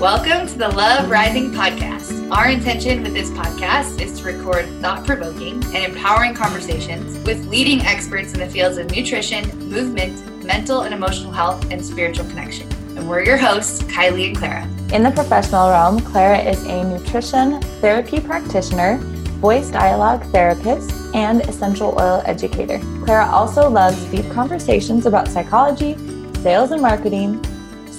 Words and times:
Welcome 0.00 0.46
to 0.46 0.56
the 0.56 0.68
Love 0.68 1.10
Rising 1.10 1.50
podcast. 1.50 2.30
Our 2.30 2.50
intention 2.50 3.02
with 3.02 3.14
this 3.14 3.30
podcast 3.32 4.00
is 4.00 4.20
to 4.20 4.26
record 4.26 4.68
thought 4.80 5.04
provoking 5.04 5.54
and 5.74 5.92
empowering 5.92 6.34
conversations 6.34 7.18
with 7.26 7.44
leading 7.48 7.80
experts 7.80 8.32
in 8.32 8.38
the 8.38 8.48
fields 8.48 8.78
of 8.78 8.88
nutrition, 8.92 9.44
movement, 9.68 10.44
mental 10.44 10.82
and 10.82 10.94
emotional 10.94 11.32
health, 11.32 11.68
and 11.72 11.84
spiritual 11.84 12.26
connection. 12.26 12.70
And 12.96 13.08
we're 13.08 13.24
your 13.24 13.38
hosts, 13.38 13.82
Kylie 13.82 14.28
and 14.28 14.36
Clara. 14.36 14.62
In 14.92 15.02
the 15.02 15.10
professional 15.10 15.68
realm, 15.68 15.98
Clara 15.98 16.38
is 16.38 16.62
a 16.62 16.84
nutrition 16.84 17.60
therapy 17.80 18.20
practitioner, 18.20 18.98
voice 19.40 19.68
dialogue 19.68 20.22
therapist, 20.26 20.92
and 21.12 21.40
essential 21.48 21.96
oil 21.98 22.22
educator. 22.24 22.78
Clara 23.04 23.26
also 23.26 23.68
loves 23.68 24.00
deep 24.12 24.30
conversations 24.30 25.06
about 25.06 25.26
psychology, 25.26 25.96
sales 26.36 26.70
and 26.70 26.80
marketing, 26.80 27.44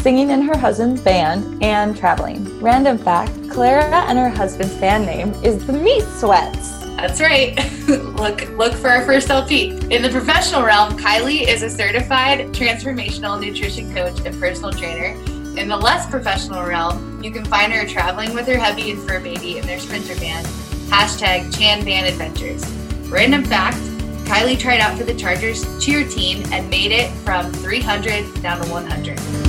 singing 0.02 0.30
in 0.32 0.42
her 0.42 0.58
husband's 0.58 1.02
band, 1.02 1.62
and 1.64 1.96
traveling. 1.98 2.60
Random 2.60 2.98
fact 2.98 3.32
Clara 3.50 4.06
and 4.08 4.18
her 4.18 4.30
husband's 4.30 4.76
band 4.76 5.06
name 5.06 5.32
is 5.44 5.66
the 5.66 5.74
Meat 5.74 6.04
Sweats. 6.04 6.80
That's 6.96 7.20
right. 7.20 7.58
look 7.88 8.50
look 8.58 8.74
for 8.74 8.90
our 8.90 9.06
first 9.06 9.30
LP. 9.30 9.70
In 9.90 10.02
the 10.02 10.10
professional 10.10 10.64
realm, 10.64 10.98
Kylie 10.98 11.48
is 11.48 11.64
a 11.64 11.70
certified 11.70 12.40
transformational 12.54 13.40
nutrition 13.40 13.94
coach 13.94 14.20
and 14.26 14.38
personal 14.40 14.72
trainer. 14.72 15.16
In 15.58 15.68
the 15.68 15.78
less 15.78 16.10
professional 16.10 16.64
realm, 16.64 17.22
you 17.24 17.32
can 17.32 17.44
find 17.46 17.74
her 17.74 17.86
traveling 17.88 18.34
with 18.34 18.48
her 18.48 18.58
hubby 18.58 18.92
and 18.92 19.02
fur 19.08 19.20
baby 19.20 19.58
in 19.58 19.66
their 19.66 19.80
sprinter 19.80 20.16
van. 20.16 20.44
Hashtag 20.90 21.56
Chan 21.58 21.84
Van 21.84 22.06
Adventures. 22.06 22.66
Random 23.10 23.44
fact, 23.44 23.78
Kylie 24.26 24.60
tried 24.60 24.80
out 24.80 24.98
for 24.98 25.04
the 25.04 25.16
Chargers 25.16 25.66
cheer 25.84 26.08
team 26.08 26.44
and 26.52 26.70
made 26.70 26.92
it 26.92 27.10
from 27.26 27.52
300 27.52 28.42
down 28.42 28.62
to 28.62 28.72
100. 28.72 29.49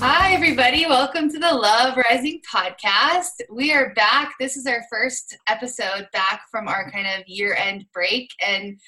Hi, 0.00 0.32
everybody. 0.32 0.86
Welcome 0.86 1.28
to 1.28 1.40
the 1.40 1.52
Love 1.52 1.98
Rising 2.08 2.40
podcast. 2.48 3.32
We 3.50 3.72
are 3.72 3.92
back. 3.94 4.32
This 4.38 4.56
is 4.56 4.64
our 4.64 4.84
first 4.88 5.36
episode 5.48 6.06
back 6.12 6.42
from 6.52 6.68
our 6.68 6.88
kind 6.92 7.08
of 7.08 7.26
year 7.26 7.56
end 7.56 7.84
break. 7.92 8.30
And 8.40 8.78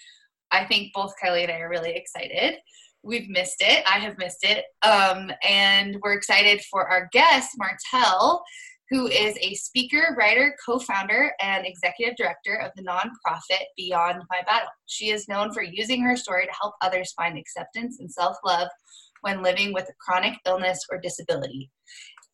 I 0.52 0.64
think 0.66 0.92
both 0.94 1.12
Kylie 1.20 1.42
and 1.42 1.50
I 1.50 1.58
are 1.58 1.68
really 1.68 1.90
excited. 1.90 2.58
We've 3.02 3.28
missed 3.28 3.56
it. 3.58 3.82
I 3.88 3.98
have 3.98 4.18
missed 4.18 4.44
it. 4.44 4.66
Um, 4.82 5.32
and 5.42 5.96
we're 6.00 6.12
excited 6.12 6.60
for 6.70 6.88
our 6.88 7.08
guest, 7.12 7.56
Martell, 7.58 8.44
who 8.90 9.08
is 9.08 9.36
a 9.40 9.54
speaker, 9.54 10.14
writer, 10.16 10.54
co 10.64 10.78
founder, 10.78 11.32
and 11.42 11.66
executive 11.66 12.14
director 12.14 12.54
of 12.54 12.70
the 12.76 12.84
nonprofit 12.84 13.64
Beyond 13.76 14.22
My 14.30 14.42
Battle. 14.46 14.68
She 14.86 15.10
is 15.10 15.26
known 15.26 15.52
for 15.52 15.64
using 15.64 16.02
her 16.02 16.16
story 16.16 16.46
to 16.46 16.52
help 16.52 16.74
others 16.80 17.12
find 17.14 17.36
acceptance 17.36 17.98
and 17.98 18.08
self 18.08 18.36
love 18.44 18.68
when 19.22 19.42
living 19.42 19.72
with 19.72 19.88
a 19.88 19.94
chronic 20.00 20.34
illness 20.46 20.80
or 20.90 20.98
disability. 20.98 21.70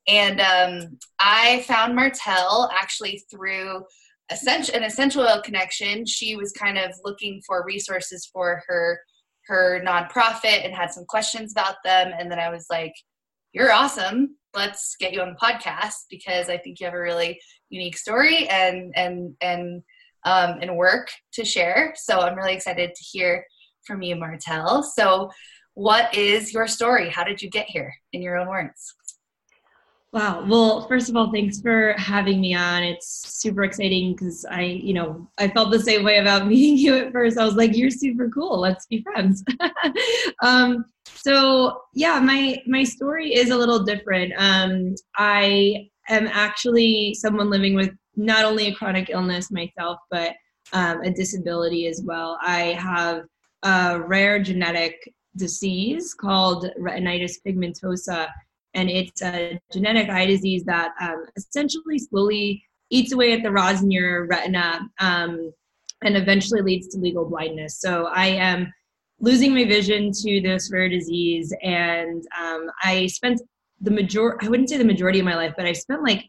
And 0.09 0.41
um, 0.41 0.99
I 1.19 1.65
found 1.67 1.97
Martell 1.97 2.71
actually 2.73 3.25
through 3.31 3.83
an 4.31 4.83
essential 4.83 5.23
oil 5.23 5.41
connection. 5.45 6.07
She 6.07 6.37
was 6.37 6.53
kind 6.53 6.79
of 6.79 6.93
looking 7.05 7.41
for 7.47 7.65
resources 7.65 8.29
for 8.33 8.63
her 8.67 9.01
her 9.47 9.81
nonprofit 9.87 10.65
and 10.65 10.75
had 10.75 10.91
some 10.91 11.05
questions 11.05 11.53
about 11.53 11.77
them. 11.85 12.13
And 12.19 12.31
then 12.31 12.41
I 12.41 12.51
was 12.51 12.67
like, 12.69 12.93
"You're 13.53 13.73
awesome. 13.73 14.37
Let's 14.55 14.97
get 14.99 15.13
you 15.13 15.21
on 15.21 15.35
the 15.35 15.47
podcast 15.47 16.07
because 16.11 16.49
I 16.49 16.59
think 16.59 16.81
you 16.81 16.87
have 16.87 16.95
a 16.95 17.01
really 17.01 17.41
unique 17.71 17.97
story 17.97 18.49
and 18.49 18.93
and 18.97 19.35
and 19.41 19.83
um, 20.25 20.59
and 20.61 20.77
work 20.77 21.09
to 21.35 21.45
share. 21.45 21.95
So 21.97 22.21
I'm 22.21 22.37
really 22.37 22.55
excited 22.55 22.91
to 22.95 23.05
hear 23.05 23.45
from 23.87 24.03
you, 24.03 24.17
Martell. 24.17 24.83
So 24.83 25.31
what 25.77 26.15
is 26.15 26.55
your 26.55 26.67
story? 26.67 27.11
How 27.11 27.23
did 27.23 27.43
you 27.43 27.51
get 27.51 27.67
here 27.69 27.95
in 28.15 28.23
your 28.23 28.39
own 28.39 28.49
words? 28.49 28.95
Wow. 30.11 30.47
Well, 30.49 30.89
first 30.89 31.11
of 31.11 31.17
all, 31.17 31.31
thanks 31.31 31.61
for 31.61 31.93
having 31.99 32.41
me 32.41 32.55
on. 32.55 32.83
It's 32.83 33.07
super 33.39 33.63
exciting 33.63 34.15
because 34.15 34.47
I, 34.51 34.63
you 34.63 34.95
know, 34.95 35.29
I 35.37 35.49
felt 35.49 35.71
the 35.71 35.79
same 35.79 36.03
way 36.03 36.17
about 36.17 36.47
meeting 36.49 36.79
you 36.79 36.97
at 36.97 37.13
first. 37.13 37.37
I 37.37 37.45
was 37.45 37.57
like, 37.57 37.77
"You're 37.77 37.91
super 37.91 38.31
cool. 38.31 38.59
Let's 38.59 38.87
be 38.87 39.03
friends." 39.03 39.45
um, 40.43 40.87
so 41.05 41.83
yeah, 41.93 42.21
my 42.21 42.63
my 42.67 42.83
story 42.83 43.35
is 43.35 43.51
a 43.51 43.57
little 43.57 43.85
different. 43.85 44.33
Um, 44.39 44.95
I 45.19 45.91
am 46.09 46.27
actually 46.29 47.13
someone 47.21 47.51
living 47.51 47.75
with 47.75 47.91
not 48.17 48.47
only 48.47 48.69
a 48.69 48.75
chronic 48.75 49.11
illness 49.11 49.51
myself, 49.51 49.99
but 50.11 50.33
um, 50.73 51.03
a 51.03 51.11
disability 51.11 51.87
as 51.87 52.01
well. 52.03 52.39
I 52.41 52.73
have 52.73 53.25
a 53.63 54.01
rare 54.01 54.43
genetic 54.43 55.13
disease 55.37 56.15
called 56.15 56.71
retinitis 56.81 57.37
pigmentosa. 57.47 58.29
And 58.75 58.91
it's 58.91 59.23
a 59.23 59.59
genetic 59.73 60.11
eye 60.11 60.27
disease 60.27 60.65
that 60.65 60.93
um, 61.01 61.25
essentially 61.37 61.99
slowly 61.99 62.63
eats 62.91 63.13
away 63.13 63.33
at 63.33 63.43
the 63.43 63.51
rods 63.51 63.83
in 63.83 63.91
your 63.91 64.27
retina 64.27 64.81
um, 65.01 65.53
and 66.03 66.17
eventually 66.17 66.63
leads 66.63 66.89
to 66.89 66.99
legal 66.99 67.29
blindness. 67.29 67.81
So 67.81 68.07
I 68.07 68.27
am 68.27 68.73
losing 69.19 69.55
my 69.55 69.65
vision 69.65 70.13
to 70.13 70.41
this 70.41 70.71
rare 70.71 70.89
disease. 70.89 71.55
And 71.63 72.23
um, 72.39 72.71
I 72.83 73.07
spent 73.07 73.41
the 73.81 73.91
major 73.91 74.43
I 74.43 74.49
wouldn't 74.49 74.69
say 74.71 74.77
the 74.77 74.85
majority 74.85 75.19
of 75.19 75.25
my 75.25 75.37
life, 75.37 75.55
but 75.57 75.67
I 75.67 75.73
spent 75.73 76.03
like 76.03 76.25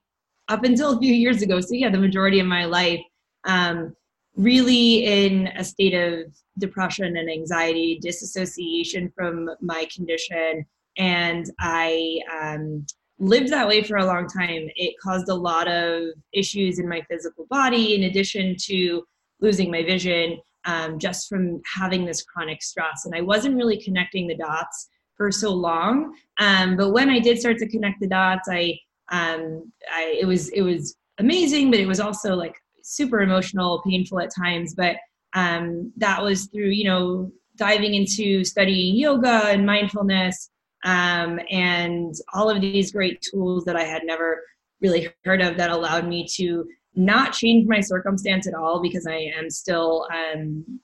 up 0.47 0.63
until 0.63 0.96
a 0.96 1.00
few 1.00 1.13
years 1.13 1.41
ago. 1.41 1.59
So 1.59 1.73
yeah, 1.73 1.90
the 1.90 1.97
majority 1.97 2.40
of 2.40 2.47
my 2.47 2.66
life 2.66 3.01
um, 3.46 3.94
really 4.38 5.03
in 5.03 5.48
a 5.58 5.64
state 5.64 5.94
of 5.94 6.31
depression 6.59 7.18
and 7.18 7.30
anxiety, 7.30 8.00
disassociation 8.02 9.12
from 9.16 9.50
my 9.62 9.88
condition. 9.94 10.66
And 10.98 11.46
I 11.59 12.20
um, 12.40 12.86
lived 13.20 13.50
that 13.50 13.68
way 13.68 13.84
for 13.84 13.97
a 13.97 14.06
long 14.06 14.28
time. 14.28 14.70
It 14.76 14.96
caused 15.02 15.30
a 15.30 15.36
lot 15.36 15.68
of 15.68 16.09
issues 16.34 16.80
in 16.80 16.88
my 16.88 17.02
physical 17.09 17.47
body, 17.50 17.96
in 17.96 18.03
addition 18.03 18.56
to 18.66 19.03
losing 19.42 19.72
my 19.72 19.84
vision, 19.84 20.40
um, 20.66 21.00
just 21.00 21.28
from 21.28 21.62
having 21.76 22.06
this 22.06 22.24
chronic 22.24 22.62
stress. 22.62 23.06
And 23.06 23.16
I 23.16 23.22
wasn't 23.22 23.56
really 23.56 23.81
connecting 23.81 24.28
the 24.28 24.38
dots 24.38 24.90
for 25.16 25.31
so 25.31 25.52
long. 25.52 26.16
Um, 26.40 26.78
but 26.78 26.92
when 26.92 27.09
I 27.09 27.20
did 27.20 27.40
start 27.40 27.58
to 27.58 27.68
connect 27.68 28.00
the 28.00 28.08
dots, 28.08 28.47
I, 28.52 28.78
um, 29.12 29.72
I 29.92 30.18
it 30.22 30.26
was 30.26 30.50
it 30.50 30.62
was 30.62 30.96
amazing, 31.18 31.72
but 31.72 31.80
it 31.80 31.88
was 31.88 32.00
also 32.00 32.36
like 32.36 32.56
super 32.88 33.20
emotional, 33.20 33.81
painful 33.86 34.20
at 34.20 34.34
times, 34.34 34.74
but 34.74 34.96
um, 35.34 35.92
that 35.98 36.24
was 36.24 36.46
through, 36.46 36.70
you 36.70 36.86
know, 36.86 37.31
diving 37.58 37.96
into 37.96 38.44
studying 38.44 38.96
yoga 38.96 39.48
and 39.48 39.66
mindfulness 39.66 40.50
um, 40.86 41.40
and 41.50 42.16
all 42.34 42.50
of 42.50 42.62
these 42.62 42.92
great 42.92 43.22
tools 43.22 43.66
that 43.66 43.76
I 43.76 43.84
had 43.84 44.03
never 44.06 44.42
really 44.80 45.09
heard 45.26 45.42
of 45.42 45.58
that 45.58 45.72
allowed 45.72 46.08
me 46.08 46.26
to 46.36 46.66
not 46.96 47.34
change 47.34 47.68
my 47.68 47.81
circumstance 47.81 48.47
at 48.47 48.53
all 48.53 48.81
because 48.81 49.06
I 49.06 49.31
am 49.38 49.50
still 49.50 50.08
um, 50.14 50.80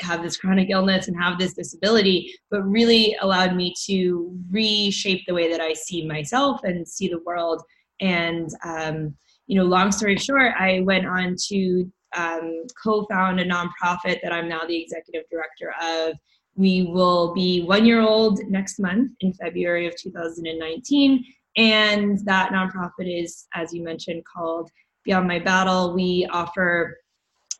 have 0.00 0.22
this 0.22 0.36
chronic 0.36 0.70
illness 0.70 1.08
and 1.08 1.20
have 1.20 1.38
this 1.38 1.54
disability, 1.54 2.34
but 2.50 2.62
really 2.62 3.16
allowed 3.20 3.54
me 3.54 3.74
to 3.86 4.36
reshape 4.50 5.24
the 5.26 5.34
way 5.34 5.50
that 5.50 5.60
I 5.60 5.72
see 5.74 6.06
myself 6.06 6.60
and 6.64 6.86
see 6.86 7.08
the 7.08 7.20
world. 7.20 7.62
And 8.00 8.48
um, 8.64 9.14
you 9.46 9.58
know, 9.58 9.64
long 9.64 9.92
story 9.92 10.16
short, 10.16 10.52
I 10.58 10.80
went 10.80 11.06
on 11.06 11.36
to 11.48 11.90
um, 12.16 12.64
co-found 12.82 13.40
a 13.40 13.44
nonprofit 13.44 14.20
that 14.22 14.32
I'm 14.32 14.48
now 14.48 14.60
the 14.66 14.80
executive 14.80 15.28
director 15.30 15.74
of. 15.82 16.16
We 16.54 16.82
will 16.82 17.32
be 17.32 17.62
one 17.62 17.86
year 17.86 18.00
old 18.00 18.40
next 18.48 18.78
month 18.78 19.12
in 19.20 19.32
February 19.34 19.86
of 19.86 19.96
2019. 19.96 21.24
And 21.56 22.18
that 22.26 22.50
nonprofit 22.50 23.22
is, 23.22 23.46
as 23.54 23.72
you 23.72 23.82
mentioned, 23.82 24.22
called 24.24 24.70
Beyond 25.04 25.28
My 25.28 25.38
Battle. 25.38 25.94
We 25.94 26.26
offer 26.30 26.98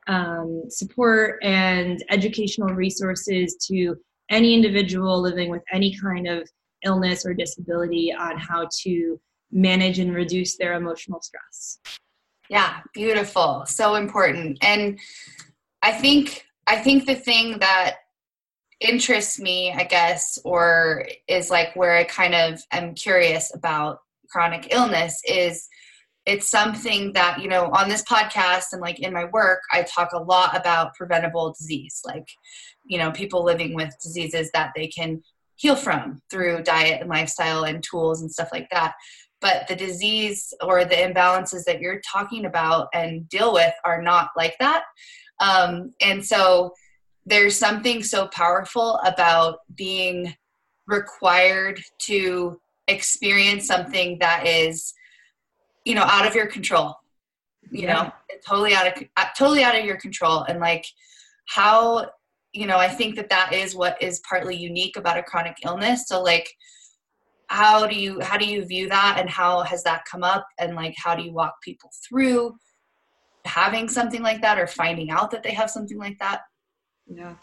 um, 0.07 0.65
support 0.69 1.39
and 1.43 2.03
educational 2.11 2.75
resources 2.75 3.57
to 3.69 3.97
any 4.31 4.55
individual 4.55 5.21
living 5.21 5.51
with 5.51 5.63
any 5.73 5.97
kind 5.99 6.27
of 6.27 6.49
illness 6.85 7.25
or 7.25 7.35
disability 7.35 8.13
on 8.13 8.37
how 8.39 8.67
to 8.83 9.21
manage 9.53 9.99
and 9.99 10.15
reduce 10.15 10.57
their 10.57 10.75
emotional 10.75 11.21
stress. 11.21 11.79
Yeah, 12.49 12.81
beautiful. 12.93 13.65
So 13.67 13.95
important. 13.95 14.59
And 14.63 14.99
I 15.83 15.93
think 15.93 16.47
I 16.67 16.77
think 16.77 17.07
the 17.07 17.15
thing 17.15 17.59
that 17.59 17.97
interests 18.81 19.39
me, 19.39 19.73
I 19.73 19.85
guess, 19.85 20.39
or 20.45 21.07
is 21.29 21.51
like 21.51 21.75
where 21.77 21.97
I 21.97 22.05
kind 22.05 22.35
of 22.35 22.61
am 22.73 22.95
curious 22.95 23.55
about 23.55 23.99
chronic 24.29 24.73
illness 24.73 25.21
is 25.27 25.69
it's 26.25 26.49
something 26.49 27.13
that, 27.15 27.41
you 27.41 27.49
know, 27.49 27.71
on 27.73 27.89
this 27.89 28.05
podcast 28.05 28.67
and 28.73 28.81
like 28.81 29.01
in 29.01 29.13
my 29.13 29.25
work, 29.27 29.61
I 29.73 29.83
talk 29.83 30.13
a 30.13 30.23
lot 30.23 30.57
about 30.57 30.95
preventable 30.95 31.53
disease, 31.59 32.01
like, 32.05 32.29
you 32.85 32.99
know, 32.99 33.11
people 33.11 33.45
living 33.45 33.75
with 33.75 33.95
diseases 34.03 34.51
that 34.55 34.73
they 34.77 34.87
can 34.87 35.23
heal 35.57 35.77
from 35.77 36.21
through 36.31 36.63
diet 36.63 37.01
and 37.01 37.11
lifestyle 37.11 37.65
and 37.65 37.83
tools 37.83 38.21
and 38.21 38.31
stuff 38.31 38.49
like 38.53 38.69
that 38.71 38.95
but 39.43 39.67
the 39.69 39.77
disease 39.77 40.55
or 40.63 40.85
the 40.85 40.95
imbalances 40.95 41.65
that 41.65 41.81
you're 41.81 42.01
talking 42.01 42.47
about 42.47 42.89
and 42.95 43.29
deal 43.29 43.53
with 43.53 43.75
are 43.85 44.01
not 44.01 44.31
like 44.37 44.57
that. 44.61 44.85
Um, 45.41 45.93
and 46.01 46.25
so 46.25 46.73
there's 47.27 47.59
something 47.59 48.03
so 48.03 48.29
powerful 48.29 48.99
about 49.05 49.59
being 49.75 50.35
required 50.87 51.83
to 51.99 52.61
experience 52.89 53.67
something 53.67 54.19
that 54.21 54.47
is 54.47 54.93
you 55.85 55.95
know 55.95 56.03
out 56.03 56.27
of 56.27 56.35
your 56.35 56.47
control. 56.47 56.95
You 57.71 57.83
yeah. 57.83 57.95
know 57.95 58.13
totally 58.47 58.75
out 58.75 58.87
of 58.87 59.05
uh, 59.17 59.27
totally 59.37 59.65
out 59.65 59.79
of 59.79 59.85
your 59.85 59.97
control. 59.97 60.43
And 60.43 60.61
like 60.61 60.87
how 61.49 62.11
you 62.53 62.67
know 62.67 62.77
i 62.77 62.89
think 62.89 63.17
that 63.17 63.29
that 63.31 63.53
is 63.53 63.75
what 63.75 64.01
is 64.01 64.21
partly 64.29 64.55
unique 64.55 64.97
about 64.97 65.19
a 65.19 65.23
chronic 65.23 65.57
illness. 65.65 66.07
So 66.07 66.23
like 66.23 66.49
how 67.49 67.87
do 67.87 67.95
you 67.95 68.21
how 68.21 68.37
do 68.37 68.47
you 68.47 68.65
view 68.65 68.89
that 68.89 69.17
and 69.19 69.29
how 69.29 69.63
has 69.63 69.83
that 69.85 70.05
come 70.05 70.23
up? 70.23 70.47
And 70.59 70.75
like 70.75 70.95
how 70.97 71.15
do 71.15 71.23
you 71.23 71.33
walk 71.33 71.55
people 71.63 71.91
through 72.09 72.55
having 73.45 73.89
something 73.89 74.23
like 74.23 74.41
that 74.43 74.59
or 74.59 74.67
finding 74.67 75.11
out 75.11 75.31
that 75.31 75.43
they 75.43 75.53
have 75.53 75.71
something 75.71 75.99
like 75.99 76.19
that? 76.19 76.43
Yeah. 77.07 77.35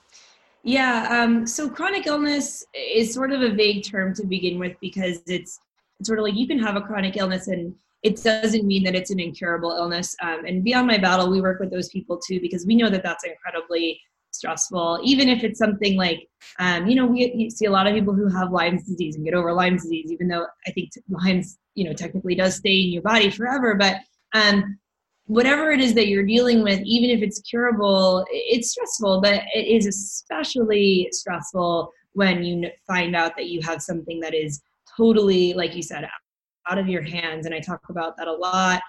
Yeah 0.64 1.08
um, 1.10 1.46
so 1.46 1.70
chronic 1.70 2.08
illness 2.08 2.66
is 2.74 3.14
sort 3.14 3.32
of 3.32 3.42
a 3.42 3.54
vague 3.54 3.84
term 3.84 4.14
to 4.16 4.26
begin 4.26 4.60
with 4.60 4.76
because 4.82 5.18
it's, 5.28 5.60
it's 6.00 6.08
sort 6.08 6.20
of 6.20 6.24
like 6.24 6.36
you 6.36 6.48
can 6.48 6.60
have 6.60 6.76
a 6.76 6.82
chronic 6.82 7.18
illness 7.18 7.48
and 7.48 7.74
it 8.02 8.22
doesn't 8.24 8.66
mean 8.66 8.84
that 8.84 8.96
it's 8.96 9.12
an 9.12 9.20
incurable 9.20 9.72
illness. 9.72 10.16
Um, 10.22 10.46
and 10.46 10.64
beyond 10.64 10.88
my 10.88 10.98
battle 10.98 11.30
we 11.30 11.42
work 11.42 11.60
with 11.60 11.72
those 11.72 11.90
people 11.90 12.20
too 12.26 12.40
because 12.40 12.66
we 12.66 12.76
know 12.76 12.90
that 12.90 13.04
that's 13.04 13.26
incredibly 13.26 14.02
stressful 14.32 15.00
even 15.04 15.28
if 15.28 15.44
it's 15.44 15.60
something 15.60 15.98
like 15.98 16.28
um, 16.60 16.88
you 16.88 16.96
know 16.96 17.06
we 17.06 17.50
see 17.50 17.66
a 17.66 17.72
lot 17.72 17.88
of 17.88 17.94
people 17.94 18.14
who 18.14 18.28
have 18.28 18.52
lyme's 18.52 18.84
disease 18.84 19.16
and 19.16 19.26
get 19.26 19.34
over 19.34 19.54
lyme's 19.54 19.84
disease 19.84 20.12
even 20.12 20.28
though 20.28 20.46
i 20.68 20.72
think 20.72 20.90
lyme's 21.10 21.58
you 21.76 21.84
know 21.84 21.94
technically 21.94 22.36
does 22.36 22.56
stay 22.56 22.82
in 22.82 22.90
your 22.92 23.02
body 23.02 23.30
forever 23.30 23.76
but 23.76 23.98
um, 24.34 24.78
whatever 25.26 25.72
it 25.72 25.80
is 25.80 25.94
that 25.94 26.08
you're 26.08 26.26
dealing 26.26 26.64
with 26.64 26.80
even 26.84 27.10
if 27.10 27.22
it's 27.22 27.42
curable 27.42 28.26
it's 28.30 28.72
stressful 28.72 29.22
but 29.22 29.42
it 29.54 29.68
is 29.68 29.86
especially 29.86 31.08
stressful 31.12 31.92
when 32.14 32.44
you 32.44 32.70
find 32.88 33.16
out 33.16 33.36
that 33.36 33.48
you 33.48 33.62
have 33.62 33.82
something 33.82 34.20
that 34.20 34.34
is 34.34 34.62
totally 34.98 35.54
like 35.54 35.76
you 35.76 35.84
said 35.84 36.08
out 36.68 36.78
of 36.78 36.88
your 36.88 37.02
hands 37.02 37.46
and 37.46 37.54
i 37.54 37.60
talk 37.60 37.82
about 37.90 38.18
that 38.18 38.28
a 38.28 38.34
lot 38.34 38.82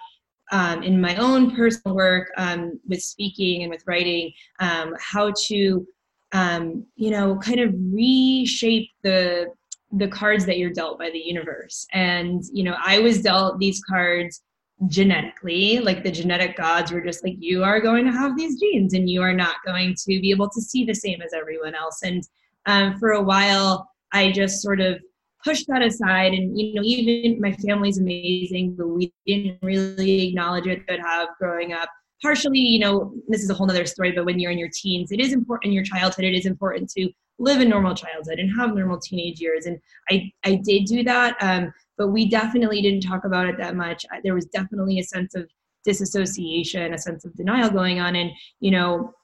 um, 0.51 0.83
in 0.83 1.01
my 1.01 1.17
own 1.17 1.55
personal 1.55 1.95
work 1.95 2.31
um, 2.37 2.79
with 2.89 3.03
speaking 3.03 3.63
and 3.63 3.71
with 3.71 3.83
writing 3.87 4.33
um, 4.61 4.95
how 4.99 5.33
to 5.47 5.87
um, 6.33 6.87
you 6.97 7.11
know 7.11 7.37
kind 7.39 7.61
of 7.61 7.75
reshape 7.93 8.91
the 9.03 9.47
the 9.93 10.09
cards 10.09 10.47
that 10.47 10.59
you're 10.59 10.73
dealt 10.73 10.99
by 10.99 11.11
the 11.11 11.19
universe. 11.19 11.87
And 11.93 12.43
you 12.53 12.65
know 12.65 12.77
i 12.85 12.99
was 12.99 13.23
dealt 13.23 13.59
these 13.59 13.83
cards 13.89 14.43
genetically 14.87 15.79
like 15.79 16.03
the 16.03 16.11
genetic 16.11 16.57
gods 16.57 16.91
were 16.91 17.03
just 17.03 17.23
like 17.23 17.35
you 17.39 17.63
are 17.63 17.81
going 17.81 18.07
to 18.07 18.13
have 18.13 18.35
these 18.35 18.59
genes 18.59 18.95
and 18.95 19.11
you 19.11 19.21
are 19.21 19.35
not 19.35 19.57
going 19.67 19.95
to 19.95 20.19
be 20.21 20.31
able 20.31 20.49
to 20.49 20.61
see 20.61 20.87
the 20.87 20.95
same 20.95 21.21
as 21.21 21.35
everyone 21.35 21.75
else. 21.75 22.01
And 22.03 22.23
um, 22.67 22.99
for 22.99 23.11
a 23.13 23.23
while 23.23 23.91
i 24.13 24.31
just 24.31 24.63
sort 24.63 24.81
of 24.81 25.01
push 25.45 25.65
that 25.69 25.83
aside. 25.83 26.33
And 26.33 26.59
you 26.59 26.75
know 26.75 26.83
even 26.83 27.41
my 27.41 27.53
family's 27.53 27.99
amazing 27.99 28.75
but 28.77 28.89
we 28.89 29.13
didn't 29.27 29.59
really 29.63 30.29
acknowledge 30.29 30.67
it 30.67 30.83
but 30.87 31.01
have 31.01 31.29
growing 31.39 31.73
up. 31.73 31.89
Partially 32.23 32.59
you 32.59 32.79
know 32.79 33.13
this 33.29 33.43
is 33.43 33.51
a 33.51 33.55
whole 33.55 33.67
nother 33.67 33.87
story 33.87 34.13
but 34.13 34.25
when 34.25 34.39
you're 34.39 34.51
in 34.51 34.59
your 34.59 34.71
teens 34.73 35.13
it 35.13 35.21
is 35.21 35.33
important 35.33 35.71
in 35.71 35.73
your 35.73 35.85
childhood. 35.85 36.25
It 36.25 36.35
is 36.35 36.47
important 36.47 36.91
to 36.91 37.11
live 37.39 37.61
a 37.61 37.65
normal 37.65 37.95
childhood 37.95 38.39
and 38.39 38.51
have 38.59 38.75
normal 38.75 38.99
teenage 38.99 39.41
years. 39.41 39.67
And 39.67 39.79
i 40.11 40.31
i 40.45 40.55
did 40.57 40.85
do 40.85 41.03
that 41.05 41.37
um, 41.41 41.73
but 41.97 42.09
we 42.09 42.29
definitely 42.29 42.81
didn't 42.83 43.03
talk 43.03 43.25
about 43.25 43.47
it 43.47 43.59
that 43.59 43.77
much. 43.77 44.05
There 44.23 44.35
was 44.35 44.47
definitely 44.47 44.99
a 44.99 45.05
sense 45.05 45.35
of 45.35 45.49
disassociation 45.85 46.93
a 46.93 46.99
sense 46.99 47.25
of 47.25 47.35
denial 47.35 47.71
going 47.71 48.01
on. 48.01 48.17
And 48.17 48.31
you 48.61 48.71
know 48.71 49.15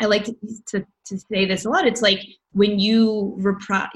i 0.00 0.06
like 0.06 0.24
to, 0.24 0.34
to, 0.68 0.86
to 1.06 1.18
say 1.18 1.44
this 1.44 1.64
a 1.64 1.70
lot. 1.70 1.86
It's 1.86 2.02
like 2.02 2.20
when 2.52 2.78
you 2.78 3.34
repress 3.38 3.88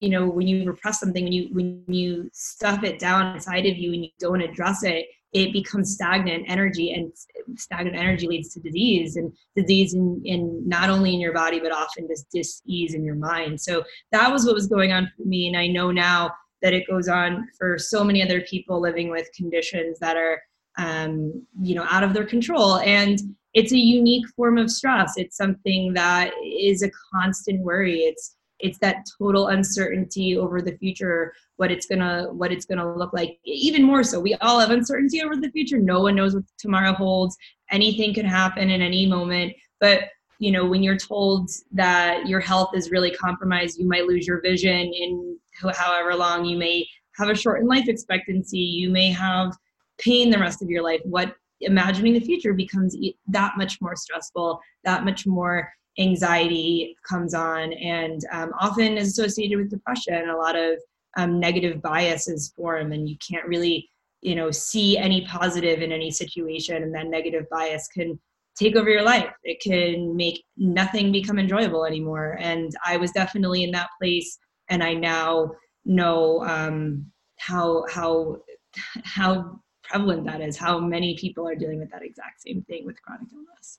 you 0.00 0.10
know 0.10 0.28
when 0.28 0.46
you 0.46 0.64
repress 0.64 1.00
something 1.00 1.24
when 1.24 1.32
you 1.32 1.48
when 1.52 1.84
you 1.88 2.30
stuff 2.32 2.84
it 2.84 2.98
down 2.98 3.34
inside 3.34 3.66
of 3.66 3.76
you 3.76 3.92
and 3.92 4.04
you 4.04 4.10
don't 4.18 4.40
address 4.40 4.82
it 4.84 5.06
it 5.32 5.52
becomes 5.52 5.92
stagnant 5.92 6.44
energy 6.48 6.92
and 6.92 7.12
stagnant 7.56 7.96
energy 7.96 8.26
leads 8.26 8.52
to 8.54 8.60
disease 8.60 9.16
and 9.16 9.32
disease 9.54 9.94
in, 9.94 10.20
in 10.24 10.66
not 10.66 10.88
only 10.88 11.12
in 11.12 11.20
your 11.20 11.34
body 11.34 11.60
but 11.60 11.72
often 11.72 12.08
just 12.08 12.26
dis-ease 12.30 12.94
in 12.94 13.04
your 13.04 13.14
mind. 13.14 13.60
So 13.60 13.84
that 14.12 14.32
was 14.32 14.46
what 14.46 14.54
was 14.54 14.66
going 14.66 14.92
on 14.92 15.10
for 15.16 15.24
me. 15.24 15.46
And 15.48 15.56
i 15.56 15.66
know 15.66 15.90
now 15.90 16.30
that 16.62 16.72
it 16.72 16.88
goes 16.88 17.08
on 17.08 17.46
for 17.58 17.78
so 17.78 18.02
many 18.02 18.22
other 18.22 18.40
people 18.40 18.80
living 18.80 19.10
with 19.10 19.28
conditions 19.36 19.98
that 20.00 20.16
are 20.16 20.40
um, 20.78 21.46
you 21.60 21.74
know 21.74 21.84
out 21.90 22.04
of 22.04 22.14
their 22.14 22.26
control. 22.26 22.78
And 22.78 23.20
it's 23.52 23.72
a 23.72 23.78
unique 23.78 24.26
form 24.36 24.56
of 24.56 24.70
stress. 24.70 25.14
It's 25.16 25.36
something 25.36 25.92
that 25.94 26.32
is 26.44 26.82
a 26.82 26.90
constant 27.12 27.60
worry. 27.60 28.00
It's 28.00 28.36
it's 28.60 28.78
that 28.78 29.06
total 29.18 29.48
uncertainty 29.48 30.36
over 30.36 30.60
the 30.60 30.76
future 30.78 31.32
what 31.56 31.70
it's 31.70 31.86
gonna 31.86 32.26
what 32.32 32.52
it's 32.52 32.64
gonna 32.64 32.96
look 32.96 33.12
like. 33.12 33.38
Even 33.44 33.82
more 33.82 34.02
so 34.02 34.20
we 34.20 34.34
all 34.36 34.58
have 34.58 34.70
uncertainty 34.70 35.22
over 35.22 35.36
the 35.36 35.50
future. 35.50 35.78
No 35.78 36.00
one 36.00 36.14
knows 36.14 36.34
what 36.34 36.44
tomorrow 36.58 36.92
holds. 36.92 37.36
Anything 37.70 38.14
could 38.14 38.24
happen 38.24 38.70
in 38.70 38.80
any 38.80 39.06
moment. 39.06 39.54
But 39.80 40.04
you 40.38 40.52
know 40.52 40.66
when 40.66 40.82
you're 40.82 40.96
told 40.96 41.50
that 41.72 42.26
your 42.28 42.40
health 42.40 42.70
is 42.74 42.92
really 42.92 43.10
compromised 43.10 43.78
you 43.78 43.88
might 43.88 44.06
lose 44.06 44.26
your 44.26 44.40
vision 44.40 44.92
in 44.92 45.38
however 45.74 46.14
long. 46.14 46.44
You 46.44 46.56
may 46.56 46.86
have 47.16 47.28
a 47.28 47.34
shortened 47.34 47.68
life 47.68 47.88
expectancy. 47.88 48.58
You 48.58 48.90
may 48.90 49.10
have 49.10 49.56
pain 49.98 50.30
the 50.30 50.38
rest 50.38 50.62
of 50.62 50.70
your 50.70 50.82
life. 50.82 51.00
What 51.04 51.34
imagining 51.60 52.14
the 52.14 52.20
future 52.20 52.54
becomes 52.54 52.96
that 53.26 53.56
much 53.56 53.80
more 53.80 53.96
stressful 53.96 54.60
that 54.84 55.04
much 55.04 55.26
more 55.26 55.68
anxiety 55.98 56.96
comes 57.08 57.34
on 57.34 57.72
and 57.72 58.20
um, 58.32 58.52
often 58.60 58.96
is 58.96 59.08
associated 59.08 59.58
with 59.58 59.70
depression. 59.70 60.28
A 60.28 60.36
lot 60.36 60.56
of 60.56 60.78
um, 61.16 61.40
negative 61.40 61.82
biases 61.82 62.52
form 62.56 62.92
and 62.92 63.08
you 63.08 63.16
can't 63.18 63.46
really 63.46 63.88
you 64.20 64.34
know 64.34 64.50
see 64.50 64.98
any 64.98 65.24
positive 65.26 65.80
in 65.80 65.92
any 65.92 66.10
situation 66.10 66.82
and 66.82 66.94
that 66.94 67.06
negative 67.06 67.44
bias 67.50 67.88
can 67.88 68.18
take 68.56 68.74
over 68.74 68.90
your 68.90 69.02
life. 69.02 69.30
It 69.44 69.60
can 69.60 70.16
make 70.16 70.44
nothing 70.56 71.12
become 71.12 71.38
enjoyable 71.38 71.84
anymore. 71.84 72.36
And 72.40 72.72
i 72.84 72.96
was 72.96 73.12
definitely 73.12 73.64
in 73.64 73.70
that 73.72 73.90
place 74.00 74.38
and 74.68 74.82
i 74.82 74.92
now 74.94 75.52
know 75.84 76.44
um, 76.44 77.06
how 77.38 77.84
how 77.90 78.38
how 79.04 79.60
prevalent 79.82 80.26
that 80.26 80.40
is 80.40 80.56
how 80.56 80.78
many 80.78 81.16
people 81.16 81.48
are 81.48 81.54
dealing 81.54 81.78
with 81.78 81.90
that 81.90 82.02
exact 82.02 82.42
same 82.42 82.62
thing 82.68 82.84
with 82.84 83.00
chronic 83.02 83.28
illness 83.32 83.78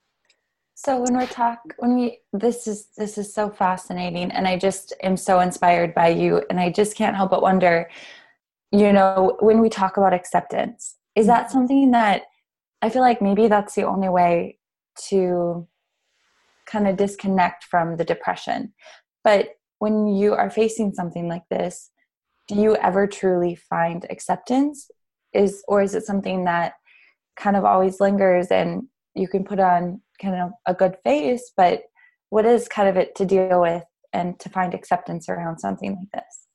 so 0.82 1.02
when 1.02 1.14
we're 1.14 1.28
talk 1.28 1.60
when 1.80 1.94
we 1.96 2.20
this 2.32 2.66
is 2.66 2.88
this 2.98 3.18
is 3.18 3.34
so 3.34 3.50
fascinating 3.50 4.32
and 4.32 4.48
I 4.48 4.58
just 4.58 4.94
am 5.04 5.18
so 5.18 5.42
inspired 5.42 5.94
by 5.94 6.08
you 6.08 6.42
and 6.50 6.58
I 6.58 6.72
just 6.72 6.96
can't 6.96 7.18
help 7.18 7.32
but 7.32 7.42
wonder 7.42 7.90
you 8.72 8.94
know 8.94 9.36
when 9.42 9.60
we 9.60 9.68
talk 9.68 9.98
about 9.98 10.14
acceptance 10.14 10.96
is 11.16 11.28
that 11.28 11.46
mm-hmm. 11.46 11.52
something 11.52 11.92
that 11.92 12.24
I 12.82 12.90
feel 12.90 13.02
like 13.02 13.22
maybe 13.22 13.48
that's 13.48 13.76
the 13.76 13.84
only 13.84 14.08
way 14.08 14.58
to 15.10 15.68
kind 16.66 16.88
of 16.88 16.96
disconnect 16.98 17.66
from 17.66 17.98
the 17.98 18.06
depression. 18.06 18.74
But 19.24 19.50
when 19.80 20.08
you 20.08 20.34
are 20.34 20.50
facing 20.50 20.94
something 20.94 21.28
like 21.28 21.44
this, 21.50 21.90
do 22.48 22.56
you 22.56 22.76
ever 22.78 23.08
truly 23.08 23.56
find 23.56 24.06
acceptance? 24.10 24.90
Is 25.34 25.64
or 25.68 25.82
is 25.82 25.94
it 25.94 26.06
something 26.06 26.46
that 26.46 26.74
kind 27.36 27.56
of 27.56 27.66
always 27.66 28.00
lingers 28.00 28.48
and 28.48 28.84
you 29.20 29.28
can 29.28 29.44
put 29.44 29.60
on 29.60 30.02
kind 30.22 30.36
of 30.36 30.52
a 30.66 30.74
good 30.74 30.98
face, 31.04 31.52
but 31.56 31.84
what 32.30 32.46
is 32.46 32.68
kind 32.68 32.88
of 32.88 32.98
it 32.98 33.16
to 33.16 33.26
deal 33.26 33.62
with 33.62 33.84
and 34.14 34.40
to 34.40 34.50
find 34.50 34.74
acceptance 34.74 35.30
around 35.30 35.60
something 35.60 35.92
like 35.92 36.24
this? 36.24 36.48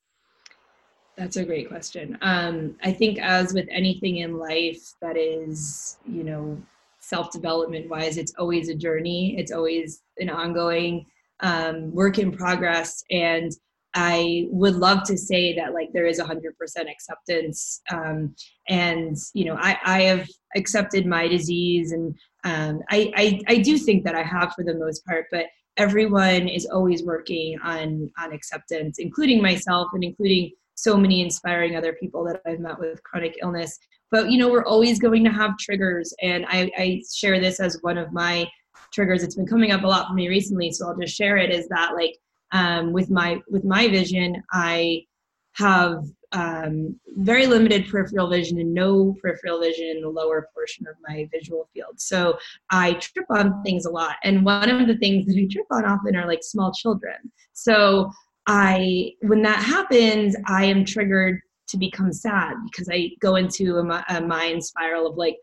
That's 1.17 1.37
a 1.37 1.45
great 1.45 1.69
question. 1.69 2.19
Um, 2.23 2.77
I 2.83 2.93
think, 2.93 3.21
as 3.21 3.55
with 3.55 3.69
anything 3.71 4.19
in 4.19 4.37
life 4.37 4.83
that 5.01 5.17
is, 5.17 5.99
you 6.07 6.25
know, 6.25 6.61
self 6.99 7.31
development 7.31 7.89
wise, 7.89 8.17
it's 8.17 8.35
always 8.37 8.69
a 8.69 8.75
journey, 8.75 9.37
it's 9.39 9.53
always 9.53 10.03
an 10.19 10.31
ongoing 10.31 11.07
um, 11.41 11.93
work 11.93 12.19
in 12.19 12.33
progress. 12.33 13.05
And 13.11 13.53
I 13.95 14.49
would 14.51 14.75
love 14.75 15.05
to 15.05 15.17
say 15.17 15.55
that 15.55 15.73
like 15.73 15.91
there 15.93 16.07
is 16.07 16.19
hundred 16.19 16.59
percent 16.59 16.89
acceptance. 16.89 17.81
Um, 17.93 18.35
and 18.69 19.17
you 19.35 19.45
know, 19.45 19.57
I, 19.57 19.79
I 19.85 20.03
have 20.03 20.29
accepted 20.57 21.07
my 21.07 21.29
disease 21.29 21.93
and 21.93 22.17
um, 22.45 22.81
I, 22.91 23.13
I, 23.17 23.41
I 23.49 23.57
do 23.59 23.79
think 23.79 24.05
that 24.05 24.15
I 24.15 24.23
have 24.23 24.53
for 24.55 24.65
the 24.65 24.75
most 24.75 25.05
part, 25.07 25.27
but 25.31 25.47
everyone 25.77 26.47
is 26.47 26.67
always 26.67 27.03
working 27.03 27.59
on 27.65 28.11
on 28.19 28.33
acceptance, 28.33 28.99
including 28.99 29.43
myself 29.43 29.89
and 29.95 30.05
including 30.05 30.53
so 30.75 30.97
many 30.97 31.23
inspiring 31.23 31.77
other 31.77 31.95
people 31.95 32.25
that 32.25 32.41
I've 32.47 32.61
met 32.61 32.79
with 32.79 33.03
chronic 33.03 33.37
illness. 33.43 33.79
But 34.11 34.31
you 34.31 34.39
know, 34.39 34.49
we're 34.49 34.65
always 34.65 35.01
going 35.01 35.25
to 35.25 35.31
have 35.31 35.59
triggers, 35.59 36.15
and 36.23 36.45
I, 36.49 36.71
I 36.77 37.03
share 37.13 37.41
this 37.41 37.61
as 37.61 37.79
one 37.81 37.99
of 37.99 38.13
my 38.13 38.47
triggers. 38.93 39.23
It's 39.23 39.37
been 39.37 39.47
coming 39.47 39.73
up 39.73 39.83
a 39.83 39.87
lot 39.87 40.07
for 40.07 40.15
me 40.15 40.29
recently, 40.29 40.71
so 40.71 40.87
I'll 40.87 40.97
just 40.97 41.17
share 41.17 41.37
it. 41.39 41.51
Is 41.51 41.67
that 41.69 41.95
like 41.95 42.17
um, 42.53 42.93
with 42.93 43.11
my 43.11 43.41
with 43.49 43.65
my 43.65 43.89
vision, 43.89 44.43
I 44.53 45.05
have 45.55 46.05
um, 46.33 46.99
very 47.17 47.47
limited 47.47 47.89
peripheral 47.89 48.29
vision 48.29 48.59
and 48.59 48.75
no 48.75 49.15
peripheral 49.23 49.61
vision 49.61 49.87
in 49.87 50.03
the 50.03 50.09
lower 50.09 50.49
portion 50.53 50.87
of 50.89 50.97
my 51.09 51.29
visual 51.33 51.69
field. 51.73 52.01
So 52.01 52.37
I 52.71 52.95
trip 52.95 53.27
on 53.31 53.63
things 53.63 53.87
a 53.87 53.91
lot. 53.91 54.17
And 54.25 54.45
one 54.45 54.69
of 54.69 54.89
the 54.89 54.97
things 54.97 55.27
that 55.27 55.39
I 55.39 55.47
trip 55.51 55.67
on 55.71 55.85
often 55.85 56.17
are 56.17 56.27
like 56.27 56.43
small 56.43 56.73
children. 56.73 57.15
So 57.53 58.11
I, 58.47 59.13
when 59.23 59.43
that 59.43 59.63
happens, 59.63 60.37
I 60.47 60.65
am 60.65 60.85
triggered 60.85 61.41
to 61.69 61.77
become 61.79 62.13
sad 62.13 62.55
because 62.65 62.89
I 62.93 63.11
go 63.21 63.37
into 63.37 63.79
a, 63.79 64.05
a 64.09 64.21
mind 64.21 64.65
spiral 64.65 65.07
of 65.07 65.17
like, 65.17 65.37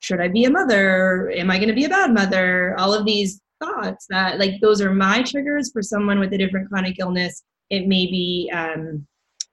should 0.00 0.20
I 0.20 0.28
be 0.28 0.44
a 0.44 0.50
mother? 0.50 1.30
Am 1.36 1.50
I 1.50 1.58
going 1.58 1.68
to 1.68 1.74
be 1.74 1.84
a 1.84 1.90
bad 1.90 2.12
mother? 2.12 2.74
All 2.78 2.94
of 2.94 3.04
these 3.04 3.40
thoughts 3.62 4.06
that 4.08 4.38
like 4.38 4.54
those 4.62 4.80
are 4.80 4.92
my 4.92 5.22
triggers 5.22 5.70
for 5.70 5.82
someone 5.82 6.18
with 6.18 6.32
a 6.32 6.38
different 6.38 6.68
chronic 6.70 6.96
illness. 6.98 7.42
It 7.68 7.86
may 7.86 8.06
be 8.06 8.50
um, 8.52 9.06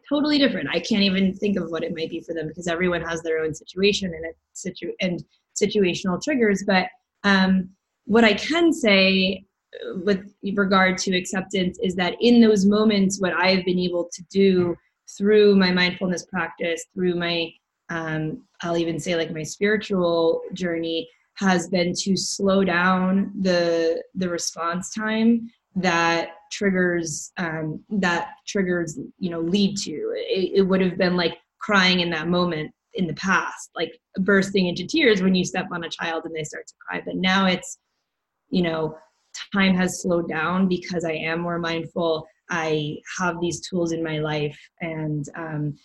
totally 0.09 0.37
different. 0.37 0.69
I 0.71 0.79
can't 0.79 1.03
even 1.03 1.33
think 1.33 1.57
of 1.57 1.69
what 1.69 1.83
it 1.83 1.95
might 1.95 2.09
be 2.09 2.21
for 2.21 2.33
them 2.33 2.47
because 2.47 2.67
everyone 2.67 3.01
has 3.01 3.21
their 3.21 3.39
own 3.39 3.53
situation 3.53 4.13
and 4.13 4.33
situ 4.53 4.91
and 5.01 5.23
situational 5.61 6.21
triggers. 6.21 6.63
But 6.65 6.87
um, 7.23 7.69
what 8.05 8.23
I 8.23 8.33
can 8.33 8.71
say 8.71 9.43
uh, 9.73 9.99
with 10.03 10.33
regard 10.55 10.97
to 10.99 11.17
acceptance 11.17 11.77
is 11.81 11.95
that 11.95 12.15
in 12.21 12.41
those 12.41 12.65
moments, 12.65 13.19
what 13.19 13.33
I 13.33 13.51
have 13.55 13.65
been 13.65 13.79
able 13.79 14.09
to 14.13 14.23
do 14.31 14.75
through 15.17 15.55
my 15.55 15.71
mindfulness 15.71 16.25
practice, 16.25 16.85
through 16.93 17.15
my 17.15 17.51
um, 17.89 18.43
I'll 18.61 18.77
even 18.77 18.99
say 18.99 19.15
like 19.15 19.31
my 19.31 19.43
spiritual 19.43 20.41
journey 20.53 21.09
has 21.35 21.69
been 21.69 21.93
to 21.93 22.17
slow 22.17 22.63
down 22.63 23.31
the 23.39 24.03
the 24.15 24.29
response 24.29 24.93
time 24.93 25.49
that 25.75 26.29
triggers 26.51 27.31
um, 27.37 27.83
that 27.89 28.29
triggers 28.47 28.99
you 29.19 29.29
know 29.29 29.41
lead 29.41 29.77
to. 29.77 29.91
It, 30.15 30.59
it 30.59 30.61
would 30.61 30.81
have 30.81 30.97
been 30.97 31.15
like 31.15 31.37
crying 31.59 32.01
in 32.01 32.09
that 32.11 32.27
moment 32.27 32.71
in 32.93 33.07
the 33.07 33.13
past 33.13 33.69
like 33.75 33.99
bursting 34.21 34.67
into 34.67 34.85
tears 34.85 35.21
when 35.21 35.35
you 35.35 35.45
step 35.45 35.67
on 35.71 35.83
a 35.83 35.89
child 35.89 36.23
and 36.25 36.35
they 36.35 36.43
start 36.43 36.65
to 36.67 36.73
cry. 36.87 37.01
But 37.05 37.15
now 37.15 37.45
it's 37.45 37.77
you 38.49 38.63
know 38.63 38.97
time 39.53 39.75
has 39.75 40.01
slowed 40.01 40.27
down 40.27 40.67
because 40.67 41.05
i 41.05 41.11
am 41.11 41.39
more 41.39 41.59
mindful. 41.59 42.25
I 42.49 42.97
have 43.19 43.39
these 43.41 43.67
tools 43.67 43.91
in 43.91 44.03
my 44.03 44.19
life 44.19 44.57
and 44.81 45.27
um, 45.35 45.77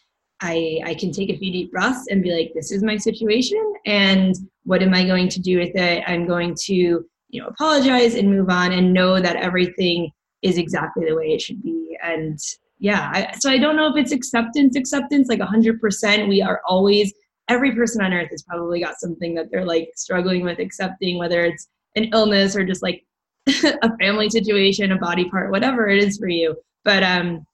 I, 0.42 0.81
I 0.85 0.95
can 0.95 1.12
take 1.12 1.31
a 1.31 1.37
few 1.37 1.52
deep 1.52 1.71
breaths 1.71 2.09
and 2.11 2.23
be 2.23 2.35
like, 2.35 2.52
this 2.52 2.73
is 2.73 2.83
my 2.83 2.97
situation, 2.97 3.75
and 3.87 4.35
what 4.64 4.83
am 4.83 4.92
I 4.92 5.04
going 5.04 5.28
to 5.28 5.40
do 5.40 5.59
with 5.59 5.75
it? 5.76 6.02
I'm 6.07 6.26
going 6.26 6.57
to, 6.64 6.75
you 6.75 7.40
know, 7.40 7.47
apologize 7.47 8.16
and 8.16 8.28
move 8.28 8.50
on 8.50 8.73
and 8.73 8.92
know 8.92 9.21
that 9.21 9.37
everything 9.37 10.11
is 10.42 10.58
exactly 10.58 11.06
the 11.06 11.14
way 11.14 11.28
it 11.32 11.40
should 11.40 11.62
be. 11.62 11.96
And 12.02 12.38
yeah, 12.78 13.11
I, 13.12 13.34
so 13.38 13.50
I 13.50 13.58
don't 13.58 13.76
know 13.76 13.88
if 13.88 13.96
it's 13.96 14.12
acceptance, 14.12 14.76
acceptance, 14.76 15.28
like 15.28 15.40
100%. 15.40 16.28
We 16.28 16.42
are 16.42 16.61
always, 16.66 17.12
every 17.49 17.75
person 17.75 18.02
on 18.02 18.12
earth 18.12 18.30
has 18.30 18.42
probably 18.42 18.82
got 18.82 18.99
something 18.99 19.34
that 19.34 19.50
they're 19.50 19.64
like 19.64 19.90
struggling 19.94 20.44
with 20.44 20.58
accepting, 20.58 21.18
whether 21.18 21.44
it's 21.44 21.68
an 21.94 22.04
illness 22.12 22.56
or 22.56 22.64
just 22.64 22.82
like 22.82 23.04
a 23.46 23.96
family 23.99 24.30
situation, 24.30 24.92
a 24.92 24.99
body 24.99 25.28
part, 25.28 25.50
whatever 25.50 25.88
it 25.88 26.02
is 26.02 26.18
for 26.18 26.28
you. 26.28 26.56
But 26.84 27.02
um, 27.02 27.46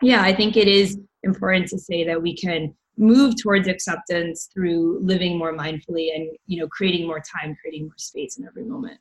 yeah, 0.00 0.22
I 0.22 0.34
think 0.34 0.56
it 0.56 0.68
is 0.68 0.98
important 1.22 1.68
to 1.68 1.78
say 1.78 2.04
that 2.04 2.20
we 2.20 2.36
can 2.36 2.74
move 2.98 3.34
towards 3.40 3.68
acceptance 3.68 4.48
through 4.52 4.98
living 5.00 5.38
more 5.38 5.56
mindfully 5.56 6.14
and 6.14 6.28
you 6.46 6.60
know 6.60 6.68
creating 6.68 7.06
more 7.06 7.20
time 7.20 7.56
creating 7.60 7.84
more 7.84 7.96
space 7.96 8.36
in 8.36 8.46
every 8.46 8.64
moment 8.64 8.98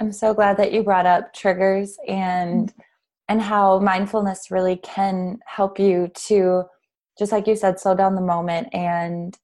i'm 0.00 0.12
so 0.12 0.34
glad 0.34 0.56
that 0.56 0.72
you 0.72 0.82
brought 0.82 1.06
up 1.06 1.32
triggers 1.32 1.96
and 2.08 2.68
mm-hmm. 2.68 2.80
and 3.28 3.42
how 3.42 3.78
mindfulness 3.80 4.50
really 4.50 4.76
can 4.76 5.38
help 5.46 5.78
you 5.78 6.08
to 6.14 6.64
just 7.18 7.32
like 7.32 7.46
you 7.46 7.56
said 7.56 7.78
slow 7.78 7.94
down 7.94 8.14
the 8.14 8.20
moment 8.20 8.68
and 8.72 9.38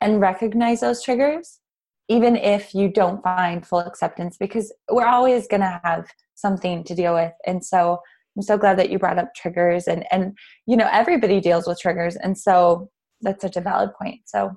and 0.00 0.20
recognize 0.20 0.80
those 0.80 1.02
triggers 1.02 1.60
even 2.08 2.36
if 2.36 2.74
you 2.74 2.88
don't 2.88 3.22
find 3.22 3.66
full 3.66 3.78
acceptance 3.78 4.36
because 4.36 4.72
we're 4.90 5.06
always 5.06 5.46
going 5.46 5.60
to 5.60 5.80
have 5.84 6.06
something 6.34 6.82
to 6.84 6.94
deal 6.94 7.14
with 7.14 7.32
and 7.46 7.64
so 7.64 8.00
I'm 8.36 8.42
so 8.42 8.56
glad 8.56 8.78
that 8.78 8.90
you 8.90 8.98
brought 8.98 9.18
up 9.18 9.34
triggers 9.34 9.86
and 9.86 10.04
and 10.10 10.36
you 10.66 10.76
know 10.76 10.88
everybody 10.90 11.40
deals 11.40 11.66
with 11.66 11.78
triggers 11.78 12.16
and 12.16 12.36
so 12.36 12.90
that's 13.22 13.42
such 13.42 13.56
a 13.56 13.60
valid 13.60 13.90
point. 14.00 14.20
So 14.26 14.52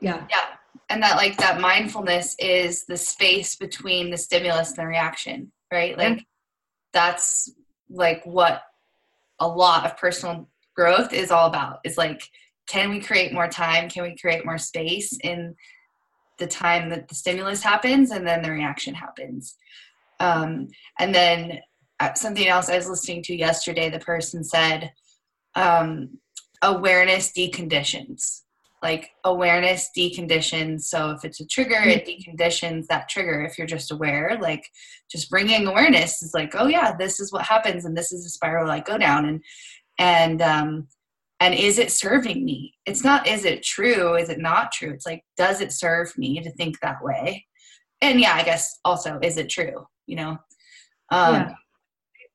yeah. 0.00 0.24
Yeah. 0.30 0.44
And 0.88 1.02
that 1.02 1.16
like 1.16 1.36
that 1.38 1.60
mindfulness 1.60 2.34
is 2.38 2.86
the 2.86 2.96
space 2.96 3.56
between 3.56 4.10
the 4.10 4.16
stimulus 4.16 4.70
and 4.70 4.78
the 4.78 4.86
reaction, 4.86 5.52
right? 5.72 5.96
Like 5.98 6.18
yeah. 6.18 6.22
that's 6.92 7.52
like 7.90 8.24
what 8.24 8.62
a 9.38 9.46
lot 9.46 9.84
of 9.84 9.96
personal 9.96 10.48
growth 10.74 11.12
is 11.12 11.30
all 11.30 11.46
about. 11.46 11.80
Is 11.84 11.98
like 11.98 12.22
can 12.68 12.90
we 12.90 13.00
create 13.00 13.32
more 13.32 13.48
time? 13.48 13.88
Can 13.88 14.02
we 14.02 14.16
create 14.16 14.44
more 14.44 14.58
space 14.58 15.16
in 15.24 15.56
the 16.38 16.46
time 16.46 16.90
that 16.90 17.08
the 17.08 17.14
stimulus 17.14 17.62
happens 17.62 18.10
and 18.10 18.26
then 18.26 18.42
the 18.42 18.50
reaction 18.50 18.94
happens? 18.94 19.56
Um, 20.20 20.68
and 20.98 21.14
then 21.14 21.60
uh, 22.00 22.14
something 22.14 22.46
else 22.46 22.68
I 22.68 22.76
was 22.76 22.88
listening 22.88 23.22
to 23.24 23.36
yesterday, 23.36 23.88
the 23.88 23.98
person 23.98 24.44
said, 24.44 24.92
um, 25.54 26.18
awareness 26.62 27.32
deconditions. 27.32 28.42
Like 28.82 29.10
awareness 29.24 29.90
deconditions. 29.96 30.82
So 30.82 31.10
if 31.10 31.24
it's 31.24 31.40
a 31.40 31.46
trigger, 31.46 31.80
it 31.80 32.06
mm-hmm. 32.06 32.30
deconditions 32.30 32.86
that 32.86 33.08
trigger. 33.08 33.42
If 33.42 33.58
you're 33.58 33.66
just 33.66 33.90
aware, 33.90 34.38
like 34.40 34.64
just 35.10 35.30
bringing 35.30 35.66
awareness 35.66 36.22
is 36.22 36.32
like, 36.34 36.54
oh 36.56 36.66
yeah, 36.66 36.94
this 36.96 37.18
is 37.18 37.32
what 37.32 37.44
happens, 37.44 37.84
and 37.84 37.96
this 37.96 38.12
is 38.12 38.24
a 38.24 38.30
spiral 38.30 38.70
I 38.70 38.80
go 38.80 38.96
down, 38.96 39.24
and 39.24 39.42
and 39.98 40.42
um, 40.42 40.88
and 41.40 41.54
is 41.54 41.78
it 41.78 41.90
serving 41.90 42.44
me? 42.44 42.74
It's 42.86 43.02
not. 43.02 43.26
Is 43.26 43.44
it 43.44 43.64
true? 43.64 44.14
Is 44.14 44.28
it 44.28 44.38
not 44.38 44.70
true? 44.70 44.90
It's 44.90 45.06
like, 45.06 45.24
does 45.36 45.60
it 45.60 45.72
serve 45.72 46.16
me 46.16 46.40
to 46.40 46.50
think 46.52 46.78
that 46.80 47.02
way? 47.02 47.46
And 48.00 48.20
yeah, 48.20 48.34
I 48.34 48.44
guess 48.44 48.78
also, 48.84 49.18
is 49.22 49.38
it 49.38 49.48
true? 49.48 49.86
You 50.06 50.16
know. 50.16 50.38
Um, 51.10 51.34
yeah 51.34 51.54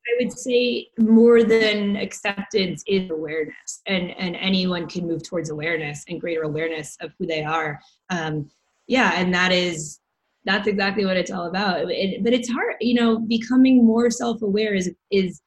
I 0.08 0.24
would 0.24 0.38
say 0.38 0.90
more 1.00 1.44
than 1.44 1.96
acceptance 1.96 2.84
is 2.88 3.10
awareness, 3.10 3.82
and 3.88 4.12
and 4.12 4.36
anyone 4.36 4.88
can 4.88 5.08
move 5.08 5.24
towards 5.24 5.50
awareness 5.50 6.04
and 6.10 6.20
greater 6.20 6.44
awareness 6.44 6.98
of 7.02 7.12
who 7.18 7.26
they 7.26 7.44
are. 7.44 7.80
Um, 8.10 8.50
yeah, 8.88 9.14
and 9.16 9.34
that 9.34 9.52
is 9.52 10.00
that's 10.46 10.68
exactly 10.68 11.06
what 11.06 11.18
it's 11.18 11.32
all 11.32 11.48
about. 11.48 11.90
It, 11.90 12.24
but 12.24 12.34
it's 12.34 12.50
hard, 12.50 12.76
you 12.82 12.96
know, 12.96 13.20
becoming 13.20 13.86
more 13.86 14.10
self-aware 14.10 14.74
is 14.74 14.94
is 15.12 15.42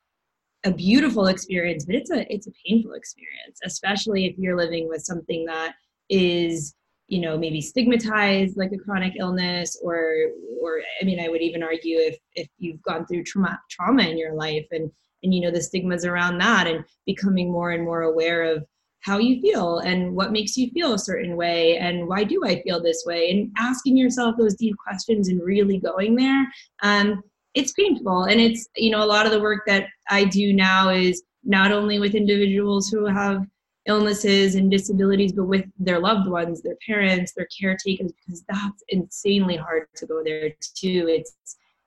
a 0.65 0.73
beautiful 0.73 1.27
experience, 1.27 1.85
but 1.85 1.95
it's 1.95 2.11
a 2.11 2.33
it's 2.33 2.47
a 2.47 2.53
painful 2.67 2.95
experience, 2.95 3.61
especially 3.65 4.27
if 4.27 4.37
you're 4.39 4.57
living 4.57 4.89
with 4.89 5.03
something 5.03 5.45
that 5.47 5.75
is 6.09 6.75
you 7.09 7.21
know 7.21 7.39
maybe 7.39 7.61
stigmatized 7.61 8.57
like 8.57 8.73
a 8.73 8.79
chronic 8.79 9.15
illness 9.19 9.79
or 9.83 10.29
or 10.61 10.81
i 11.01 11.05
mean 11.05 11.21
i 11.21 11.29
would 11.29 11.43
even 11.43 11.63
argue 11.63 11.99
if 11.99 12.17
if 12.35 12.49
you've 12.59 12.83
gone 12.83 13.07
through 13.07 13.23
trauma 13.23 13.59
trauma 13.71 14.03
in 14.03 14.19
your 14.19 14.35
life 14.35 14.67
and 14.73 14.91
and 15.23 15.35
you 15.35 15.41
know 15.41 15.51
the 15.51 15.63
stigmas 15.63 16.05
around 16.05 16.39
that 16.39 16.67
and 16.67 16.85
becoming 17.05 17.51
more 17.51 17.71
and 17.73 17.85
more 17.85 18.03
aware 18.03 18.43
of 18.43 18.65
how 19.01 19.19
you 19.19 19.41
feel 19.41 19.79
and 19.79 20.15
what 20.17 20.33
makes 20.33 20.57
you 20.57 20.69
feel 20.71 20.95
a 20.95 20.99
certain 20.99 21.37
way 21.37 21.77
and 21.79 22.09
why 22.09 22.25
do 22.25 22.41
i 22.45 22.61
feel 22.63 22.83
this 22.83 23.05
way? 23.07 23.31
And 23.31 23.53
asking 23.59 23.97
yourself 23.97 24.37
those 24.37 24.55
deep 24.55 24.75
questions 24.77 25.29
and 25.29 25.41
really 25.43 25.79
going 25.79 26.17
there 26.17 26.47
um, 26.83 27.23
it's 27.55 27.73
painful. 27.73 28.25
And 28.25 28.39
it's 28.41 28.69
you 28.77 28.91
know 28.91 29.03
a 29.03 29.07
lot 29.07 29.27
of 29.27 29.33
the 29.33 29.41
work 29.41 29.63
that 29.67 29.87
i 30.11 30.25
do 30.25 30.53
now 30.53 30.91
is 30.91 31.23
not 31.45 31.73
only 31.73 31.99
with 31.99 32.15
individuals 32.15 32.89
who 32.89 33.07
have 33.07 33.45
illnesses 33.87 34.55
and 34.55 34.71
disabilities, 34.71 35.33
but 35.33 35.45
with 35.45 35.65
their 35.79 36.01
loved 36.01 36.29
ones, 36.29 36.63
their 36.63 36.77
parents, 36.87 37.33
their 37.33 37.49
caretakers, 37.59 38.13
because 38.13 38.45
that's 38.49 38.83
insanely 38.89 39.57
hard 39.57 39.87
to 39.97 40.07
go 40.07 40.23
there 40.25 40.51
too. 40.75 41.07
It's 41.09 41.37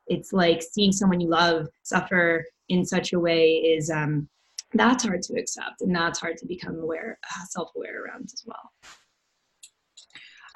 it's 0.07 0.33
like 0.33 0.63
seeing 0.63 0.91
someone 0.91 1.19
you 1.19 1.29
love 1.29 1.67
suffer 1.83 2.43
in 2.69 2.83
such 2.85 3.13
a 3.13 3.19
way 3.19 3.51
is 3.55 3.89
um, 3.89 4.27
that's 4.73 5.03
hard 5.03 5.21
to 5.23 5.33
accept, 5.39 5.81
and 5.81 5.95
that's 5.95 6.19
hard 6.19 6.37
to 6.37 6.45
become 6.45 6.79
aware, 6.79 7.17
uh, 7.23 7.45
self-aware 7.49 8.03
around 8.03 8.23
as 8.25 8.43
well. 8.45 8.71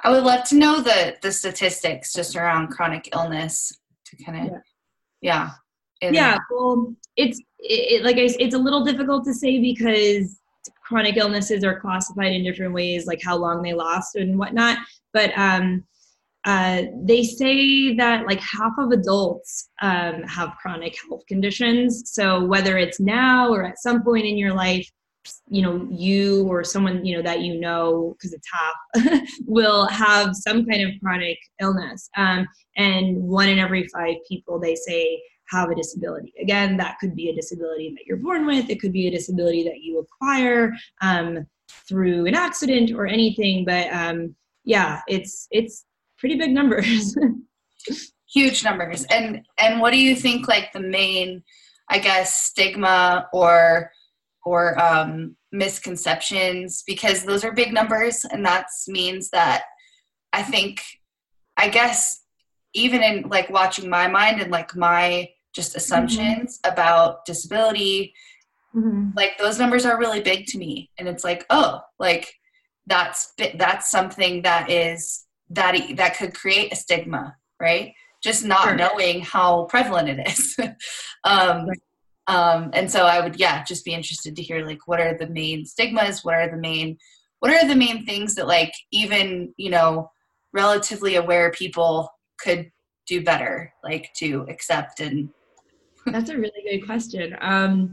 I 0.04 0.12
would 0.12 0.24
love 0.24 0.44
to 0.50 0.56
know 0.56 0.82
the 0.82 1.18
the 1.22 1.32
statistics 1.32 2.14
just 2.14 2.36
around 2.36 2.70
chronic 2.70 3.10
illness 3.14 3.78
to 4.06 4.24
kind 4.24 4.48
of 4.48 4.62
yeah 5.22 5.52
yeah. 6.02 6.12
yeah 6.12 6.38
well, 6.52 6.94
it's 7.16 7.40
it, 7.60 8.02
it, 8.02 8.04
like 8.04 8.18
I, 8.18 8.30
it's 8.40 8.56
a 8.56 8.60
little 8.60 8.84
difficult 8.84 9.24
to 9.26 9.34
say 9.34 9.60
because 9.60 10.40
chronic 10.86 11.18
illnesses 11.18 11.64
are 11.64 11.80
classified 11.80 12.34
in 12.34 12.44
different 12.44 12.74
ways, 12.74 13.06
like 13.06 13.22
how 13.24 13.36
long 13.36 13.62
they 13.62 13.74
last 13.74 14.16
and 14.16 14.38
whatnot. 14.38 14.78
But 15.14 15.38
um, 15.38 15.84
uh, 16.46 16.84
they 17.04 17.24
say 17.24 17.96
that 17.96 18.26
like 18.26 18.40
half 18.40 18.74
of 18.78 18.92
adults 18.92 19.70
um, 19.82 20.24
have 20.24 20.56
chronic 20.62 20.96
health 21.08 21.22
conditions. 21.28 22.12
So 22.12 22.44
whether 22.44 22.78
it's 22.78 23.00
now 23.00 23.50
or 23.50 23.66
at 23.66 23.80
some 23.80 24.04
point 24.04 24.26
in 24.26 24.38
your 24.38 24.54
life, 24.54 24.90
you 25.48 25.62
know, 25.62 25.88
you 25.90 26.46
or 26.48 26.66
someone 26.66 27.06
you 27.06 27.16
know 27.16 27.22
that 27.22 27.40
you 27.40 27.58
know 27.58 28.14
because 28.18 28.34
it's 28.34 28.48
half 28.52 29.22
will 29.46 29.86
have 29.88 30.36
some 30.36 30.66
kind 30.66 30.84
of 30.84 30.92
chronic 31.02 31.38
illness. 31.62 32.10
Um, 32.18 32.46
and 32.76 33.16
one 33.24 33.48
in 33.48 33.58
every 33.58 33.88
five 33.88 34.16
people, 34.28 34.60
they 34.60 34.76
say, 34.76 35.22
have 35.50 35.70
a 35.70 35.76
disability. 35.76 36.34
Again, 36.42 36.78
that 36.78 36.98
could 37.00 37.16
be 37.16 37.30
a 37.30 37.36
disability 37.36 37.94
that 37.96 38.06
you're 38.06 38.18
born 38.18 38.46
with, 38.46 38.70
it 38.70 38.80
could 38.80 38.94
be 38.94 39.08
a 39.08 39.12
disability 39.12 39.64
that 39.64 39.82
you 39.82 40.00
acquire 40.00 40.74
um, 41.02 41.46
through 41.88 42.26
an 42.26 42.36
accident 42.36 42.92
or 42.92 43.06
anything. 43.06 43.66
But 43.66 43.92
um, 43.92 44.36
yeah, 44.64 45.02
it's 45.08 45.48
it's 45.52 45.86
pretty 46.18 46.36
big 46.36 46.52
numbers. 46.52 47.16
Huge 48.34 48.64
numbers. 48.64 49.04
And 49.06 49.46
and 49.60 49.80
what 49.80 49.92
do 49.92 50.00
you 50.00 50.16
think 50.16 50.48
like 50.48 50.72
the 50.74 50.80
main 50.80 51.44
I 51.90 52.00
guess, 52.00 52.36
stigma 52.36 53.28
or 53.34 53.92
or 54.46 54.82
um, 54.82 55.36
misconceptions 55.52 56.84
because 56.86 57.24
those 57.24 57.46
are 57.46 57.54
big 57.54 57.74
numbers, 57.74 58.26
and 58.26 58.46
that 58.46 58.66
means 58.88 59.30
that 59.30 59.64
I 60.34 60.44
think, 60.44 60.82
I 61.56 61.70
guess, 61.70 62.23
even 62.74 63.04
in 63.04 63.30
like 63.30 63.50
watching 63.50 63.90
my 63.90 64.08
mind 64.08 64.42
and 64.42 64.52
like 64.52 64.76
my 64.76 65.30
just 65.54 65.76
assumptions 65.76 66.60
mm-hmm. 66.60 66.74
about 66.74 67.26
disability, 67.26 68.14
mm-hmm. 68.76 69.10
like 69.16 69.38
those 69.38 69.60
numbers 69.60 69.86
are 69.86 70.00
really 70.00 70.22
big 70.22 70.46
to 70.48 70.58
me, 70.58 70.90
and 70.98 71.08
it's 71.08 71.24
like, 71.24 71.46
oh, 71.50 71.82
like 72.00 72.34
that's 72.88 73.34
that's 73.56 73.90
something 73.90 74.42
that 74.42 74.70
is 74.70 75.26
that 75.50 75.76
that 75.96 76.18
could 76.18 76.34
create 76.34 76.74
a 76.74 76.76
stigma, 76.76 77.36
right? 77.60 77.94
Just 78.22 78.46
not 78.46 78.64
sure. 78.64 78.76
knowing 78.76 79.22
how 79.22 79.66
prevalent 79.66 80.10
it 80.10 80.28
is. 80.28 80.58
um, 81.24 81.68
right 81.68 81.80
um, 82.28 82.70
and 82.74 82.90
so 82.90 83.06
i 83.06 83.20
would 83.20 83.40
yeah 83.40 83.64
just 83.64 83.86
be 83.86 83.94
interested 83.94 84.36
to 84.36 84.42
hear 84.42 84.66
like 84.66 84.88
what 84.88 85.00
are 85.00 85.18
the 85.18 85.28
main 85.28 85.66
stigmas 85.66 86.24
what 86.24 86.36
are 86.36 86.50
the 86.50 86.58
main 86.58 86.98
what 87.40 87.52
are 87.52 87.68
the 87.68 87.76
main 87.76 88.06
things 88.06 88.36
that 88.36 88.48
like 88.48 88.74
even 88.92 89.54
you 89.58 89.70
know 89.70 90.10
relatively 90.54 91.16
aware 91.16 91.52
people 91.52 92.10
could 92.38 92.72
do 93.08 93.24
better 93.24 93.74
like 93.84 94.12
to 94.16 94.46
accept 94.50 95.00
and 95.00 95.30
that's 96.08 96.30
a 96.30 96.38
really 96.38 96.64
good 96.70 96.86
question 96.86 97.36
um, 97.42 97.92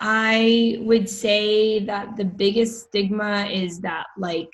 i 0.00 0.76
would 0.80 1.08
say 1.08 1.84
that 1.84 2.16
the 2.16 2.24
biggest 2.24 2.86
stigma 2.86 3.46
is 3.46 3.80
that 3.80 4.06
like 4.18 4.50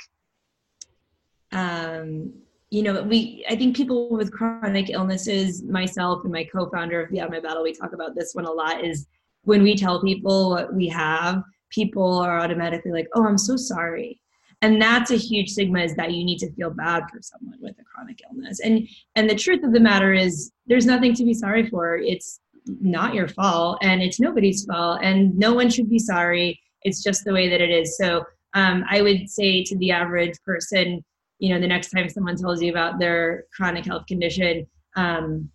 um 1.53 2.33
you 2.71 2.83
know, 2.83 3.03
we 3.03 3.45
I 3.49 3.57
think 3.57 3.77
people 3.77 4.11
with 4.11 4.33
chronic 4.33 4.91
illnesses, 4.91 5.63
myself 5.63 6.23
and 6.25 6.33
my 6.33 6.45
co-founder 6.45 7.03
of 7.03 7.11
Beyond 7.11 7.31
My 7.31 7.41
Battle, 7.41 7.63
we 7.63 7.73
talk 7.73 7.93
about 7.95 8.15
this 8.15 8.35
one 8.35 8.45
a 8.45 8.51
lot. 8.51 8.85
Is 8.85 9.07
when 9.45 9.63
we 9.63 9.75
tell 9.75 10.03
people 10.03 10.51
what 10.51 10.75
we 10.75 10.87
have, 10.89 11.43
people 11.71 12.19
are 12.19 12.39
automatically 12.39 12.93
like, 12.93 13.09
"Oh, 13.15 13.27
I'm 13.27 13.39
so 13.39 13.57
sorry," 13.57 14.21
and 14.63 14.81
that's 14.81 15.11
a 15.11 15.17
huge 15.17 15.51
stigma. 15.51 15.81
Is 15.81 15.95
that 15.97 16.13
you 16.13 16.25
need 16.25 16.39
to 16.39 16.53
feel 16.53 16.71
bad 16.71 17.05
for 17.11 17.21
someone 17.23 17.59
with 17.61 17.77
a 17.79 17.85
chronic 17.85 18.21
illness, 18.31 18.61
and 18.61 18.89
and 19.15 19.29
the 19.29 19.35
truth 19.35 19.65
of 19.65 19.73
the 19.73 19.81
matter 19.81 20.13
is, 20.13 20.53
there's 20.67 20.87
nothing 20.87 21.15
to 21.15 21.25
be 21.25 21.35
sorry 21.35 21.69
for. 21.69 21.97
It's 21.97 22.41
not 22.67 23.15
your 23.15 23.29
fault, 23.29 23.79
and 23.83 24.03
it's 24.03 24.21
nobody's 24.21 24.65
fault, 24.65 25.01
and 25.03 25.37
no 25.37 25.55
one 25.55 25.71
should 25.71 25.89
be 25.89 25.99
sorry. 25.99 26.61
It's 26.83 27.03
just 27.03 27.25
the 27.25 27.33
way 27.33 27.49
that 27.49 27.61
it 27.61 27.71
is. 27.71 27.97
So 27.97 28.25
um, 28.55 28.85
I 28.89 29.03
would 29.03 29.29
say 29.29 29.63
to 29.65 29.77
the 29.79 29.91
average 29.91 30.35
person 30.45 31.03
you 31.39 31.55
know 31.55 31.61
the 31.61 31.67
next 31.67 31.91
time 31.91 32.09
someone 32.09 32.37
tells 32.37 32.61
you 32.63 32.71
about 32.71 32.99
their 32.99 33.45
chronic 33.55 33.85
health 33.85 34.07
condition 34.07 34.67
um, 34.97 35.49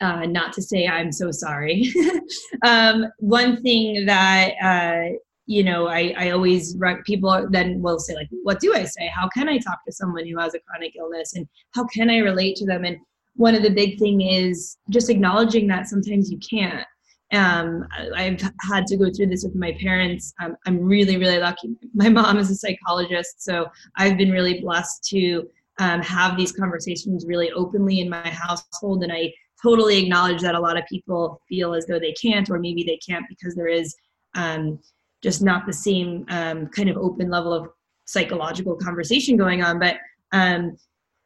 uh, 0.00 0.24
not 0.26 0.52
to 0.52 0.62
say 0.62 0.86
i'm 0.86 1.12
so 1.12 1.30
sorry 1.30 1.92
um, 2.64 3.06
one 3.18 3.60
thing 3.62 4.06
that 4.06 4.52
uh, 4.62 5.16
you 5.48 5.64
know 5.64 5.88
I, 5.88 6.14
I 6.16 6.30
always 6.30 6.76
people 7.04 7.48
then 7.50 7.80
will 7.80 7.98
say 7.98 8.14
like 8.14 8.28
what 8.42 8.60
do 8.60 8.74
i 8.74 8.84
say 8.84 9.08
how 9.08 9.28
can 9.28 9.48
i 9.48 9.56
talk 9.58 9.78
to 9.86 9.92
someone 9.92 10.26
who 10.26 10.38
has 10.38 10.54
a 10.54 10.60
chronic 10.60 10.94
illness 10.96 11.34
and 11.34 11.48
how 11.74 11.84
can 11.86 12.10
i 12.10 12.18
relate 12.18 12.54
to 12.56 12.66
them 12.66 12.84
and 12.84 12.98
one 13.34 13.54
of 13.54 13.62
the 13.62 13.70
big 13.70 13.98
thing 13.98 14.20
is 14.20 14.76
just 14.90 15.08
acknowledging 15.08 15.66
that 15.68 15.88
sometimes 15.88 16.30
you 16.30 16.38
can't 16.38 16.86
um, 17.30 17.86
I've 18.16 18.40
had 18.62 18.86
to 18.86 18.96
go 18.96 19.10
through 19.14 19.26
this 19.26 19.44
with 19.44 19.54
my 19.54 19.76
parents. 19.82 20.32
Um, 20.40 20.56
I'm 20.64 20.80
really, 20.80 21.18
really 21.18 21.38
lucky. 21.38 21.76
My 21.92 22.08
mom 22.08 22.38
is 22.38 22.50
a 22.50 22.54
psychologist, 22.54 23.42
so 23.42 23.66
I've 23.96 24.16
been 24.16 24.30
really 24.30 24.62
blessed 24.62 25.04
to 25.10 25.46
um, 25.78 26.00
have 26.00 26.38
these 26.38 26.52
conversations 26.52 27.26
really 27.26 27.52
openly 27.52 28.00
in 28.00 28.08
my 28.08 28.26
household. 28.26 29.02
And 29.02 29.12
I 29.12 29.30
totally 29.62 29.98
acknowledge 29.98 30.40
that 30.40 30.54
a 30.54 30.60
lot 30.60 30.78
of 30.78 30.86
people 30.86 31.42
feel 31.50 31.74
as 31.74 31.84
though 31.84 31.98
they 31.98 32.14
can't, 32.14 32.48
or 32.48 32.58
maybe 32.58 32.82
they 32.82 32.98
can't 33.06 33.26
because 33.28 33.54
there 33.54 33.68
is 33.68 33.94
um, 34.34 34.78
just 35.22 35.42
not 35.42 35.66
the 35.66 35.72
same 35.72 36.24
um, 36.28 36.66
kind 36.68 36.88
of 36.88 36.96
open 36.96 37.30
level 37.30 37.52
of 37.52 37.68
psychological 38.04 38.76
conversation 38.76 39.36
going 39.36 39.62
on. 39.62 39.78
But 39.78 39.96
um, 40.32 40.76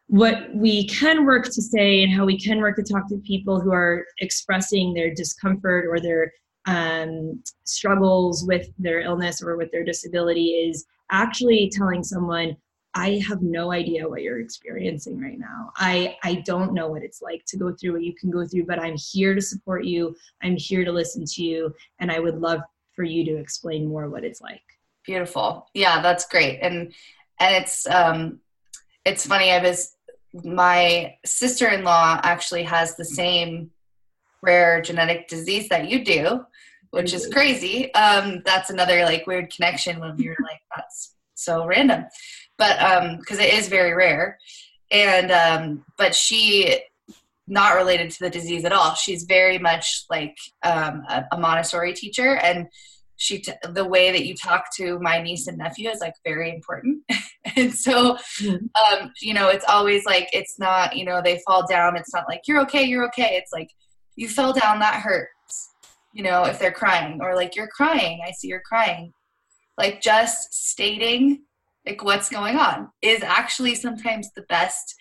what 0.07 0.55
we 0.55 0.87
can 0.88 1.24
work 1.24 1.44
to 1.46 1.62
say 1.62 2.02
and 2.02 2.12
how 2.12 2.24
we 2.24 2.38
can 2.38 2.61
work 2.61 2.76
to 2.76 2.83
talk 2.83 3.09
to 3.09 3.16
people 3.18 3.61
who 3.61 3.72
are 3.72 4.05
expressing 4.18 4.92
their 4.92 5.14
discomfort 5.14 5.87
or 5.88 6.00
their 6.00 6.33
um, 6.66 7.42
struggles 7.64 8.44
with 8.46 8.68
their 8.78 9.00
illness 9.00 9.42
or 9.42 9.57
with 9.57 9.70
their 9.72 9.85
disability 9.85 10.48
is 10.48 10.85
actually 11.11 11.70
telling 11.72 12.05
someone 12.05 12.57
i 12.94 13.20
have 13.26 13.42
no 13.42 13.72
idea 13.72 14.09
what 14.09 14.22
you're 14.22 14.40
experiencing 14.40 15.20
right 15.20 15.38
now 15.38 15.70
i 15.76 16.16
i 16.22 16.37
don't 16.46 16.72
know 16.72 16.88
what 16.88 17.02
it's 17.02 17.20
like 17.20 17.42
to 17.46 17.57
go 17.57 17.74
through 17.74 17.92
what 17.92 18.05
you 18.05 18.14
can 18.14 18.31
go 18.31 18.46
through 18.46 18.64
but 18.64 18.78
i'm 18.78 18.96
here 18.96 19.35
to 19.35 19.40
support 19.40 19.85
you 19.85 20.14
i'm 20.42 20.57
here 20.57 20.85
to 20.85 20.92
listen 20.92 21.24
to 21.26 21.42
you 21.42 21.74
and 21.98 22.12
i 22.12 22.20
would 22.20 22.38
love 22.38 22.61
for 22.94 23.05
you 23.05 23.24
to 23.24 23.37
explain 23.37 23.87
more 23.87 24.09
what 24.09 24.24
it's 24.24 24.40
like. 24.40 24.62
Beautiful. 25.05 25.68
Yeah 25.74 26.00
that's 26.02 26.26
great. 26.26 26.61
And 26.61 26.92
and 27.40 27.62
it's 27.62 27.87
um 27.87 28.40
it's 29.05 29.26
funny 29.26 29.50
i 29.50 29.61
was 29.61 29.96
my 30.44 31.14
sister-in-law 31.24 32.20
actually 32.22 32.62
has 32.62 32.96
the 32.96 33.05
same 33.05 33.70
rare 34.42 34.81
genetic 34.81 35.28
disease 35.28 35.68
that 35.68 35.88
you 35.88 36.05
do 36.05 36.44
which 36.92 37.14
is 37.14 37.26
crazy. 37.26 37.92
Um, 37.94 38.42
that's 38.44 38.68
another 38.68 39.02
like 39.05 39.26
weird 39.26 39.52
connection 39.52 39.98
when 39.98 40.16
you're 40.18 40.37
like 40.42 40.61
that's 40.76 41.14
so 41.35 41.66
random. 41.66 42.05
But 42.59 42.81
um 42.81 43.18
because 43.18 43.38
it 43.38 43.52
is 43.52 43.68
very 43.68 43.94
rare. 43.94 44.38
And 44.90 45.33
um 45.33 45.85
but 45.98 46.14
she 46.14 46.81
not 47.52 47.74
related 47.74 48.10
to 48.10 48.18
the 48.20 48.30
disease 48.30 48.64
at 48.64 48.72
all. 48.72 48.94
She's 48.94 49.24
very 49.24 49.58
much 49.58 50.06
like 50.08 50.36
um, 50.64 51.02
a, 51.08 51.24
a 51.32 51.38
montessori 51.38 51.92
teacher. 51.92 52.36
And 52.36 52.66
she 53.16 53.40
t- 53.40 53.52
the 53.74 53.84
way 53.84 54.10
that 54.10 54.24
you 54.24 54.34
talk 54.34 54.64
to 54.76 54.98
my 55.00 55.20
niece 55.20 55.46
and 55.46 55.58
nephew 55.58 55.90
is 55.90 56.00
like 56.00 56.14
very 56.24 56.50
important. 56.50 57.02
And 57.56 57.74
so 57.74 58.16
mm-hmm. 58.40 58.66
um 59.02 59.10
you 59.20 59.34
know 59.34 59.48
it's 59.48 59.64
always 59.68 60.04
like 60.04 60.28
it's 60.32 60.60
not 60.60 60.96
you 60.96 61.04
know 61.04 61.20
they 61.20 61.42
fall 61.44 61.66
down. 61.66 61.96
It's 61.96 62.14
not 62.14 62.24
like 62.28 62.42
you're 62.46 62.60
okay 62.62 62.84
you're 62.84 63.04
okay. 63.06 63.34
It's 63.36 63.52
like 63.52 63.68
you 64.14 64.28
fell 64.28 64.52
down 64.52 64.78
that 64.78 65.02
hurts. 65.02 65.70
You 66.14 66.22
know 66.22 66.44
if 66.44 66.60
they're 66.60 66.70
crying 66.70 67.18
or 67.20 67.34
like 67.34 67.56
you're 67.56 67.66
crying. 67.66 68.20
I 68.24 68.30
see 68.30 68.46
you're 68.46 68.62
crying. 68.64 69.12
Like 69.76 70.00
just 70.00 70.54
stating 70.54 71.42
like 71.84 72.04
what's 72.04 72.30
going 72.30 72.56
on 72.56 72.88
is 73.02 73.24
actually 73.24 73.74
sometimes 73.74 74.30
the 74.36 74.42
best 74.42 74.94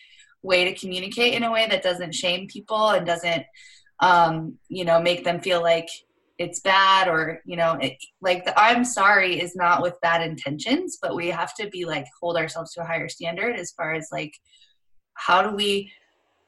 way 0.44 0.66
to 0.66 0.80
communicate 0.80 1.34
in 1.34 1.44
a 1.44 1.52
way 1.52 1.68
that 1.68 1.84
doesn't 1.84 2.16
shame 2.16 2.48
people 2.48 2.90
and 2.90 3.06
doesn't 3.06 3.44
um 4.00 4.58
you 4.70 4.84
know 4.84 5.00
make 5.00 5.24
them 5.24 5.40
feel 5.40 5.62
like 5.62 5.88
it's 6.38 6.60
bad 6.62 7.08
or 7.08 7.40
you 7.46 7.56
know 7.56 7.74
it, 7.82 7.94
like 8.22 8.44
the 8.46 8.60
i'm 8.60 8.84
sorry 8.84 9.40
is 9.40 9.56
not 9.56 9.82
with 9.82 10.02
bad 10.02 10.28
intentions 10.28 10.98
but 11.02 11.16
we 11.16 11.28
have 11.28 11.54
to 11.54 11.70
be 11.70 11.86
like 11.86 12.06
hold 12.20 12.36
ourselves 12.38 12.74
to 12.74 12.82
a 12.82 12.86
higher 12.86 13.08
standard 13.08 13.56
as 13.56 13.72
far 13.72 13.94
as 13.94 14.08
like 14.12 14.34
how 15.14 15.48
do 15.48 15.56
we 15.56 15.92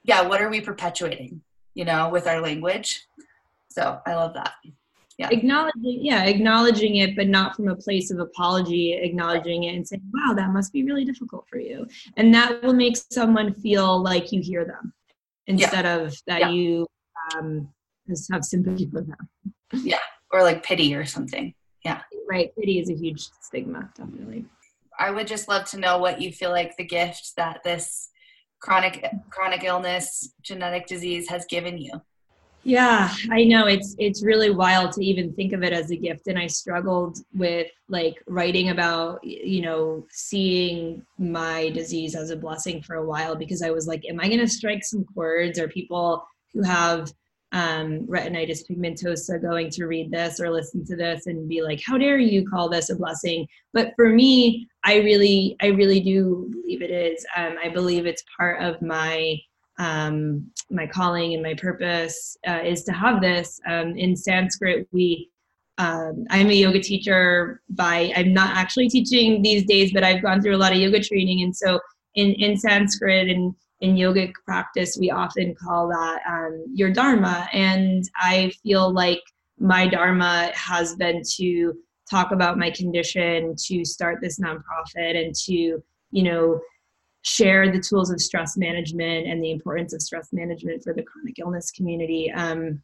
yeah 0.04 0.22
what 0.22 0.42
are 0.42 0.50
we 0.50 0.60
perpetuating 0.60 1.42
you 1.76 1.86
know 1.86 2.10
with 2.10 2.28
our 2.28 2.42
language? 2.42 3.06
So 3.70 4.00
i 4.06 4.16
love 4.16 4.34
that 4.34 4.54
yeah. 5.18 5.30
Acknowledging 5.32 6.00
yeah 6.02 6.26
acknowledging 6.26 6.98
it 6.98 7.16
but 7.16 7.28
not 7.28 7.56
from 7.56 7.68
a 7.68 7.76
place 7.76 8.12
of 8.12 8.20
apology 8.20 8.94
acknowledging 8.94 9.66
it 9.66 9.76
and 9.76 9.88
saying 9.88 10.02
wow 10.14 10.34
that 10.34 10.50
must 10.50 10.74
be 10.74 10.84
really 10.84 11.06
difficult 11.06 11.46
for 11.50 11.60
you. 11.60 11.88
And 12.18 12.34
that 12.34 12.64
will 12.64 12.74
make 12.74 12.98
someone 13.12 13.54
feel 13.54 14.02
like 14.02 14.32
you 14.32 14.42
hear 14.42 14.66
them 14.66 14.94
instead 15.48 15.86
yeah. 15.86 15.96
of 15.96 16.18
that 16.28 16.40
yeah. 16.42 16.50
you 16.50 16.88
um, 17.36 17.70
just 18.08 18.32
have 18.32 18.44
sympathy 18.44 18.90
for 18.90 19.02
them. 19.02 19.30
Yeah 19.72 20.00
or 20.34 20.42
like 20.44 20.64
pity 20.64 20.94
or 20.96 21.06
something. 21.06 21.54
Yeah. 21.86 22.02
Right 22.30 22.52
pity 22.58 22.80
is 22.80 22.90
a 22.90 22.96
huge 22.96 23.30
stigma 23.42 23.90
definitely. 23.96 24.46
I 25.00 25.12
would 25.12 25.28
just 25.28 25.48
love 25.48 25.66
to 25.70 25.80
know 25.80 26.00
what 26.00 26.22
you 26.22 26.32
feel 26.32 26.50
like 26.50 26.76
the 26.76 26.84
gift 26.84 27.34
that 27.38 27.62
this 27.64 28.10
chronic 28.60 29.06
chronic 29.30 29.64
illness 29.64 30.34
genetic 30.42 30.88
disease 30.88 31.30
has 31.30 31.46
given 31.46 31.78
you 31.78 31.92
yeah 32.64 33.14
i 33.32 33.44
know 33.44 33.68
it's 33.68 33.96
it's 34.00 34.24
really 34.24 34.50
wild 34.50 34.92
to 34.92 35.04
even 35.04 35.34
think 35.34 35.54
of 35.54 35.64
it 35.64 35.74
as 35.74 35.92
a 35.92 35.96
gift 35.96 36.28
and 36.28 36.40
i 36.40 36.48
struggled 36.48 37.18
with 37.34 37.68
like 37.90 38.24
writing 38.28 38.70
about 38.70 39.24
you 39.24 39.62
know 39.62 40.06
seeing 40.10 41.06
my 41.18 41.70
disease 41.70 42.16
as 42.16 42.30
a 42.30 42.36
blessing 42.36 42.82
for 42.82 42.96
a 42.96 43.06
while 43.06 43.36
because 43.36 43.62
i 43.62 43.70
was 43.70 43.88
like 43.88 44.04
am 44.06 44.20
i 44.20 44.28
going 44.28 44.40
to 44.40 44.48
strike 44.48 44.84
some 44.84 45.04
chords 45.14 45.60
or 45.60 45.68
people 45.68 46.26
who 46.54 46.64
have 46.64 47.12
um, 47.54 48.08
retinitis 48.08 48.68
pigmentosa 48.68 49.40
going 49.40 49.70
to 49.70 49.86
read 49.86 50.12
this 50.12 50.40
or 50.40 50.50
listen 50.50 50.84
to 50.88 50.96
this 50.96 51.28
and 51.28 51.48
be 51.48 51.62
like, 51.62 51.80
how 51.86 51.98
dare 52.00 52.18
you 52.18 52.46
call 52.48 52.68
this 52.68 52.90
a 52.90 52.96
blessing? 52.96 53.48
But 53.74 53.94
for 53.96 54.10
me, 54.10 54.68
I 54.84 54.98
really, 54.98 55.56
I 55.62 55.68
really 55.68 56.00
do 56.00 56.50
believe 56.52 56.82
it 56.82 56.90
is. 56.90 57.24
Um, 57.38 57.56
I 57.64 57.70
believe 57.70 58.08
it's 58.08 58.24
part 58.38 58.62
of 58.62 58.82
my 58.82 59.38
um, 59.80 60.50
my 60.70 60.88
calling 60.88 61.34
and 61.34 61.44
my 61.44 61.54
purpose 61.56 62.38
uh, 62.48 62.62
is 62.64 62.84
to 62.86 62.92
have 62.92 63.22
this. 63.22 63.60
Um, 63.68 63.98
in 63.98 64.16
Sanskrit, 64.16 64.88
we 64.92 65.30
um, 65.80 66.26
I'm 66.30 66.50
a 66.50 66.54
yoga 66.54 66.80
teacher 66.80 67.62
by 67.70 68.14
I'm 68.16 68.34
not 68.34 68.56
actually 68.56 68.90
teaching 68.90 69.42
these 69.42 69.66
days, 69.66 69.92
but 69.92 70.04
I've 70.04 70.22
gone 70.22 70.42
through 70.42 70.56
a 70.56 70.58
lot 70.58 70.72
of 70.72 70.78
yoga 70.78 71.02
training, 71.02 71.42
and 71.42 71.56
so 71.56 71.80
in 72.16 72.34
in 72.34 72.58
Sanskrit 72.58 73.30
and 73.30 73.56
in 73.82 73.96
yogic 73.96 74.32
practice, 74.46 74.98
we 75.00 75.12
often 75.12 75.54
call 75.56 75.90
that 75.90 76.20
um, 76.28 76.66
your 76.74 76.90
dharma. 76.90 77.50
And 77.52 78.10
I 78.16 78.52
feel 78.64 78.94
like 78.94 79.20
my 79.60 79.88
dharma 79.88 80.52
has 80.54 80.96
been 80.96 81.22
to 81.36 81.74
talk 82.10 82.32
about 82.32 82.58
my 82.58 82.72
condition, 82.72 83.56
to 83.58 83.84
start 83.84 84.20
this 84.22 84.40
nonprofit, 84.40 85.22
and 85.22 85.36
to 85.36 85.84
you 86.12 86.24
know 86.24 86.62
share 87.24 87.72
the 87.72 87.80
tools 87.80 88.12
of 88.12 88.22
stress 88.22 88.58
management 88.58 89.28
and 89.28 89.44
the 89.44 89.52
importance 89.52 89.94
of 89.94 90.02
stress 90.02 90.30
management 90.32 90.84
for 90.84 90.94
the 90.94 91.04
chronic 91.04 91.40
illness 91.40 91.72
community. 91.72 92.32
Um, 92.32 92.82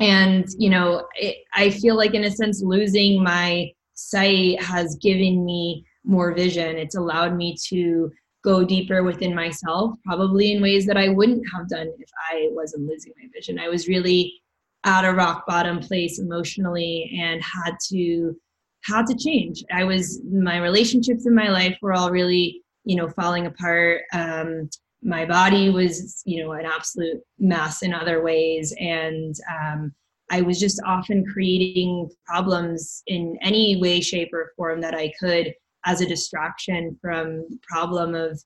and 0.00 0.46
you 0.58 0.70
know, 0.70 1.06
it, 1.14 1.36
I 1.54 1.70
feel 1.70 1.96
like 1.96 2.14
in 2.14 2.24
a 2.24 2.30
sense, 2.30 2.62
losing 2.62 3.22
my 3.22 3.70
sight 3.94 4.62
has 4.62 4.96
given 4.96 5.44
me 5.44 5.84
more 6.04 6.34
vision. 6.34 6.76
It's 6.76 6.96
allowed 6.96 7.36
me 7.36 7.56
to 7.68 8.10
go 8.44 8.64
deeper 8.64 9.02
within 9.02 9.34
myself, 9.34 9.94
probably 10.04 10.52
in 10.52 10.62
ways 10.62 10.86
that 10.86 10.96
I 10.96 11.08
wouldn't 11.08 11.44
have 11.54 11.68
done 11.68 11.90
if 11.98 12.10
I 12.30 12.48
wasn't 12.52 12.86
losing 12.86 13.12
my 13.20 13.28
vision. 13.34 13.58
I 13.58 13.68
was 13.68 13.88
really 13.88 14.40
at 14.84 15.04
a 15.04 15.12
rock 15.12 15.44
bottom 15.46 15.80
place 15.80 16.18
emotionally 16.20 17.18
and 17.20 17.42
had 17.42 17.76
to 17.88 18.36
had 18.84 19.06
to 19.06 19.16
change. 19.16 19.64
I 19.72 19.84
was 19.84 20.22
my 20.30 20.58
relationships 20.58 21.26
in 21.26 21.34
my 21.34 21.48
life 21.48 21.76
were 21.82 21.92
all 21.92 22.10
really, 22.10 22.62
you 22.86 22.96
know, 22.96 23.08
falling 23.10 23.46
apart. 23.46 24.02
Um, 24.14 24.70
my 25.02 25.26
body 25.26 25.68
was, 25.68 26.22
you 26.24 26.42
know, 26.42 26.52
an 26.52 26.64
absolute 26.64 27.20
mess 27.38 27.82
in 27.82 27.92
other 27.92 28.22
ways, 28.22 28.74
and 28.80 29.34
um, 29.60 29.94
I 30.30 30.40
was 30.40 30.58
just 30.58 30.80
often 30.84 31.24
creating 31.24 32.10
problems 32.24 33.02
in 33.06 33.38
any 33.42 33.76
way, 33.76 34.00
shape, 34.00 34.30
or 34.32 34.52
form 34.56 34.80
that 34.80 34.94
I 34.94 35.12
could 35.20 35.54
as 35.84 36.00
a 36.00 36.08
distraction 36.08 36.98
from 37.00 37.46
the 37.48 37.58
problem 37.62 38.14
of 38.14 38.42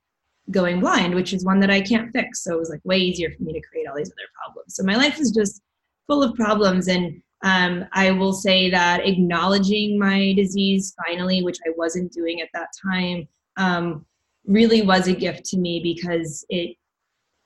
going 0.50 0.80
blind, 0.80 1.14
which 1.14 1.32
is 1.32 1.44
one 1.44 1.60
that 1.60 1.70
I 1.70 1.80
can't 1.80 2.12
fix. 2.12 2.44
So 2.44 2.54
it 2.54 2.58
was 2.58 2.70
like 2.70 2.84
way 2.84 2.98
easier 2.98 3.30
for 3.30 3.42
me 3.42 3.52
to 3.52 3.66
create 3.68 3.86
all 3.88 3.96
these 3.96 4.10
other 4.10 4.28
problems. 4.42 4.74
So 4.74 4.82
my 4.82 4.96
life 4.96 5.18
was 5.18 5.30
just 5.30 5.62
full 6.06 6.22
of 6.22 6.34
problems. 6.34 6.88
And 6.88 7.22
um, 7.42 7.86
I 7.92 8.10
will 8.10 8.32
say 8.32 8.68
that 8.70 9.06
acknowledging 9.06 9.98
my 9.98 10.34
disease 10.34 10.94
finally, 11.06 11.42
which 11.42 11.58
I 11.66 11.70
wasn't 11.76 12.12
doing 12.12 12.40
at 12.40 12.48
that 12.52 12.68
time, 12.84 13.28
um, 13.56 14.04
really 14.46 14.82
was 14.82 15.08
a 15.08 15.14
gift 15.14 15.44
to 15.46 15.58
me 15.58 15.80
because 15.82 16.44
it, 16.48 16.76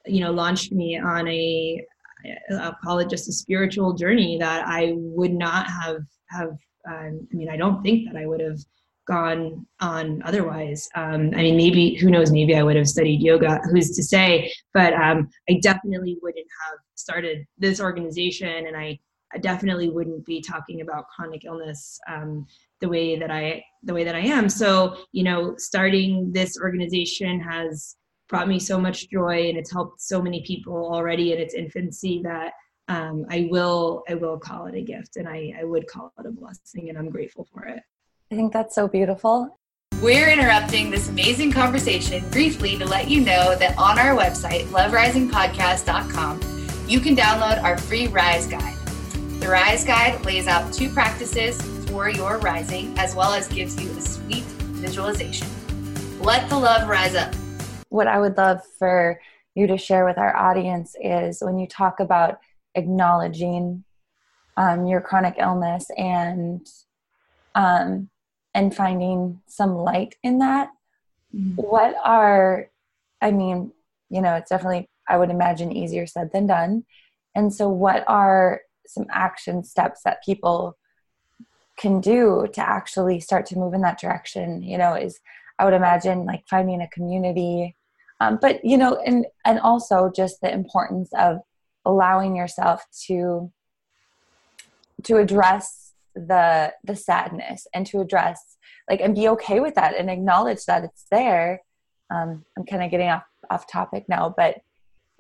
you 0.07 0.20
know, 0.20 0.33
launched 0.33 0.72
me 0.72 0.98
on 0.98 1.28
a, 1.28 1.85
I'll 2.59 2.76
call 2.83 2.98
it 2.98 3.11
just 3.11 3.28
a 3.28 3.33
spiritual 3.33 3.94
journey 3.94 4.38
that 4.38 4.66
I 4.66 4.94
would 4.96 5.33
not 5.33 5.66
have 5.68 6.02
have. 6.30 6.50
Um, 6.87 7.26
I 7.33 7.37
mean, 7.37 7.48
I 7.48 7.57
don't 7.57 7.83
think 7.83 8.07
that 8.07 8.18
I 8.18 8.26
would 8.26 8.40
have 8.40 8.59
gone 9.07 9.66
on 9.80 10.22
otherwise. 10.24 10.88
Um, 10.94 11.30
I 11.35 11.42
mean, 11.42 11.57
maybe 11.57 11.94
who 11.94 12.11
knows? 12.11 12.30
Maybe 12.30 12.54
I 12.54 12.62
would 12.62 12.76
have 12.76 12.88
studied 12.88 13.20
yoga. 13.20 13.61
Who's 13.70 13.90
to 13.96 14.02
say? 14.02 14.52
But 14.72 14.94
um, 14.94 15.28
I 15.48 15.59
definitely 15.62 16.18
wouldn't 16.22 16.46
have 16.66 16.78
started 16.94 17.46
this 17.59 17.80
organization, 17.80 18.66
and 18.66 18.76
I, 18.76 18.98
definitely 19.40 19.90
wouldn't 19.90 20.24
be 20.24 20.40
talking 20.40 20.80
about 20.80 21.09
chronic 21.09 21.44
illness 21.44 21.98
um, 22.09 22.46
the 22.85 22.90
way 22.90 23.18
that 23.18 23.31
I 23.31 23.64
the 23.83 23.94
way 23.94 24.05
that 24.05 24.14
I 24.14 24.20
am. 24.20 24.49
So 24.49 24.97
you 25.12 25.25
know, 25.25 25.55
starting 25.57 26.33
this 26.33 26.59
organization 26.61 27.40
has 27.40 27.97
brought 28.29 28.49
me 28.49 28.59
so 28.59 28.79
much 28.79 29.09
joy, 29.11 29.49
and 29.49 29.57
it's 29.59 29.73
helped 29.73 30.01
so 30.01 30.20
many 30.20 30.42
people 30.47 30.77
already 30.94 31.33
in 31.33 31.38
its 31.38 31.55
infancy 31.55 32.20
that. 32.25 32.53
Um, 32.87 33.25
I 33.31 33.49
will 33.51 34.03
I 34.11 34.14
will 34.14 34.38
call 34.38 34.66
it 34.66 34.75
a 34.75 34.83
gift 34.83 35.16
and 35.16 35.27
I, 35.27 35.55
I 35.59 35.64
would 35.64 35.87
call 35.87 36.12
it 36.18 36.27
a 36.27 36.31
blessing 36.31 36.90
and 36.90 36.99
I'm 36.99 37.09
grateful 37.09 37.49
for 37.51 37.64
it. 37.64 37.81
I 38.31 38.35
think 38.35 38.53
that's 38.53 38.75
so 38.75 38.88
beautiful. 38.88 39.59
We're 40.03 40.29
interrupting 40.29 40.90
this 40.90 41.09
amazing 41.09 41.53
conversation 41.53 42.29
briefly 42.29 42.77
to 42.77 42.85
let 42.85 43.09
you 43.09 43.23
know 43.23 43.57
that 43.57 43.79
on 43.79 43.99
our 43.99 44.14
website, 44.14 44.64
loverisingpodcast.com, 44.66 46.40
you 46.87 47.01
can 47.01 47.16
download 47.16 47.62
our 47.62 47.79
free 47.79 48.09
Rise 48.09 48.47
Guide. 48.47 48.84
The 49.44 49.50
Rise 49.50 49.85
Guide 49.85 50.24
lays 50.24 50.46
out 50.46 50.72
two 50.72 50.88
practices 50.88 51.61
for 51.90 52.09
your 52.09 52.38
rising, 52.38 52.98
as 52.98 53.14
well 53.14 53.35
as 53.35 53.46
gives 53.46 53.78
you 53.78 53.90
a 53.90 54.00
sweet 54.00 54.44
visualization. 54.44 55.46
Let 56.18 56.48
the 56.48 56.57
love 56.57 56.88
rise 56.88 57.14
up. 57.14 57.35
What 57.90 58.07
I 58.07 58.18
would 58.18 58.38
love 58.38 58.62
for 58.78 59.20
you 59.54 59.66
to 59.66 59.76
share 59.76 60.07
with 60.07 60.16
our 60.16 60.35
audience 60.35 60.96
is 60.98 61.42
when 61.42 61.59
you 61.59 61.66
talk 61.66 62.00
about 62.00 62.38
acknowledging 62.74 63.85
um, 64.57 64.87
your 64.87 65.02
chronic 65.02 65.35
illness 65.37 65.90
and 65.98 66.66
um, 67.54 68.09
and 68.54 68.74
finding 68.74 69.42
some 69.46 69.74
light 69.74 70.14
in 70.22 70.38
that 70.38 70.70
mm-hmm. 71.37 71.54
what 71.57 71.94
are 72.02 72.70
i 73.20 73.30
mean 73.30 73.72
you 74.09 74.22
know 74.22 74.37
it's 74.37 74.48
definitely 74.48 74.88
i 75.07 75.18
would 75.18 75.30
imagine 75.30 75.70
easier 75.70 76.07
said 76.07 76.30
than 76.33 76.46
done 76.46 76.85
and 77.35 77.52
so 77.52 77.68
what 77.68 78.04
are 78.07 78.61
some 78.87 79.07
action 79.11 79.64
steps 79.64 80.03
that 80.05 80.23
people 80.25 80.77
can 81.77 82.01
do 82.01 82.47
to 82.53 82.61
actually 82.61 83.18
start 83.18 83.47
to 83.47 83.59
move 83.59 83.75
in 83.75 83.81
that 83.81 84.01
direction 84.01 84.62
you 84.62 84.79
know 84.79 84.94
is 84.94 85.20
i 85.59 85.64
would 85.64 85.75
imagine 85.75 86.25
like 86.25 86.44
finding 86.49 86.81
a 86.81 86.88
community. 86.88 87.77
Um, 88.20 88.38
but 88.40 88.64
you 88.64 88.77
know 88.79 88.97
and 89.05 89.27
and 89.44 89.59
also 89.59 90.11
just 90.14 90.40
the 90.40 90.53
importance 90.53 91.11
of 91.18 91.40
allowing 91.85 92.37
yourself 92.37 92.85
to 93.07 93.51
to 95.03 95.16
address 95.16 95.92
the 96.14 96.73
the 96.85 96.97
sadness 96.97 97.66
and 97.75 97.87
to 97.88 98.01
address 98.01 98.57
like 98.88 99.01
and 99.01 99.14
be 99.14 99.29
okay 99.29 99.61
with 99.61 99.75
that 99.75 99.97
and 99.97 100.11
acknowledge 100.11 100.64
that 100.66 100.85
it's 100.85 101.07
there. 101.11 101.62
Um, 102.11 102.44
i'm 102.57 102.66
kind 102.66 102.85
of 102.85 102.90
getting 102.90 103.09
off 103.09 103.25
off 103.51 103.66
topic 103.66 104.05
now 104.09 104.33
but 104.37 104.61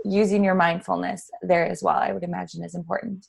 using 0.04 0.44
your 0.44 0.54
mindfulness 0.54 1.30
there 1.42 1.66
as 1.66 1.82
well 1.82 1.96
i 1.96 2.12
would 2.12 2.22
imagine 2.22 2.62
is 2.62 2.74
important 2.74 3.28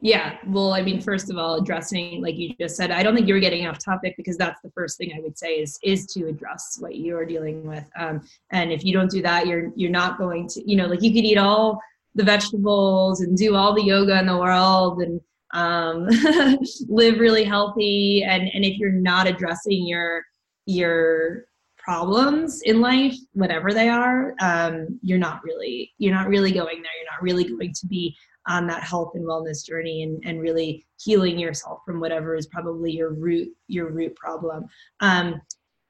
yeah 0.00 0.36
well 0.46 0.72
i 0.72 0.80
mean 0.80 1.00
first 1.00 1.28
of 1.28 1.36
all 1.36 1.56
addressing 1.56 2.22
like 2.22 2.36
you 2.36 2.54
just 2.60 2.76
said 2.76 2.90
i 2.92 3.02
don't 3.02 3.16
think 3.16 3.26
you 3.26 3.34
were 3.34 3.40
getting 3.40 3.66
off 3.66 3.82
topic 3.84 4.14
because 4.16 4.36
that's 4.36 4.60
the 4.62 4.70
first 4.70 4.96
thing 4.96 5.12
i 5.16 5.20
would 5.20 5.36
say 5.36 5.54
is 5.54 5.78
is 5.82 6.06
to 6.06 6.26
address 6.28 6.76
what 6.80 6.94
you 6.94 7.16
are 7.16 7.24
dealing 7.24 7.66
with. 7.66 7.84
Um, 7.98 8.20
and 8.50 8.70
if 8.70 8.84
you 8.84 8.92
don't 8.92 9.10
do 9.10 9.22
that 9.22 9.46
you're 9.46 9.72
you're 9.74 9.90
not 9.90 10.18
going 10.18 10.48
to 10.48 10.70
you 10.70 10.76
know 10.76 10.86
like 10.86 11.02
you 11.02 11.12
could 11.12 11.24
eat 11.24 11.38
all 11.38 11.80
the 12.14 12.24
vegetables 12.24 13.20
and 13.20 13.36
do 13.36 13.54
all 13.54 13.74
the 13.74 13.82
yoga 13.82 14.18
in 14.18 14.26
the 14.26 14.36
world 14.36 15.00
and 15.00 15.20
um, 15.54 16.06
live 16.88 17.18
really 17.18 17.44
healthy. 17.44 18.24
And 18.24 18.50
and 18.52 18.64
if 18.64 18.76
you're 18.78 18.92
not 18.92 19.26
addressing 19.26 19.86
your 19.86 20.24
your 20.66 21.46
problems 21.78 22.60
in 22.62 22.82
life 22.82 23.14
whatever 23.32 23.72
they 23.72 23.88
are 23.88 24.34
um, 24.42 25.00
you're 25.02 25.16
not 25.16 25.42
really 25.42 25.90
you're 25.96 26.14
not 26.14 26.28
really 26.28 26.52
going 26.52 26.82
there. 26.82 26.92
You're 27.00 27.10
not 27.10 27.22
really 27.22 27.44
going 27.44 27.72
to 27.72 27.86
be 27.86 28.14
on 28.48 28.66
that 28.66 28.82
health 28.82 29.12
and 29.14 29.24
wellness 29.24 29.64
journey 29.64 30.02
and, 30.02 30.22
and 30.24 30.40
really 30.40 30.86
healing 31.00 31.38
yourself 31.38 31.80
from 31.84 32.00
whatever 32.00 32.34
is 32.34 32.46
probably 32.46 32.90
your 32.90 33.12
root 33.12 33.48
your 33.66 33.90
root 33.90 34.14
problem 34.16 34.66
um, 35.00 35.40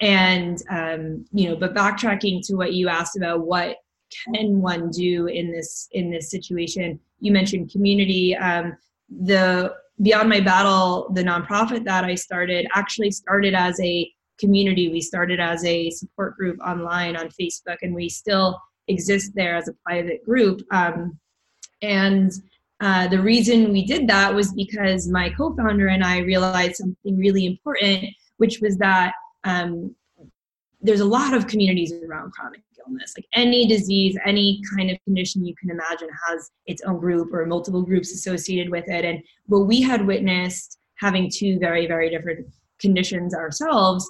and 0.00 0.62
um, 0.70 1.24
you 1.32 1.48
know 1.48 1.56
but 1.56 1.74
backtracking 1.74 2.44
to 2.46 2.54
what 2.54 2.72
you 2.74 2.88
asked 2.88 3.16
about 3.16 3.40
what 3.40 3.76
can 4.24 4.60
one 4.60 4.90
do 4.90 5.26
in 5.26 5.50
this 5.52 5.88
in 5.92 6.10
this 6.10 6.30
situation 6.30 6.98
you 7.20 7.32
mentioned 7.32 7.70
community 7.70 8.36
um, 8.36 8.76
the 9.08 9.74
Beyond 10.00 10.28
My 10.28 10.40
Battle, 10.40 11.10
the 11.12 11.24
nonprofit 11.24 11.84
that 11.84 12.04
I 12.04 12.14
started, 12.14 12.68
actually 12.74 13.10
started 13.10 13.54
as 13.54 13.80
a 13.80 14.10
community. 14.38 14.88
We 14.88 15.00
started 15.00 15.40
as 15.40 15.64
a 15.64 15.90
support 15.90 16.36
group 16.36 16.58
online 16.64 17.16
on 17.16 17.28
Facebook, 17.30 17.78
and 17.82 17.94
we 17.94 18.08
still 18.08 18.60
exist 18.86 19.32
there 19.34 19.56
as 19.56 19.68
a 19.68 19.74
private 19.84 20.24
group. 20.24 20.62
Um, 20.70 21.18
and 21.82 22.32
uh, 22.80 23.08
the 23.08 23.20
reason 23.20 23.72
we 23.72 23.84
did 23.84 24.06
that 24.08 24.32
was 24.32 24.52
because 24.52 25.08
my 25.08 25.30
co 25.30 25.54
founder 25.54 25.88
and 25.88 26.04
I 26.04 26.18
realized 26.18 26.76
something 26.76 27.16
really 27.16 27.46
important, 27.46 28.04
which 28.36 28.60
was 28.60 28.76
that 28.78 29.12
um, 29.44 29.94
there's 30.80 31.00
a 31.00 31.04
lot 31.04 31.34
of 31.34 31.48
communities 31.48 31.92
around 31.92 32.32
chronic 32.32 32.62
illness. 32.86 33.14
Like 33.16 33.26
any 33.34 33.66
disease, 33.66 34.16
any 34.24 34.60
kind 34.76 34.90
of 34.90 34.98
condition 35.04 35.44
you 35.44 35.54
can 35.56 35.70
imagine 35.70 36.08
has 36.28 36.50
its 36.66 36.82
own 36.82 36.98
group 36.98 37.32
or 37.32 37.44
multiple 37.46 37.82
groups 37.82 38.12
associated 38.12 38.70
with 38.70 38.88
it. 38.88 39.04
And 39.04 39.22
what 39.46 39.66
we 39.66 39.80
had 39.80 40.06
witnessed 40.06 40.78
having 40.96 41.30
two 41.30 41.58
very, 41.58 41.86
very 41.86 42.10
different 42.10 42.46
conditions 42.78 43.34
ourselves 43.34 44.08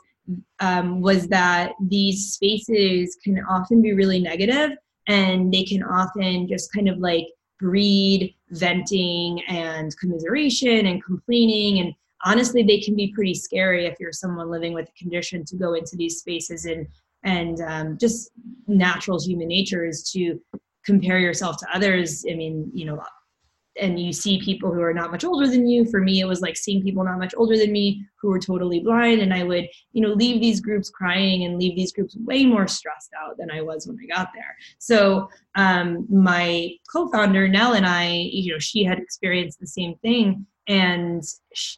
um, 0.60 1.00
was 1.00 1.26
that 1.28 1.72
these 1.80 2.32
spaces 2.32 3.16
can 3.24 3.42
often 3.48 3.80
be 3.80 3.94
really 3.94 4.20
negative 4.20 4.72
and 5.06 5.52
they 5.52 5.64
can 5.64 5.82
often 5.82 6.46
just 6.46 6.72
kind 6.72 6.88
of 6.88 6.98
like 6.98 7.26
breed 7.58 8.34
venting 8.50 9.42
and 9.48 9.96
commiseration 9.98 10.86
and 10.86 11.04
complaining. 11.04 11.80
And 11.80 11.94
honestly 12.24 12.62
they 12.62 12.80
can 12.80 12.96
be 12.96 13.12
pretty 13.14 13.34
scary 13.34 13.86
if 13.86 13.96
you're 14.00 14.12
someone 14.12 14.50
living 14.50 14.72
with 14.72 14.88
a 14.88 14.98
condition 14.98 15.44
to 15.46 15.56
go 15.56 15.74
into 15.74 15.96
these 15.96 16.18
spaces 16.18 16.64
and 16.64 16.86
and 17.24 17.60
um, 17.62 17.98
just 17.98 18.30
natural 18.68 19.20
human 19.20 19.48
nature 19.48 19.84
is 19.84 20.08
to 20.12 20.40
compare 20.86 21.18
yourself 21.18 21.56
to 21.58 21.66
others. 21.74 22.24
I 22.30 22.34
mean 22.34 22.70
you 22.72 22.86
know 22.86 23.02
and 23.80 24.00
you 24.00 24.12
see 24.12 24.40
people 24.40 24.72
who 24.72 24.80
are 24.80 24.94
not 24.94 25.10
much 25.10 25.24
older 25.24 25.46
than 25.46 25.66
you. 25.68 25.84
For 25.84 26.00
me 26.00 26.20
it 26.20 26.26
was 26.26 26.40
like 26.40 26.56
seeing 26.56 26.82
people 26.82 27.04
not 27.04 27.18
much 27.18 27.34
older 27.36 27.56
than 27.56 27.72
me 27.72 28.04
who 28.20 28.28
were 28.28 28.38
totally 28.38 28.80
blind 28.80 29.20
and 29.20 29.32
i 29.32 29.44
would 29.44 29.68
you 29.92 30.02
know 30.02 30.12
leave 30.12 30.40
these 30.40 30.60
groups 30.60 30.90
crying 30.90 31.44
and 31.44 31.58
leave 31.58 31.76
these 31.76 31.92
groups 31.92 32.16
way 32.24 32.44
more 32.44 32.66
stressed 32.66 33.10
out 33.20 33.36
than 33.38 33.50
i 33.50 33.60
was 33.60 33.86
when 33.86 33.96
i 34.02 34.16
got 34.16 34.30
there. 34.34 34.56
So 34.78 35.28
um, 35.54 36.06
my 36.10 36.70
co-founder 36.92 37.48
nell 37.48 37.74
and 37.74 37.86
i 37.86 38.08
you 38.08 38.52
know 38.52 38.58
she 38.58 38.84
had 38.84 38.98
experienced 38.98 39.60
the 39.60 39.66
same 39.66 39.94
thing 40.02 40.46
and 40.66 41.22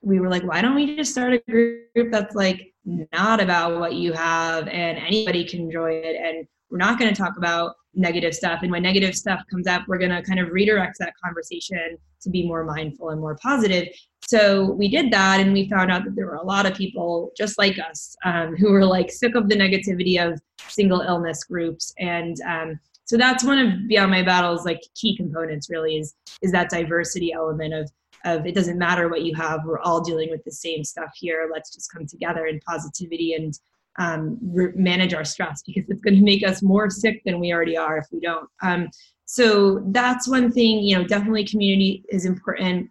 we 0.03 0.19
were 0.21 0.29
like 0.29 0.43
why 0.43 0.61
don't 0.61 0.75
we 0.75 0.97
just 0.97 1.13
start 1.13 1.33
a 1.33 1.39
group 1.51 2.11
that's 2.11 2.35
like 2.35 2.73
not 3.13 3.41
about 3.41 3.79
what 3.79 3.95
you 3.95 4.13
have 4.13 4.67
and 4.69 4.99
anybody 4.99 5.45
can 5.45 5.71
join 5.71 6.03
it 6.05 6.17
and 6.17 6.47
we're 6.71 6.79
not 6.79 6.99
going 6.99 7.13
to 7.13 7.21
talk 7.21 7.37
about 7.37 7.75
negative 7.95 8.35
stuff. 8.35 8.61
And 8.63 8.71
when 8.71 8.83
negative 8.83 9.17
stuff 9.17 9.43
comes 9.51 9.67
up 9.67 9.83
we're 9.89 9.99
going 9.99 10.11
to 10.11 10.23
kind 10.23 10.41
of 10.41 10.51
redirect 10.51 10.97
that 11.01 11.15
conversation 11.23 11.99
to 12.23 12.31
be 12.31 12.47
more 12.47 12.65
mindful 12.65 13.11
and 13.11 13.21
more 13.21 13.37
positive. 13.37 13.89
So 14.27 14.71
we 14.73 14.89
did 14.89 15.13
that 15.13 15.41
and 15.41 15.53
we 15.53 15.69
found 15.69 15.91
out 15.91 16.05
that 16.05 16.15
there 16.15 16.27
were 16.27 16.35
a 16.35 16.45
lot 16.45 16.67
of 16.67 16.75
people 16.75 17.33
just 17.37 17.59
like 17.59 17.79
us 17.79 18.15
um, 18.25 18.55
who 18.57 18.71
were 18.71 18.85
like 18.85 19.11
sick 19.11 19.35
of 19.35 19.49
the 19.49 19.57
negativity 19.57 20.25
of 20.25 20.41
single 20.69 21.01
illness 21.01 21.43
groups. 21.45 21.93
And 21.99 22.37
um, 22.47 22.79
so 23.05 23.17
that's 23.17 23.43
one 23.43 23.59
of 23.59 23.89
beyond 23.89 24.13
my 24.13 24.23
battles 24.23 24.65
like 24.65 24.81
key 24.95 25.17
components 25.17 25.69
really 25.69 25.97
is 25.97 26.15
is 26.43 26.53
that 26.53 26.71
diversity 26.71 27.33
element 27.33 27.75
of 27.75 27.91
of 28.25 28.47
it 28.47 28.55
doesn't 28.55 28.79
matter 28.79 29.09
what 29.09 29.23
you 29.23 29.35
have 29.35 29.65
we're 29.65 29.81
all 29.81 30.01
dealing 30.01 30.31
with 30.31 30.45
the 30.45 30.53
same 30.53 30.85
stuff 30.85 31.11
here. 31.17 31.51
Let's 31.53 31.75
just 31.75 31.93
come 31.93 32.07
together 32.07 32.47
in 32.47 32.61
positivity 32.61 33.35
and 33.35 33.53
um, 33.99 34.39
re- 34.43 34.73
manage 34.75 35.15
our 35.15 35.25
stress 35.25 35.63
because 35.63 35.85
it's 35.89 36.01
going 36.01 36.17
to 36.17 36.23
make 36.23 36.47
us 36.47 36.63
more 36.63 36.89
sick 36.89 37.23
than 37.25 37.41
we 37.41 37.53
already 37.53 37.77
are 37.77 37.99
if 37.99 38.07
we 38.13 38.21
don't 38.21 38.49
um, 38.63 38.89
so 39.25 39.83
that's 39.89 40.29
one 40.29 40.51
thing 40.51 40.81
you 40.81 40.97
know 40.97 41.05
definitely 41.05 41.45
community 41.45 42.05
is 42.09 42.25
important 42.25 42.89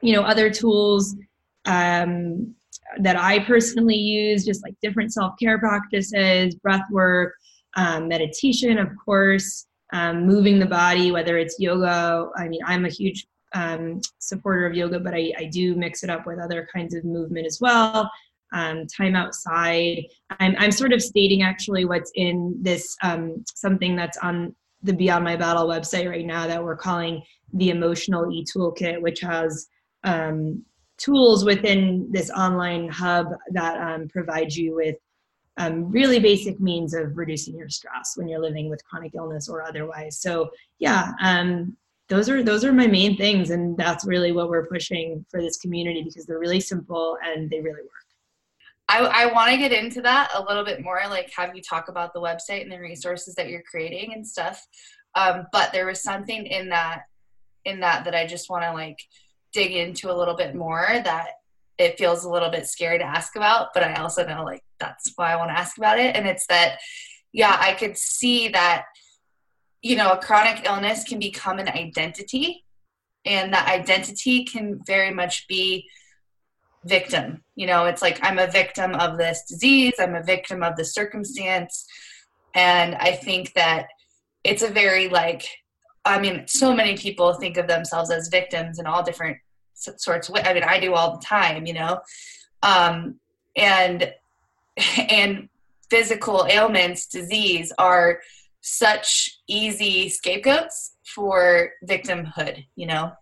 you 0.00 0.12
know 0.14 0.22
other 0.22 0.50
tools 0.50 1.16
um, 1.66 2.54
that 2.98 3.16
i 3.16 3.38
personally 3.38 3.96
use 3.96 4.44
just 4.44 4.62
like 4.62 4.74
different 4.82 5.12
self-care 5.12 5.58
practices 5.58 6.54
breath 6.56 6.84
work 6.90 7.34
um, 7.74 8.08
meditation, 8.08 8.78
of 8.78 8.88
course, 9.02 9.66
um, 9.92 10.26
moving 10.26 10.58
the 10.58 10.66
body, 10.66 11.10
whether 11.10 11.38
it's 11.38 11.56
yoga. 11.58 12.28
I 12.36 12.48
mean, 12.48 12.60
I'm 12.66 12.84
a 12.84 12.90
huge 12.90 13.26
um, 13.54 14.00
supporter 14.18 14.66
of 14.66 14.74
yoga, 14.74 14.98
but 14.98 15.14
I, 15.14 15.32
I, 15.38 15.44
do 15.44 15.74
mix 15.74 16.02
it 16.02 16.08
up 16.08 16.26
with 16.26 16.38
other 16.38 16.66
kinds 16.74 16.94
of 16.94 17.04
movement 17.04 17.46
as 17.46 17.58
well. 17.60 18.10
Um, 18.52 18.86
time 18.86 19.16
outside. 19.16 20.04
I'm, 20.38 20.54
I'm 20.58 20.72
sort 20.72 20.92
of 20.92 21.02
stating 21.02 21.42
actually 21.42 21.86
what's 21.86 22.12
in 22.14 22.54
this 22.60 22.94
um, 23.02 23.42
something 23.54 23.96
that's 23.96 24.18
on 24.18 24.54
the 24.82 24.92
Beyond 24.92 25.24
My 25.24 25.36
Battle 25.36 25.66
website 25.66 26.08
right 26.08 26.26
now 26.26 26.46
that 26.46 26.62
we're 26.62 26.76
calling 26.76 27.22
the 27.54 27.70
Emotional 27.70 28.30
E 28.30 28.44
Toolkit, 28.44 29.00
which 29.00 29.20
has 29.20 29.68
um, 30.04 30.62
tools 30.98 31.44
within 31.44 32.08
this 32.10 32.30
online 32.30 32.88
hub 32.88 33.28
that 33.52 34.08
provide 34.10 34.52
you 34.52 34.74
with 34.74 34.96
um, 35.58 35.90
really 35.90 36.18
basic 36.18 36.60
means 36.60 36.94
of 36.94 37.16
reducing 37.16 37.56
your 37.56 37.68
stress 37.68 38.12
when 38.16 38.28
you're 38.28 38.40
living 38.40 38.70
with 38.70 38.84
chronic 38.84 39.14
illness 39.14 39.48
or 39.48 39.62
otherwise. 39.62 40.18
So 40.18 40.50
yeah, 40.78 41.12
um, 41.20 41.76
those 42.08 42.28
are 42.28 42.42
those 42.42 42.64
are 42.64 42.72
my 42.72 42.86
main 42.86 43.16
things, 43.16 43.50
and 43.50 43.76
that's 43.76 44.04
really 44.04 44.32
what 44.32 44.48
we're 44.48 44.66
pushing 44.66 45.24
for 45.30 45.40
this 45.40 45.58
community 45.58 46.02
because 46.02 46.26
they're 46.26 46.38
really 46.38 46.60
simple 46.60 47.16
and 47.24 47.50
they 47.50 47.60
really 47.60 47.82
work. 47.82 48.01
I, 48.92 49.24
I 49.24 49.32
want 49.32 49.50
to 49.50 49.56
get 49.56 49.72
into 49.72 50.02
that 50.02 50.30
a 50.34 50.42
little 50.42 50.64
bit 50.64 50.82
more, 50.82 51.00
like 51.08 51.30
have 51.34 51.56
you 51.56 51.62
talk 51.62 51.88
about 51.88 52.12
the 52.12 52.20
website 52.20 52.62
and 52.62 52.70
the 52.70 52.78
resources 52.78 53.34
that 53.36 53.48
you're 53.48 53.62
creating 53.62 54.12
and 54.12 54.26
stuff. 54.26 54.64
Um, 55.14 55.46
but 55.52 55.72
there 55.72 55.86
was 55.86 56.02
something 56.02 56.46
in 56.46 56.68
that 56.68 57.02
in 57.64 57.80
that 57.80 58.04
that 58.04 58.14
I 58.14 58.26
just 58.26 58.50
want 58.50 58.64
to 58.64 58.72
like 58.72 58.98
dig 59.52 59.72
into 59.72 60.12
a 60.12 60.16
little 60.16 60.36
bit 60.36 60.54
more 60.54 60.86
that 61.04 61.28
it 61.78 61.98
feels 61.98 62.24
a 62.24 62.30
little 62.30 62.50
bit 62.50 62.66
scary 62.66 62.98
to 62.98 63.04
ask 63.04 63.36
about, 63.36 63.68
but 63.74 63.82
I 63.82 63.94
also 63.94 64.26
know 64.26 64.44
like 64.44 64.62
that's 64.78 65.12
why 65.16 65.32
I 65.32 65.36
want 65.36 65.50
to 65.50 65.58
ask 65.58 65.78
about 65.78 65.98
it. 65.98 66.14
And 66.16 66.26
it's 66.26 66.46
that, 66.48 66.78
yeah, 67.32 67.56
I 67.58 67.72
could 67.72 67.96
see 67.96 68.48
that, 68.48 68.84
you 69.80 69.96
know, 69.96 70.12
a 70.12 70.18
chronic 70.18 70.66
illness 70.66 71.04
can 71.04 71.18
become 71.18 71.58
an 71.58 71.68
identity, 71.68 72.64
and 73.24 73.52
that 73.52 73.68
identity 73.68 74.44
can 74.44 74.80
very 74.86 75.12
much 75.12 75.46
be 75.48 75.88
victim. 76.84 77.42
You 77.54 77.66
know, 77.66 77.86
it's 77.86 78.02
like 78.02 78.18
I'm 78.22 78.38
a 78.38 78.50
victim 78.50 78.94
of 78.94 79.18
this 79.18 79.44
disease, 79.48 79.94
I'm 79.98 80.14
a 80.14 80.22
victim 80.22 80.62
of 80.62 80.76
the 80.76 80.84
circumstance. 80.84 81.86
And 82.54 82.94
I 82.96 83.12
think 83.12 83.52
that 83.54 83.86
it's 84.44 84.62
a 84.62 84.68
very 84.68 85.08
like, 85.08 85.46
I 86.04 86.20
mean, 86.20 86.44
so 86.46 86.74
many 86.74 86.96
people 86.96 87.32
think 87.34 87.56
of 87.56 87.68
themselves 87.68 88.10
as 88.10 88.28
victims 88.28 88.78
in 88.78 88.86
all 88.86 89.02
different 89.02 89.38
sorts 89.74 90.28
of 90.28 90.36
I 90.36 90.54
mean, 90.54 90.64
I 90.64 90.78
do 90.78 90.94
all 90.94 91.16
the 91.16 91.24
time, 91.24 91.66
you 91.66 91.74
know, 91.74 92.00
um, 92.62 93.18
and 93.56 94.12
and 94.98 95.48
physical 95.90 96.46
ailments, 96.48 97.06
disease 97.06 97.72
are 97.78 98.20
such 98.62 99.40
easy 99.46 100.08
scapegoats 100.08 100.94
for 101.04 101.72
victimhood, 101.86 102.64
you 102.76 102.86
know, 102.86 103.12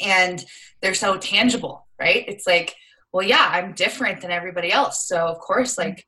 and 0.00 0.44
they're 0.80 0.94
so 0.94 1.18
tangible, 1.18 1.81
right? 2.02 2.24
It's 2.32 2.46
like, 2.46 2.74
well, 3.12 3.26
yeah, 3.26 3.46
I'm 3.56 3.74
different 3.74 4.20
than 4.20 4.30
everybody 4.30 4.70
else, 4.72 4.96
so 5.08 5.18
of 5.32 5.38
course, 5.38 5.78
like, 5.78 5.98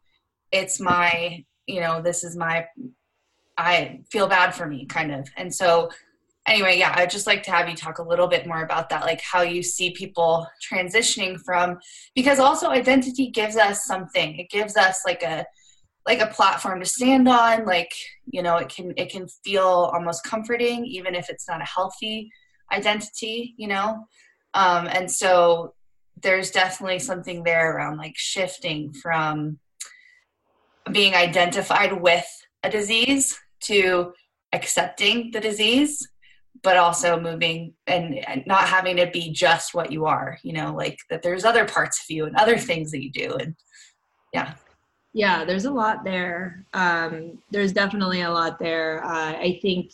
it's 0.51 0.81
my, 0.81 1.45
you 1.67 1.81
know, 1.81 2.03
this 2.03 2.25
is 2.25 2.37
my, 2.37 2.67
I 3.57 4.01
feel 4.11 4.27
bad 4.27 4.55
for 4.55 4.67
me, 4.67 4.87
kind 4.87 5.11
of, 5.13 5.29
and 5.37 5.55
so 5.61 5.91
anyway, 6.47 6.79
yeah, 6.79 6.93
I'd 6.97 7.11
just 7.17 7.27
like 7.27 7.43
to 7.45 7.51
have 7.51 7.69
you 7.69 7.77
talk 7.77 7.99
a 7.99 8.09
little 8.13 8.29
bit 8.35 8.47
more 8.47 8.63
about 8.63 8.89
that, 8.91 9.03
like 9.11 9.21
how 9.21 9.43
you 9.43 9.63
see 9.63 9.91
people 9.93 10.47
transitioning 10.71 11.39
from, 11.47 11.79
because 12.15 12.39
also 12.39 12.69
identity 12.69 13.31
gives 13.31 13.57
us 13.57 13.85
something. 13.85 14.39
It 14.39 14.51
gives 14.51 14.77
us 14.77 15.01
like 15.07 15.23
a, 15.23 15.47
like 16.07 16.21
a 16.21 16.27
platform 16.27 16.81
to 16.81 16.87
stand 16.87 17.29
on. 17.29 17.65
Like 17.65 17.93
you 18.31 18.43
know, 18.43 18.57
it 18.57 18.69
can 18.69 18.93
it 18.97 19.11
can 19.11 19.27
feel 19.45 19.91
almost 19.95 20.25
comforting, 20.25 20.85
even 20.85 21.15
if 21.15 21.31
it's 21.31 21.49
not 21.49 21.63
a 21.63 21.71
healthy 21.77 22.31
identity. 22.71 23.55
You 23.57 23.69
know, 23.69 23.89
um, 24.53 24.87
and 24.87 25.11
so 25.11 25.75
there's 26.23 26.51
definitely 26.51 26.99
something 26.99 27.43
there 27.43 27.77
around 27.77 27.97
like 27.99 28.17
shifting 28.17 28.93
from 28.93 29.59
being 30.93 31.15
identified 31.15 32.01
with 32.01 32.27
a 32.63 32.71
disease 32.71 33.39
to 33.61 34.13
accepting 34.53 35.31
the 35.33 35.41
disease 35.41 36.09
but 36.63 36.77
also 36.79 37.21
moving 37.21 37.75
and, 37.87 38.25
not 38.47 38.69
having 38.69 38.97
to 38.97 39.07
be 39.11 39.31
just 39.31 39.75
what 39.75 39.93
you 39.93 40.07
are 40.07 40.39
you 40.43 40.53
know 40.53 40.75
like 40.75 40.99
that 41.11 41.23
there's 41.23 41.45
other 41.45 41.65
parts 41.65 42.03
of 42.03 42.15
you 42.15 42.25
and 42.25 42.37
other 42.37 42.57
things 42.59 42.91
that 42.91 43.03
you 43.03 43.11
do 43.11 43.35
and 43.35 43.55
yeah. 44.33 44.55
Yeah 45.13 45.45
there's 45.45 45.65
a 45.65 45.71
lot 45.71 46.05
there. 46.05 46.67
Um, 46.73 47.39
there's 47.51 47.73
definitely 47.73 48.23
a 48.23 48.31
lot 48.31 48.59
there. 48.59 49.05
Uh, 49.05 49.33
i 49.33 49.59
think 49.63 49.93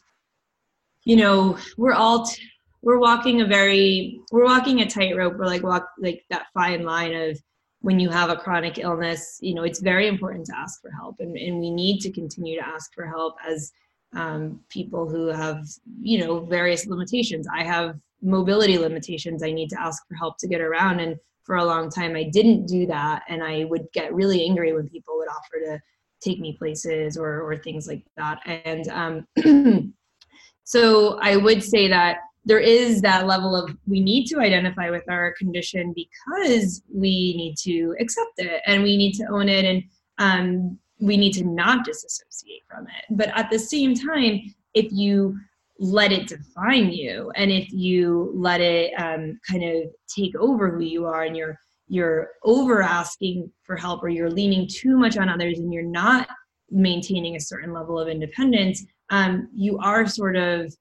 you 1.04 1.16
know 1.16 1.59
we're 1.76 1.94
all 1.94 2.24
t- 2.24 2.42
we're 2.82 2.98
walking 2.98 3.40
a 3.42 3.46
very 3.46 4.20
we're 4.32 4.44
walking 4.44 4.80
a 4.80 4.86
tightrope. 4.86 5.36
We're 5.36 5.46
like 5.46 5.62
walk 5.62 5.88
like 5.98 6.24
that 6.30 6.46
fine 6.54 6.84
line 6.84 7.14
of 7.14 7.40
when 7.82 8.00
you 8.00 8.10
have 8.10 8.30
a 8.30 8.36
chronic 8.36 8.78
illness 8.78 9.38
you 9.40 9.54
know 9.54 9.62
it's 9.62 9.80
very 9.80 10.06
important 10.06 10.46
to 10.46 10.56
ask 10.56 10.80
for 10.80 10.90
help. 10.90 11.16
And, 11.20 11.36
and 11.36 11.60
we 11.60 11.70
need 11.70 12.00
to 12.00 12.10
continue 12.10 12.58
to 12.58 12.66
ask 12.66 12.92
for 12.94 13.06
help 13.06 13.36
as 13.46 13.72
um, 14.14 14.60
people 14.70 15.08
who 15.08 15.26
have 15.28 15.66
you 16.00 16.18
know 16.24 16.40
various 16.40 16.86
limitations. 16.86 17.46
I 17.52 17.64
have 17.64 17.98
mobility 18.22 18.78
limitations. 18.78 19.42
I 19.42 19.52
need 19.52 19.70
to 19.70 19.80
ask 19.80 20.06
for 20.08 20.14
help 20.14 20.38
to 20.38 20.48
get 20.48 20.60
around. 20.60 21.00
And 21.00 21.16
for 21.44 21.56
a 21.56 21.64
long 21.64 21.90
time 21.90 22.14
i 22.14 22.22
didn't 22.22 22.66
do 22.66 22.86
that. 22.86 23.22
And 23.28 23.42
i 23.42 23.64
would 23.64 23.86
get 23.92 24.14
really 24.14 24.44
angry 24.44 24.72
when 24.72 24.88
people 24.88 25.16
would 25.18 25.28
offer 25.28 25.58
to 25.66 25.80
take 26.22 26.38
me 26.38 26.56
places 26.56 27.16
or 27.16 27.42
or 27.42 27.56
things 27.56 27.86
like 27.86 28.04
that. 28.16 28.40
And 28.46 29.26
um, 29.36 29.94
so 30.64 31.18
i 31.20 31.36
would 31.36 31.62
say 31.64 31.88
that 31.88 32.18
there 32.44 32.59
is 32.59 33.03
that 33.03 33.26
level 33.26 33.55
of 33.55 33.76
we 33.87 34.00
need 34.00 34.26
to 34.26 34.40
identify 34.40 34.90
with 34.90 35.05
our 35.11 35.35
condition 35.38 35.94
because 35.94 36.83
we 36.92 37.35
need 37.37 37.57
to 37.62 37.94
accept 38.00 38.33
it 38.38 38.62
and 38.66 38.83
we 38.83 38.96
need 38.96 39.12
to 39.12 39.24
own 39.31 39.48
it 39.48 39.64
and 39.64 39.83
um, 40.18 40.79
we 41.00 41.16
need 41.16 41.33
to 41.33 41.44
not 41.44 41.85
disassociate 41.85 42.62
from 42.68 42.87
it. 42.87 43.05
But 43.11 43.29
at 43.37 43.50
the 43.50 43.59
same 43.59 43.94
time, 43.94 44.40
if 44.74 44.90
you 44.90 45.38
let 45.79 46.12
it 46.12 46.29
define 46.29 46.92
you 46.92 47.33
and 47.37 47.50
if 47.50 47.72
you 47.72 48.31
let 48.35 48.61
it 48.61 48.92
um, 49.00 49.38
kind 49.48 49.64
of 49.64 49.90
take 50.14 50.35
over 50.37 50.70
who 50.70 50.85
you 50.85 51.07
are 51.07 51.22
and 51.22 51.37
you're 51.37 51.59
you're 51.88 52.29
over 52.44 52.83
asking 52.83 53.50
for 53.64 53.76
help 53.76 54.03
or 54.03 54.09
you're 54.09 54.31
leaning 54.31 54.68
too 54.70 54.96
much 54.96 55.16
on 55.16 55.29
others 55.29 55.59
and 55.59 55.72
you're 55.72 55.83
not 55.83 56.29
maintaining 56.70 57.35
a 57.35 57.40
certain 57.40 57.72
level 57.72 57.98
of 57.98 58.09
independence 58.09 58.85
um, 59.09 59.48
you 59.55 59.79
are 59.79 60.07
sort 60.07 60.37
of 60.37 60.72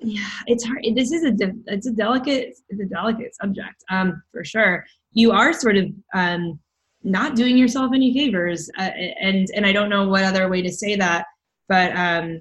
yeah 0.00 0.28
it's 0.46 0.64
hard 0.64 0.84
this 0.94 1.12
is 1.12 1.24
a 1.24 1.32
it's 1.66 1.86
a 1.86 1.92
delicate 1.92 2.54
it's 2.68 2.80
a 2.80 2.86
delicate 2.86 3.34
subject 3.34 3.84
um, 3.90 4.22
for 4.32 4.44
sure. 4.44 4.84
You 5.12 5.32
are 5.32 5.52
sort 5.52 5.76
of 5.76 5.86
um, 6.14 6.60
not 7.02 7.34
doing 7.34 7.58
yourself 7.58 7.90
any 7.94 8.12
favors 8.14 8.70
uh, 8.78 8.90
and 9.20 9.48
and 9.54 9.66
i 9.66 9.72
don't 9.72 9.88
know 9.88 10.08
what 10.08 10.22
other 10.22 10.48
way 10.48 10.60
to 10.62 10.70
say 10.70 10.96
that 10.96 11.24
but 11.68 11.96
um 11.96 12.40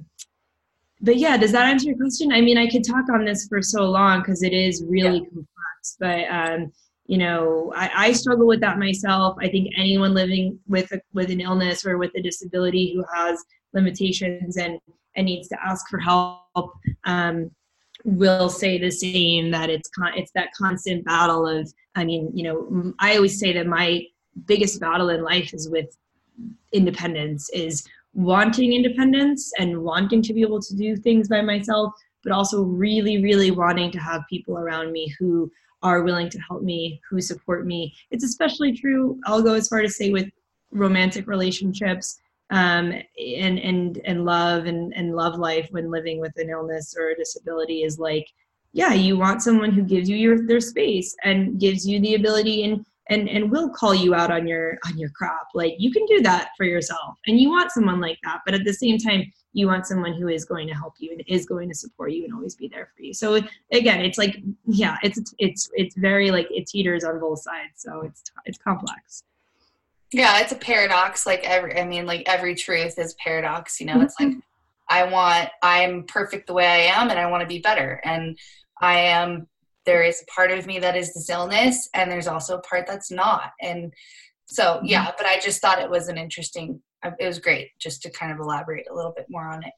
but 1.01 1.15
yeah 1.15 1.37
does 1.37 1.53
that 1.53 1.65
answer 1.65 1.87
your 1.87 1.97
question? 1.97 2.31
I 2.31 2.41
mean 2.41 2.57
i 2.57 2.67
could 2.67 2.83
talk 2.83 3.05
on 3.13 3.25
this 3.25 3.47
for 3.47 3.61
so 3.61 3.85
long 3.85 4.19
because 4.19 4.43
it 4.43 4.53
is 4.53 4.83
really 4.87 5.19
yeah. 5.19 5.29
complex 5.29 5.97
but 5.99 6.25
um 6.29 6.71
you 7.05 7.17
know 7.17 7.71
I, 7.75 7.89
I 7.95 8.11
struggle 8.11 8.45
with 8.47 8.59
that 8.61 8.77
myself. 8.77 9.35
I 9.39 9.47
think 9.47 9.69
anyone 9.77 10.13
living 10.13 10.59
with 10.67 10.91
a, 10.91 11.01
with 11.13 11.31
an 11.31 11.39
illness 11.39 11.85
or 11.85 11.97
with 11.97 12.11
a 12.15 12.21
disability 12.21 12.93
who 12.93 13.03
has 13.15 13.43
limitations 13.73 14.57
and 14.57 14.77
and 15.15 15.25
needs 15.25 15.47
to 15.47 15.57
ask 15.63 15.87
for 15.89 15.99
help 15.99 16.73
um 17.05 17.49
will 18.05 18.49
say 18.49 18.77
the 18.77 18.91
same 18.91 19.51
that 19.51 19.69
it's 19.69 19.89
con- 19.89 20.13
it's 20.15 20.31
that 20.33 20.49
constant 20.53 21.03
battle 21.05 21.47
of 21.47 21.71
i 21.95 22.03
mean 22.03 22.31
you 22.33 22.43
know 22.43 22.93
i 22.99 23.15
always 23.15 23.39
say 23.39 23.51
that 23.53 23.67
my 23.67 24.01
biggest 24.45 24.79
battle 24.79 25.09
in 25.09 25.21
life 25.23 25.53
is 25.53 25.69
with 25.69 25.97
independence 26.71 27.49
is 27.49 27.85
wanting 28.13 28.73
independence 28.73 29.51
and 29.59 29.83
wanting 29.83 30.21
to 30.21 30.33
be 30.33 30.41
able 30.41 30.61
to 30.61 30.75
do 30.75 30.95
things 30.95 31.27
by 31.27 31.41
myself 31.41 31.93
but 32.23 32.31
also 32.31 32.63
really 32.63 33.21
really 33.21 33.51
wanting 33.51 33.91
to 33.91 33.99
have 33.99 34.21
people 34.29 34.57
around 34.57 34.91
me 34.91 35.13
who 35.19 35.51
are 35.81 36.03
willing 36.03 36.29
to 36.29 36.39
help 36.39 36.61
me 36.61 36.99
who 37.09 37.21
support 37.21 37.65
me. 37.65 37.93
It's 38.11 38.23
especially 38.23 38.73
true 38.73 39.19
i'll 39.25 39.41
go 39.41 39.53
as 39.53 39.67
far 39.67 39.81
to 39.81 39.89
say 39.89 40.09
with 40.09 40.29
romantic 40.71 41.27
relationships 41.27 42.19
um, 42.51 42.91
and 42.91 43.59
and 43.59 44.01
and 44.05 44.25
love 44.25 44.65
and 44.65 44.93
and 44.95 45.15
love 45.15 45.37
life 45.37 45.67
when 45.71 45.91
living 45.91 46.19
with 46.19 46.33
an 46.37 46.49
illness 46.49 46.95
or 46.97 47.09
a 47.09 47.15
disability 47.15 47.83
is 47.83 47.99
like 47.99 48.27
yeah 48.73 48.93
you 48.93 49.17
want 49.17 49.41
someone 49.41 49.71
who 49.71 49.83
gives 49.83 50.09
you 50.09 50.15
your 50.15 50.47
their 50.47 50.59
space 50.59 51.15
and 51.23 51.59
gives 51.59 51.87
you 51.87 51.99
the 51.99 52.15
ability 52.15 52.63
and 52.63 52.85
and 53.09 53.27
and 53.27 53.51
will 53.51 53.69
call 53.69 53.93
you 53.93 54.15
out 54.15 54.31
on 54.31 54.47
your 54.47 54.77
on 54.85 54.97
your 54.97 55.09
crap. 55.09 55.47
Like 55.53 55.73
you 55.77 55.91
can 55.91 56.05
do 56.05 56.21
that 56.21 56.49
for 56.57 56.65
yourself 56.65 57.17
and 57.27 57.39
you 57.39 57.49
want 57.49 57.71
someone 57.71 57.99
like 57.99 58.17
that 58.23 58.41
but 58.45 58.53
at 58.53 58.63
the 58.63 58.73
same 58.73 58.97
time 58.97 59.31
you 59.53 59.65
want 59.65 59.87
someone 59.87 60.13
who 60.13 60.27
is 60.27 60.45
going 60.45 60.67
to 60.67 60.75
help 60.75 60.93
you 60.99 61.11
and 61.11 61.23
is 61.27 61.47
going 61.47 61.67
to 61.67 61.75
support 61.75 62.11
you 62.11 62.23
and 62.23 62.33
always 62.33 62.55
be 62.55 62.67
there 62.67 62.89
for 62.95 63.03
you. 63.03 63.13
So 63.13 63.35
again 63.71 64.01
it's 64.01 64.17
like 64.17 64.37
yeah 64.65 64.97
it's 65.03 65.33
it's 65.37 65.69
it's 65.73 65.95
very 65.95 66.31
like 66.31 66.47
it 66.49 66.67
teeters 66.67 67.03
on 67.03 67.19
both 67.19 67.41
sides. 67.41 67.73
So 67.77 68.01
it's 68.01 68.23
it's 68.45 68.57
complex 68.57 69.23
yeah 70.11 70.39
it's 70.39 70.51
a 70.51 70.55
paradox 70.55 71.25
like 71.25 71.43
every 71.43 71.77
i 71.79 71.85
mean 71.85 72.05
like 72.05 72.23
every 72.27 72.55
truth 72.55 72.97
is 72.97 73.15
paradox 73.23 73.79
you 73.79 73.85
know 73.85 74.01
it's 74.01 74.15
like 74.19 74.29
mm-hmm. 74.29 74.39
i 74.89 75.03
want 75.03 75.49
i'm 75.61 76.03
perfect 76.03 76.47
the 76.47 76.53
way 76.53 76.65
i 76.65 77.01
am 77.01 77.09
and 77.09 77.19
i 77.19 77.29
want 77.29 77.41
to 77.41 77.47
be 77.47 77.59
better 77.59 78.01
and 78.03 78.37
i 78.81 78.97
am 78.97 79.47
there 79.85 80.03
is 80.03 80.21
a 80.21 80.31
part 80.31 80.51
of 80.51 80.65
me 80.65 80.79
that 80.79 80.95
is 80.95 81.13
this 81.13 81.29
illness 81.29 81.89
and 81.93 82.11
there's 82.11 82.27
also 82.27 82.57
a 82.57 82.61
part 82.61 82.85
that's 82.87 83.11
not 83.11 83.51
and 83.61 83.93
so 84.45 84.63
mm-hmm. 84.63 84.85
yeah 84.85 85.11
but 85.17 85.25
i 85.25 85.39
just 85.39 85.61
thought 85.61 85.79
it 85.79 85.89
was 85.89 86.07
an 86.07 86.17
interesting 86.17 86.81
it 87.19 87.25
was 87.25 87.39
great 87.39 87.69
just 87.79 88.01
to 88.01 88.09
kind 88.09 88.31
of 88.31 88.39
elaborate 88.39 88.87
a 88.91 88.93
little 88.93 89.13
bit 89.15 89.25
more 89.29 89.47
on 89.47 89.63
it 89.63 89.73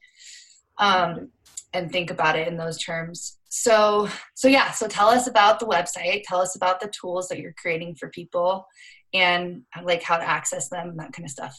um, 0.78 1.28
and 1.74 1.92
think 1.92 2.10
about 2.10 2.36
it 2.36 2.48
in 2.48 2.56
those 2.56 2.78
terms 2.78 3.38
so 3.48 4.08
so 4.34 4.48
yeah 4.48 4.70
so 4.70 4.88
tell 4.88 5.08
us 5.08 5.26
about 5.26 5.60
the 5.60 5.66
website 5.66 6.22
tell 6.24 6.40
us 6.40 6.56
about 6.56 6.80
the 6.80 6.88
tools 6.88 7.28
that 7.28 7.38
you're 7.38 7.54
creating 7.56 7.94
for 7.94 8.08
people 8.08 8.66
and 9.14 9.62
like 9.82 10.02
how 10.02 10.16
to 10.16 10.24
access 10.24 10.68
them 10.68 10.96
that 10.96 11.12
kind 11.12 11.26
of 11.26 11.30
stuff. 11.30 11.56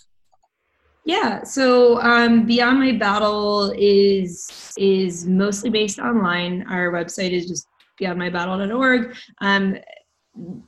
Yeah 1.05 1.43
so 1.43 2.01
um, 2.01 2.45
beyond 2.45 2.79
my 2.79 2.93
battle 2.93 3.73
is 3.77 4.73
is 4.77 5.27
mostly 5.27 5.69
based 5.69 5.99
online. 5.99 6.65
Our 6.69 6.91
website 6.91 7.31
is 7.31 7.47
just 7.47 7.67
beyondmybattle.org 8.01 9.15
um, 9.41 9.77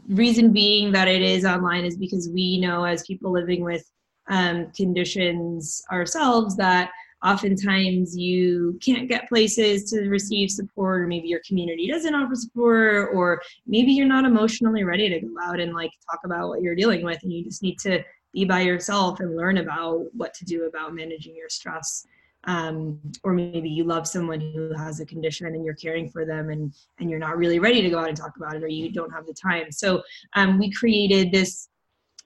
reason 0.10 0.52
being 0.52 0.91
that 0.91 1.08
it 1.08 1.21
is 1.21 1.45
online 1.45 1.86
is 1.86 1.98
because 1.98 2.30
we 2.30 2.60
know 2.60 2.84
as 2.84 3.04
people 3.04 3.32
living 3.32 3.63
with 3.63 3.84
um, 4.30 4.71
conditions 4.76 5.82
ourselves 5.91 6.56
that 6.58 6.91
oftentimes 7.26 8.16
you 8.16 8.78
can't 8.86 9.10
get 9.10 9.28
places 9.28 9.90
to 9.90 10.08
receive 10.10 10.52
support 10.52 11.02
or 11.02 11.08
maybe 11.08 11.28
your 11.28 11.42
community 11.46 11.88
doesn't 11.88 12.14
offer 12.14 12.36
support 12.36 13.10
or 13.14 13.42
maybe 13.66 13.92
you're 13.92 14.06
not 14.06 14.26
emotionally 14.26 14.84
ready 14.84 15.10
to 15.10 15.20
go 15.20 15.34
out 15.42 15.60
and 15.60 15.74
like 15.74 15.90
talk 16.10 16.20
about 16.24 16.50
what 16.50 16.62
you're 16.62 16.76
dealing 16.76 17.04
with 17.04 17.22
and 17.24 17.34
you 17.34 17.44
just 17.44 17.64
need 17.64 17.80
to 17.80 18.04
be 18.32 18.46
by 18.46 18.62
yourself 18.62 19.22
and 19.22 19.36
learn 19.36 19.58
about 19.58 20.06
what 20.14 20.34
to 20.36 20.46
do 20.46 20.66
about 20.66 20.94
managing 20.94 21.36
your 21.36 21.50
stress. 21.50 22.06
Um, 22.44 23.00
or 23.24 23.34
maybe 23.34 23.70
you 23.70 23.86
love 23.86 24.08
someone 24.08 24.40
who 24.40 24.72
has 24.78 25.00
a 25.00 25.06
condition 25.06 25.48
and 25.48 25.66
you're 25.66 25.74
caring 25.74 26.12
for 26.12 26.26
them 26.26 26.52
and 26.52 26.72
and 27.00 27.10
you're 27.10 27.18
not 27.18 27.38
really 27.38 27.58
ready 27.58 27.82
to 27.82 27.90
go 27.90 27.98
out 27.98 28.08
and 28.08 28.16
talk 28.16 28.38
about 28.38 28.56
it 28.56 28.64
or 28.64 28.68
you 28.68 28.92
don't 28.92 29.10
have 29.10 29.26
the 29.26 29.34
time. 29.34 29.72
So 29.72 30.04
um, 30.36 30.60
we 30.60 30.70
created 30.70 31.32
this 31.32 31.70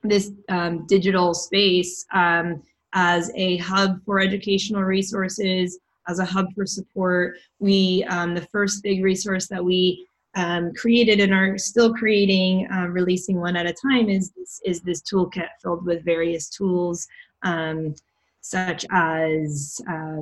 this 0.03 0.31
um, 0.49 0.85
digital 0.87 1.33
space 1.33 2.05
um, 2.13 2.61
as 2.93 3.31
a 3.35 3.57
hub 3.57 4.03
for 4.05 4.19
educational 4.19 4.83
resources, 4.83 5.79
as 6.07 6.19
a 6.19 6.25
hub 6.25 6.47
for 6.55 6.65
support. 6.65 7.37
We, 7.59 8.03
um, 8.09 8.33
the 8.33 8.47
first 8.47 8.83
big 8.83 9.03
resource 9.03 9.47
that 9.47 9.63
we 9.63 10.07
um, 10.35 10.73
created 10.73 11.19
and 11.19 11.33
are 11.33 11.57
still 11.57 11.93
creating, 11.93 12.67
uh, 12.71 12.87
releasing 12.87 13.39
one 13.39 13.55
at 13.55 13.65
a 13.65 13.73
time, 13.73 14.09
is 14.09 14.31
this, 14.31 14.61
is 14.63 14.81
this 14.81 15.01
toolkit 15.01 15.49
filled 15.61 15.85
with 15.85 16.05
various 16.05 16.49
tools, 16.49 17.07
um, 17.43 17.95
such 18.41 18.85
as 18.91 19.81
uh, 19.89 20.21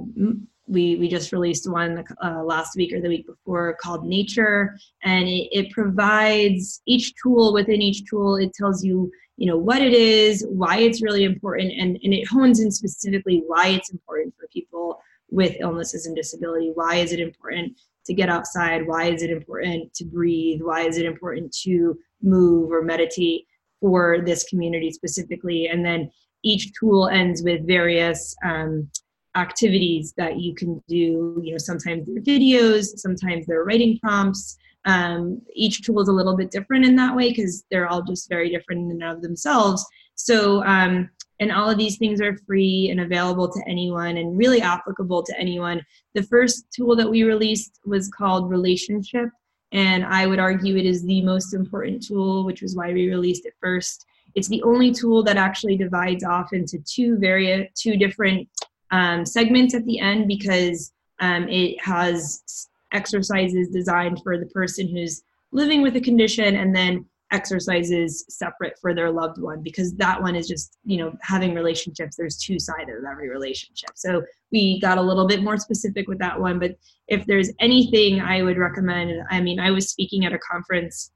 we 0.68 0.98
we 0.98 1.08
just 1.08 1.32
released 1.32 1.70
one 1.70 2.04
uh, 2.24 2.44
last 2.44 2.76
week 2.76 2.94
or 2.94 3.00
the 3.00 3.08
week 3.08 3.26
before 3.26 3.78
called 3.82 4.06
Nature, 4.06 4.78
and 5.04 5.28
it, 5.28 5.48
it 5.52 5.72
provides 5.72 6.82
each 6.86 7.14
tool 7.22 7.54
within 7.54 7.82
each 7.82 8.10
tool. 8.10 8.36
It 8.36 8.54
tells 8.54 8.84
you 8.84 9.12
you 9.38 9.46
know 9.48 9.58
what 9.58 9.82
it 9.82 9.94
is 9.94 10.46
why 10.50 10.80
it's 10.80 11.02
really 11.02 11.24
important 11.24 11.72
and, 11.72 11.98
and 12.04 12.14
it 12.14 12.28
hones 12.28 12.60
in 12.60 12.72
specifically 12.72 13.44
why 13.48 13.68
it's 13.68 13.92
important 13.92 14.34
for 14.38 14.48
people 14.52 15.00
with 15.30 15.56
illnesses 15.60 16.06
and 16.06 16.16
disability. 16.16 16.72
Why 16.74 16.96
is 16.96 17.12
it 17.12 17.20
important 17.20 17.78
to 18.06 18.14
get 18.14 18.30
outside? 18.30 18.88
Why 18.88 19.12
is 19.12 19.22
it 19.22 19.30
important 19.30 19.94
to 19.96 20.06
breathe? 20.06 20.62
Why 20.62 20.82
is 20.82 20.98
it 20.98 21.06
important 21.06 21.52
to 21.64 21.98
move 22.22 22.72
or 22.72 22.82
meditate 22.82 23.46
for 23.82 24.20
this 24.26 24.44
community 24.46 24.92
specifically? 24.92 25.68
And 25.68 25.86
then 25.86 26.10
each 26.44 26.72
tool 26.80 27.10
ends 27.10 27.44
with 27.44 27.68
various 27.68 28.36
um, 28.46 28.90
activities 29.36 30.14
that 30.18 30.40
you 30.40 30.56
can 30.56 30.82
do. 30.88 31.42
You 31.44 31.52
know 31.52 31.58
sometimes 31.58 32.08
they're 32.08 32.22
videos 32.22 32.98
sometimes 32.98 33.46
they're 33.46 33.64
writing 33.64 34.00
prompts 34.02 34.58
um, 34.88 35.42
each 35.54 35.82
tool 35.82 36.00
is 36.00 36.08
a 36.08 36.14
little 36.14 36.36
bit 36.36 36.50
different 36.50 36.86
in 36.86 36.96
that 36.96 37.16
way 37.16 37.30
because 37.30 37.66
they're 37.70 37.88
all 37.88 38.02
just 38.02 38.30
very 38.30 38.50
different 38.50 38.90
in 38.90 38.92
and 38.92 39.04
of 39.04 39.22
themselves. 39.22 39.86
So, 40.16 40.64
um, 40.64 41.10
and 41.40 41.52
all 41.52 41.70
of 41.70 41.78
these 41.78 41.98
things 41.98 42.22
are 42.22 42.38
free 42.48 42.88
and 42.90 43.02
available 43.02 43.52
to 43.52 43.62
anyone 43.68 44.18
and 44.18 44.38
really 44.38 44.62
applicable 44.62 45.24
to 45.24 45.38
anyone. 45.38 45.84
The 46.16 46.24
first 46.24 46.66
tool 46.76 46.96
that 46.96 47.10
we 47.10 47.24
released 47.24 47.80
was 47.86 48.10
called 48.10 48.50
Relationship, 48.50 49.30
and 49.74 50.06
I 50.06 50.26
would 50.26 50.40
argue 50.40 50.78
it 50.78 50.86
is 50.86 51.04
the 51.04 51.22
most 51.22 51.54
important 51.54 52.02
tool, 52.02 52.46
which 52.46 52.62
was 52.62 52.76
why 52.76 52.94
we 52.94 53.10
released 53.10 53.46
it 53.46 53.54
first. 53.62 54.06
It's 54.36 54.48
the 54.48 54.64
only 54.64 54.92
tool 54.92 55.22
that 55.24 55.38
actually 55.38 55.76
divides 55.76 56.24
off 56.24 56.54
into 56.54 56.80
two 56.80 57.18
very 57.18 57.70
two 57.76 57.98
different 57.98 58.48
um, 58.92 59.26
segments 59.26 59.76
at 59.76 59.86
the 59.86 60.00
end 60.00 60.28
because 60.28 60.94
um, 61.20 61.50
it 61.50 61.80
has 61.84 62.70
exercises 62.92 63.70
designed 63.70 64.22
for 64.24 64.38
the 64.38 64.46
person 64.48 64.88
who's 64.88 65.24
living 65.52 65.82
with 65.82 65.96
a 65.96 66.02
condition 66.02 66.56
and 66.56 66.76
then 66.76 67.06
exercises 67.32 68.26
separate 68.30 68.78
for 68.80 68.94
their 68.94 69.12
loved 69.12 69.42
one 69.42 69.62
because 69.62 69.94
that 69.96 70.22
one 70.22 70.36
is 70.36 70.48
just 70.48 70.78
you 70.86 70.98
know 70.98 71.12
having 71.22 71.54
relationships 71.54 72.16
there's 72.16 72.38
two 72.38 72.58
sides 72.58 72.90
of 72.90 73.04
every 73.10 73.30
relationship. 73.30 73.90
So 73.96 74.24
we 74.52 74.80
got 74.80 74.98
a 74.98 75.02
little 75.02 75.28
bit 75.28 75.44
more 75.44 75.58
specific 75.58 76.08
with 76.08 76.20
that 76.20 76.40
one 76.40 76.60
but 76.60 76.78
if 77.08 77.26
there's 77.26 77.52
anything 77.60 78.22
i 78.22 78.42
would 78.42 78.58
recommend 78.58 79.12
i 79.30 79.42
mean 79.42 79.60
i 79.60 79.72
was 79.72 79.90
speaking 79.90 80.26
at 80.26 80.34
a 80.34 80.40
conference 80.40 81.12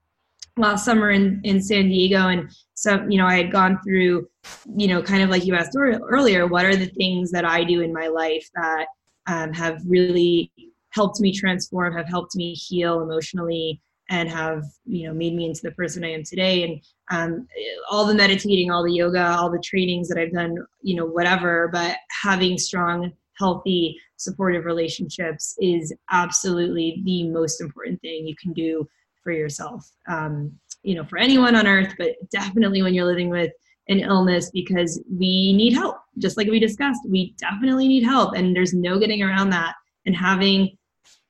last 0.58 0.84
summer 0.84 1.10
in 1.10 1.40
in 1.44 1.62
san 1.62 1.88
diego 1.88 2.28
and 2.28 2.50
so 2.74 3.04
you 3.08 3.16
know 3.16 3.26
i 3.26 3.36
had 3.36 3.50
gone 3.50 3.78
through 3.82 4.28
you 4.76 4.86
know 4.86 5.02
kind 5.02 5.22
of 5.22 5.30
like 5.30 5.44
you 5.44 5.54
asked 5.54 5.76
earlier 5.76 6.46
what 6.46 6.66
are 6.66 6.76
the 6.76 6.86
things 6.86 7.30
that 7.30 7.44
i 7.44 7.64
do 7.64 7.80
in 7.80 7.92
my 7.92 8.08
life 8.08 8.48
that 8.54 8.86
um, 9.28 9.52
have 9.52 9.80
really 9.86 10.52
helped 10.92 11.20
me 11.20 11.32
transform, 11.32 11.96
have 11.96 12.08
helped 12.08 12.36
me 12.36 12.54
heal 12.54 13.02
emotionally, 13.02 13.80
and 14.10 14.28
have 14.28 14.64
you 14.84 15.06
know 15.06 15.14
made 15.14 15.34
me 15.34 15.46
into 15.46 15.62
the 15.62 15.72
person 15.72 16.04
I 16.04 16.12
am 16.12 16.22
today. 16.24 16.64
And 16.64 16.82
um, 17.10 17.46
all 17.90 18.06
the 18.06 18.14
meditating, 18.14 18.70
all 18.70 18.84
the 18.84 18.92
yoga, 18.92 19.24
all 19.24 19.50
the 19.50 19.62
trainings 19.64 20.08
that 20.08 20.18
I've 20.18 20.32
done, 20.32 20.56
you 20.82 20.96
know, 20.96 21.06
whatever. 21.06 21.68
But 21.72 21.96
having 22.22 22.58
strong, 22.58 23.12
healthy, 23.38 23.96
supportive 24.16 24.64
relationships 24.64 25.54
is 25.60 25.94
absolutely 26.10 27.02
the 27.04 27.28
most 27.28 27.60
important 27.60 28.00
thing 28.00 28.26
you 28.26 28.36
can 28.40 28.52
do 28.52 28.86
for 29.22 29.32
yourself. 29.32 29.88
Um, 30.08 30.52
you 30.82 30.94
know, 30.94 31.04
for 31.04 31.18
anyone 31.18 31.54
on 31.54 31.66
earth, 31.66 31.94
but 31.96 32.10
definitely 32.30 32.82
when 32.82 32.92
you're 32.92 33.06
living 33.06 33.30
with 33.30 33.52
an 33.88 34.00
illness 34.00 34.50
because 34.50 35.02
we 35.10 35.52
need 35.52 35.72
help. 35.72 35.96
Just 36.18 36.36
like 36.36 36.48
we 36.48 36.58
discussed, 36.58 37.00
we 37.08 37.34
definitely 37.38 37.88
need 37.88 38.04
help, 38.04 38.34
and 38.34 38.54
there's 38.54 38.74
no 38.74 38.98
getting 38.98 39.22
around 39.22 39.50
that. 39.50 39.74
And 40.06 40.16
having 40.16 40.76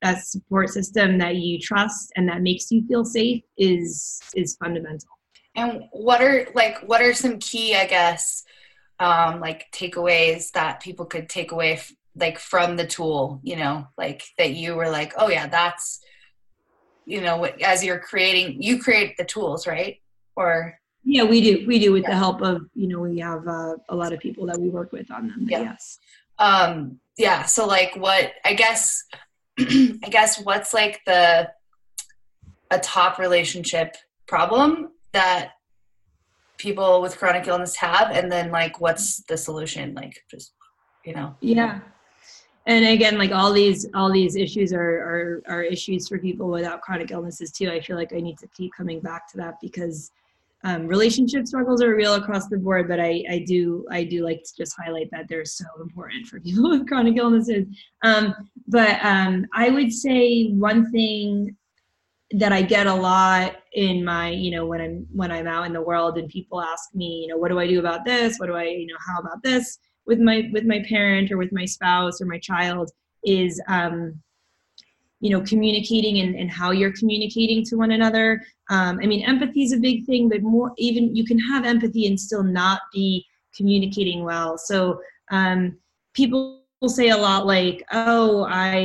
a 0.03 0.15
support 0.19 0.69
system 0.69 1.17
that 1.17 1.37
you 1.37 1.59
trust 1.59 2.11
and 2.15 2.27
that 2.27 2.41
makes 2.41 2.71
you 2.71 2.85
feel 2.87 3.05
safe 3.05 3.43
is 3.57 4.21
is 4.35 4.55
fundamental 4.55 5.09
and 5.55 5.83
what 5.91 6.21
are 6.21 6.47
like 6.55 6.79
what 6.87 7.01
are 7.01 7.13
some 7.13 7.39
key 7.39 7.75
i 7.75 7.85
guess 7.85 8.43
um 8.99 9.39
like 9.39 9.65
takeaways 9.71 10.51
that 10.51 10.81
people 10.81 11.05
could 11.05 11.29
take 11.29 11.51
away 11.51 11.73
f- 11.73 11.91
like 12.15 12.37
from 12.37 12.75
the 12.75 12.85
tool 12.85 13.39
you 13.43 13.55
know 13.55 13.87
like 13.97 14.23
that 14.37 14.53
you 14.53 14.75
were 14.75 14.89
like 14.89 15.13
oh 15.17 15.29
yeah 15.29 15.47
that's 15.47 16.01
you 17.05 17.21
know 17.21 17.43
as 17.63 17.83
you're 17.83 17.99
creating 17.99 18.61
you 18.61 18.81
create 18.81 19.17
the 19.17 19.25
tools 19.25 19.65
right 19.67 20.01
or 20.35 20.77
yeah 21.03 21.23
we 21.23 21.41
do 21.41 21.65
we 21.67 21.79
do 21.79 21.91
with 21.91 22.03
yeah. 22.03 22.11
the 22.11 22.15
help 22.15 22.41
of 22.41 22.61
you 22.75 22.87
know 22.87 22.99
we 22.99 23.19
have 23.19 23.47
uh, 23.47 23.75
a 23.89 23.95
lot 23.95 24.13
of 24.13 24.19
people 24.19 24.45
that 24.45 24.59
we 24.59 24.69
work 24.69 24.91
with 24.91 25.09
on 25.11 25.27
them 25.27 25.45
yeah. 25.49 25.61
yes 25.61 25.99
um 26.39 26.99
yeah 27.17 27.43
so 27.43 27.65
like 27.65 27.95
what 27.95 28.31
i 28.45 28.53
guess 28.53 29.03
I 29.59 30.09
guess 30.09 30.41
what's 30.41 30.73
like 30.73 31.01
the 31.05 31.49
a 32.71 32.79
top 32.79 33.19
relationship 33.19 33.95
problem 34.27 34.89
that 35.11 35.51
people 36.57 37.01
with 37.01 37.17
chronic 37.17 37.47
illness 37.47 37.75
have? 37.75 38.11
And 38.11 38.31
then 38.31 38.51
like 38.51 38.81
what's 38.81 39.23
the 39.23 39.37
solution? 39.37 39.93
Like 39.93 40.23
just 40.29 40.53
you 41.05 41.13
know. 41.13 41.35
Yeah. 41.41 41.81
And 42.65 42.85
again 42.85 43.17
like 43.17 43.31
all 43.31 43.51
these 43.51 43.87
all 43.93 44.11
these 44.11 44.35
issues 44.35 44.73
are, 44.73 44.79
are 44.79 45.43
are 45.47 45.63
issues 45.63 46.07
for 46.07 46.17
people 46.17 46.49
without 46.49 46.81
chronic 46.81 47.11
illnesses 47.11 47.51
too. 47.51 47.69
I 47.69 47.79
feel 47.79 47.97
like 47.97 48.13
i 48.13 48.19
need 48.19 48.37
to 48.39 48.47
keep 48.47 48.71
coming 48.75 49.01
back 49.01 49.29
to 49.31 49.37
that 49.37 49.55
because 49.61 50.11
um, 50.63 50.87
relationship 50.87 51.45
struggles 51.45 51.81
are 51.81 51.95
real 51.95 52.15
across 52.15 52.47
the 52.47 52.57
board 52.57 52.87
but 52.87 52.99
I, 52.99 53.23
I 53.29 53.45
do 53.47 53.85
i 53.91 54.03
do 54.03 54.23
like 54.23 54.43
to 54.43 54.51
just 54.57 54.75
highlight 54.81 55.09
that 55.11 55.27
they're 55.27 55.45
so 55.45 55.65
important 55.81 56.27
for 56.27 56.39
people 56.41 56.69
with 56.69 56.87
chronic 56.87 57.17
illnesses 57.17 57.65
um, 58.03 58.33
but 58.67 59.03
um, 59.03 59.45
i 59.53 59.69
would 59.69 59.91
say 59.91 60.49
one 60.51 60.91
thing 60.91 61.55
that 62.35 62.51
I 62.51 62.63
get 62.63 62.87
a 62.87 62.93
lot 62.93 63.57
in 63.73 64.03
my, 64.03 64.31
you 64.31 64.49
know, 64.49 64.65
when 64.65 64.81
I'm 64.81 65.07
when 65.11 65.31
I'm 65.31 65.45
out 65.45 65.67
in 65.67 65.73
the 65.73 65.81
world 65.81 66.17
and 66.17 66.27
people 66.27 66.61
ask 66.61 66.93
me, 66.95 67.21
you 67.21 67.27
know, 67.27 67.37
what 67.37 67.49
do 67.49 67.59
I 67.59 67.67
do 67.67 67.79
about 67.79 68.05
this? 68.05 68.37
What 68.37 68.47
do 68.47 68.55
I, 68.55 68.63
you 68.63 68.87
know, 68.87 68.97
how 69.07 69.19
about 69.19 69.43
this 69.43 69.77
with 70.05 70.19
my 70.19 70.49
with 70.51 70.65
my 70.65 70.83
parent 70.89 71.31
or 71.31 71.37
with 71.37 71.51
my 71.51 71.65
spouse 71.65 72.21
or 72.21 72.25
my 72.25 72.39
child 72.39 72.91
is 73.23 73.61
um 73.67 74.21
you 75.23 75.29
know 75.29 75.41
communicating 75.41 76.19
and, 76.19 76.35
and 76.35 76.51
how 76.51 76.71
you're 76.71 76.91
communicating 76.91 77.63
to 77.63 77.77
one 77.77 77.91
another. 77.91 78.43
Um, 78.69 78.99
i 79.01 79.05
mean 79.05 79.23
empathy 79.25 79.63
is 79.63 79.73
a 79.73 79.77
big 79.77 80.05
thing 80.05 80.29
but 80.29 80.41
more 80.41 80.71
even 80.77 81.15
you 81.15 81.25
can 81.25 81.39
have 81.39 81.63
empathy 81.65 82.07
and 82.07 82.19
still 82.19 82.43
not 82.43 82.81
be 82.93 83.25
communicating 83.55 84.23
well. 84.23 84.57
So 84.57 84.99
um, 85.31 85.77
people 86.13 86.59
say 86.87 87.09
a 87.09 87.17
lot 87.17 87.45
like 87.45 87.81
oh 87.93 88.45
i 88.49 88.79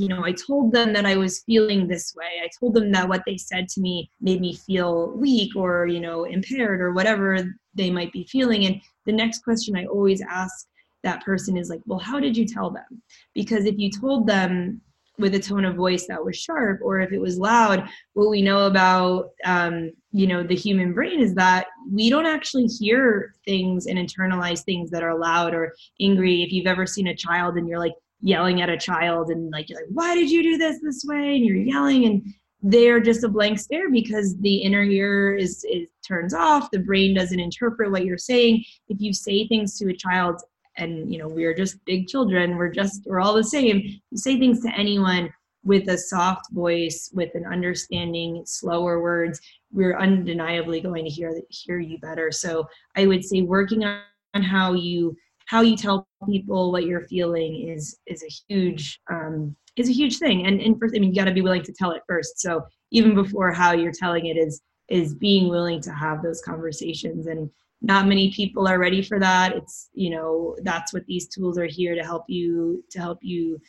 you 0.00 0.06
know 0.06 0.22
i 0.22 0.32
told 0.32 0.70
them 0.70 0.92
that 0.92 1.06
i 1.06 1.16
was 1.16 1.42
feeling 1.44 1.88
this 1.88 2.14
way. 2.14 2.32
I 2.44 2.48
told 2.60 2.74
them 2.74 2.92
that 2.92 3.08
what 3.08 3.22
they 3.24 3.38
said 3.38 3.68
to 3.70 3.80
me 3.80 4.10
made 4.20 4.42
me 4.42 4.54
feel 4.54 5.12
weak 5.16 5.56
or 5.56 5.86
you 5.86 6.00
know 6.00 6.24
impaired 6.24 6.82
or 6.82 6.92
whatever 6.92 7.38
they 7.74 7.90
might 7.90 8.12
be 8.12 8.24
feeling. 8.24 8.66
And 8.66 8.82
the 9.06 9.12
next 9.12 9.42
question 9.44 9.74
i 9.76 9.86
always 9.86 10.20
ask 10.20 10.66
that 11.02 11.24
person 11.24 11.56
is 11.56 11.70
like 11.70 11.80
well 11.86 11.98
how 11.98 12.20
did 12.20 12.36
you 12.36 12.44
tell 12.44 12.68
them? 12.68 13.02
Because 13.32 13.64
if 13.64 13.78
you 13.78 13.90
told 13.90 14.26
them 14.26 14.82
with 15.18 15.34
a 15.34 15.38
tone 15.38 15.64
of 15.64 15.74
voice 15.74 16.06
that 16.06 16.24
was 16.24 16.36
sharp 16.36 16.80
or 16.82 17.00
if 17.00 17.12
it 17.12 17.20
was 17.20 17.38
loud 17.38 17.88
what 18.14 18.30
we 18.30 18.40
know 18.40 18.66
about 18.66 19.30
um, 19.44 19.90
you 20.12 20.26
know 20.26 20.42
the 20.42 20.54
human 20.54 20.92
brain 20.92 21.20
is 21.20 21.34
that 21.34 21.66
we 21.90 22.10
don't 22.10 22.26
actually 22.26 22.66
hear 22.66 23.34
things 23.44 23.86
and 23.86 23.98
internalize 23.98 24.62
things 24.62 24.90
that 24.90 25.02
are 25.02 25.18
loud 25.18 25.54
or 25.54 25.74
angry. 26.00 26.42
If 26.42 26.52
you've 26.52 26.66
ever 26.66 26.86
seen 26.86 27.08
a 27.08 27.16
child 27.16 27.56
and 27.56 27.68
you're 27.68 27.78
like 27.78 27.94
yelling 28.20 28.60
at 28.60 28.70
a 28.70 28.76
child 28.76 29.30
and 29.30 29.50
like 29.50 29.68
you're 29.68 29.80
like 29.80 29.90
why 29.90 30.14
did 30.14 30.30
you 30.30 30.42
do 30.42 30.58
this 30.58 30.78
this 30.82 31.04
way? 31.06 31.36
and 31.36 31.44
you're 31.44 31.56
yelling 31.56 32.06
and 32.06 32.34
they're 32.62 33.00
just 33.00 33.22
a 33.22 33.28
blank 33.28 33.58
stare 33.58 33.90
because 33.90 34.36
the 34.40 34.56
inner 34.56 34.82
ear 34.82 35.36
is, 35.36 35.64
is 35.70 35.86
turns 36.06 36.34
off. 36.34 36.70
The 36.72 36.80
brain 36.80 37.14
doesn't 37.14 37.38
interpret 37.38 37.92
what 37.92 38.04
you're 38.04 38.18
saying. 38.18 38.64
If 38.88 39.00
you 39.00 39.12
say 39.12 39.46
things 39.46 39.78
to 39.78 39.88
a 39.90 39.96
child 39.96 40.42
and 40.78 41.12
you 41.12 41.18
know 41.18 41.28
we're 41.28 41.54
just 41.54 41.84
big 41.84 42.06
children. 42.06 42.56
We're 42.56 42.72
just 42.72 43.02
we're 43.06 43.20
all 43.20 43.34
the 43.34 43.44
same. 43.44 43.82
You 44.10 44.16
say 44.16 44.38
things 44.38 44.62
to 44.62 44.74
anyone 44.76 45.32
with 45.64 45.88
a 45.88 45.98
soft 45.98 46.50
voice 46.52 47.10
with 47.12 47.34
an 47.34 47.44
understanding 47.44 48.42
slower 48.46 49.02
words 49.02 49.40
we're 49.72 49.98
undeniably 49.98 50.80
going 50.80 51.04
to 51.04 51.10
hear 51.10 51.40
hear 51.50 51.78
you 51.78 51.98
better. 51.98 52.30
So 52.30 52.66
i 52.96 53.06
would 53.06 53.24
say 53.24 53.42
working 53.42 53.84
on 53.84 54.42
how 54.42 54.72
you 54.72 55.16
how 55.46 55.62
you 55.62 55.76
tell 55.76 56.06
people 56.26 56.72
what 56.72 56.84
you're 56.84 57.06
feeling 57.06 57.68
is 57.68 57.98
is 58.06 58.22
a 58.22 58.52
huge 58.52 59.00
um, 59.10 59.54
is 59.76 59.88
a 59.88 59.92
huge 59.92 60.18
thing. 60.18 60.46
And 60.46 60.60
and 60.60 60.78
first 60.78 60.94
i 60.96 60.98
mean 60.98 61.10
you 61.10 61.20
got 61.20 61.26
to 61.26 61.34
be 61.34 61.42
willing 61.42 61.62
to 61.64 61.72
tell 61.72 61.92
it 61.92 62.02
first. 62.06 62.40
So 62.40 62.64
even 62.90 63.14
before 63.14 63.52
how 63.52 63.72
you're 63.72 63.92
telling 63.92 64.26
it 64.26 64.36
is 64.36 64.62
is 64.88 65.14
being 65.14 65.48
willing 65.48 65.82
to 65.82 65.92
have 65.92 66.22
those 66.22 66.40
conversations 66.40 67.26
and 67.26 67.50
not 67.80 68.08
many 68.08 68.32
people 68.32 68.66
are 68.66 68.78
ready 68.78 69.02
for 69.02 69.18
that. 69.20 69.54
It's 69.54 69.88
you 69.92 70.10
know 70.10 70.56
that's 70.62 70.92
what 70.92 71.06
these 71.06 71.28
tools 71.28 71.58
are 71.58 71.66
here 71.66 71.94
to 71.94 72.02
help 72.02 72.24
you 72.28 72.84
to 72.90 72.98
help 72.98 73.18
you 73.22 73.60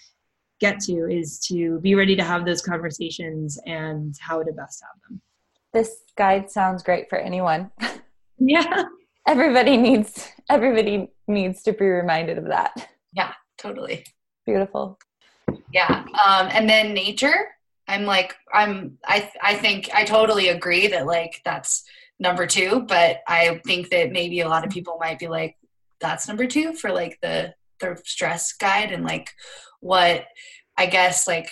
get 0.60 0.80
to 0.82 1.10
is 1.10 1.40
to 1.40 1.80
be 1.80 1.96
ready 1.96 2.16
to 2.16 2.24
have 2.24 2.46
those 2.46 2.62
conversations 2.62 3.60
and 3.66 4.16
how 4.20 4.44
to 4.44 4.52
best 4.52 4.84
have 4.84 5.02
them. 5.10 5.22
This 5.74 6.04
guide 6.18 6.50
sounds 6.50 6.84
great 6.84 7.10
for 7.10 7.18
anyone. 7.18 7.72
Yeah. 8.42 8.84
Everybody 9.28 9.76
needs 9.76 10.30
everybody 10.50 11.12
needs 11.28 11.62
to 11.64 11.74
be 11.74 11.84
reminded 11.84 12.38
of 12.38 12.46
that. 12.46 12.90
Yeah 13.12 13.34
totally. 13.58 14.06
Beautiful. 14.46 14.98
Yeah 15.74 16.06
um 16.26 16.48
and 16.52 16.70
then 16.70 16.94
nature. 16.94 17.50
I'm 17.90 18.06
like 18.06 18.34
i'm 18.54 18.98
i 19.04 19.30
i 19.44 19.56
think 19.56 19.90
i 19.94 20.06
totally 20.06 20.48
agree 20.48 20.88
that 20.88 21.06
like 21.06 21.42
that's 21.44 21.84
number 22.20 22.46
two, 22.46 22.86
but 22.88 23.22
I 23.28 23.62
think 23.66 23.90
that 23.90 24.12
maybe 24.12 24.42
a 24.42 24.50
lot 24.50 24.66
of 24.66 24.72
people 24.72 24.98
might 25.00 25.20
be 25.20 25.28
like, 25.28 25.56
that's 26.00 26.28
number 26.28 26.48
two 26.48 26.74
for 26.74 26.92
like 26.92 27.18
the 27.22 27.54
the 27.80 28.00
stress 28.06 28.54
guide 28.54 28.92
and 28.92 29.06
like 29.06 29.32
what 29.80 30.26
I 30.78 30.86
guess 30.86 31.28
like 31.28 31.50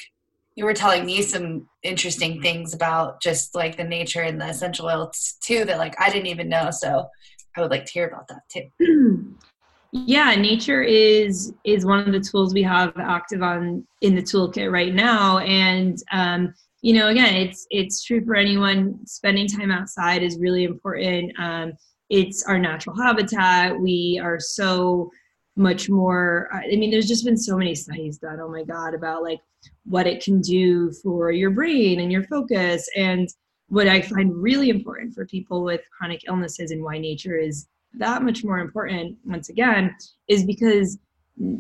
you 0.56 0.66
were 0.66 0.74
telling 0.74 1.06
me 1.06 1.22
some 1.22 1.70
interesting 1.84 2.42
things 2.42 2.74
about 2.74 3.22
just 3.22 3.56
like 3.56 3.78
the 3.78 3.84
nature 3.84 4.22
and 4.22 4.42
the 4.42 4.48
essential 4.48 4.88
oils 4.88 5.36
too 5.42 5.66
that 5.66 5.78
like 5.78 5.96
I 6.00 6.10
didn't 6.10 6.28
even 6.28 6.50
know. 6.50 6.72
So 6.72 7.08
I 7.56 7.62
would 7.62 7.72
like 7.72 7.86
to 7.86 7.92
hear 7.92 8.08
about 8.08 8.28
that 8.28 8.42
too. 8.52 9.36
Yeah, 9.94 10.36
nature 10.36 10.82
is 10.82 11.54
is 11.64 11.86
one 11.86 12.00
of 12.00 12.12
the 12.12 12.20
tools 12.20 12.54
we 12.54 12.62
have 12.64 12.92
active 12.98 13.42
on 13.42 13.88
in 14.02 14.16
the 14.16 14.22
toolkit 14.22 14.70
right 14.70 14.94
now, 14.94 15.38
and 15.40 15.98
um, 16.12 16.54
you 16.82 16.94
know 16.94 17.08
again 17.08 17.36
it's 17.36 17.68
it's 17.70 18.04
true 18.04 18.24
for 18.24 18.36
anyone. 18.36 19.06
Spending 19.06 19.48
time 19.48 19.72
outside 19.72 20.24
is 20.24 20.40
really 20.40 20.64
important. 20.64 21.34
Um, 21.40 21.74
it's 22.10 22.44
our 22.44 22.58
natural 22.58 22.96
habitat. 22.96 23.80
We 23.80 24.20
are 24.24 24.40
so 24.40 25.12
much 25.58 25.90
more 25.90 26.50
i 26.54 26.68
mean 26.76 26.92
there's 26.92 27.08
just 27.08 27.26
been 27.26 27.36
so 27.36 27.58
many 27.58 27.74
studies 27.74 28.20
done 28.20 28.40
oh 28.40 28.48
my 28.48 28.64
god 28.64 28.94
about 28.94 29.24
like 29.24 29.40
what 29.86 30.06
it 30.06 30.24
can 30.24 30.40
do 30.40 30.92
for 31.02 31.32
your 31.32 31.50
brain 31.50 32.00
and 32.00 32.12
your 32.12 32.24
focus. 32.26 32.88
And 32.96 33.28
what 33.70 33.88
i 33.88 34.02
find 34.02 34.36
really 34.36 34.70
important 34.70 35.14
for 35.14 35.26
people 35.26 35.64
with 35.64 35.82
chronic 35.98 36.22
illnesses 36.28 36.72
and 36.72 36.84
why 36.84 37.00
nature 37.00 37.38
is 37.38 37.68
that 37.94 38.22
much 38.22 38.44
more 38.44 38.60
important 38.60 39.18
once 39.26 39.50
again 39.50 39.96
is 40.28 40.46
because 40.46 41.00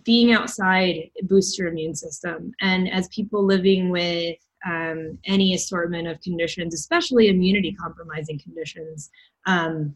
being 0.03 0.32
outside 0.32 1.09
boosts 1.24 1.57
your 1.57 1.68
immune 1.68 1.95
system. 1.95 2.51
And 2.61 2.89
as 2.91 3.07
people 3.09 3.45
living 3.45 3.89
with 3.89 4.38
um, 4.66 5.18
any 5.26 5.53
assortment 5.53 6.08
of 6.08 6.22
conditions, 6.22 6.74
especially 6.74 7.30
immunity 7.30 7.74
compromising 7.74 8.39
conditions, 8.39 9.10
um, 9.45 9.95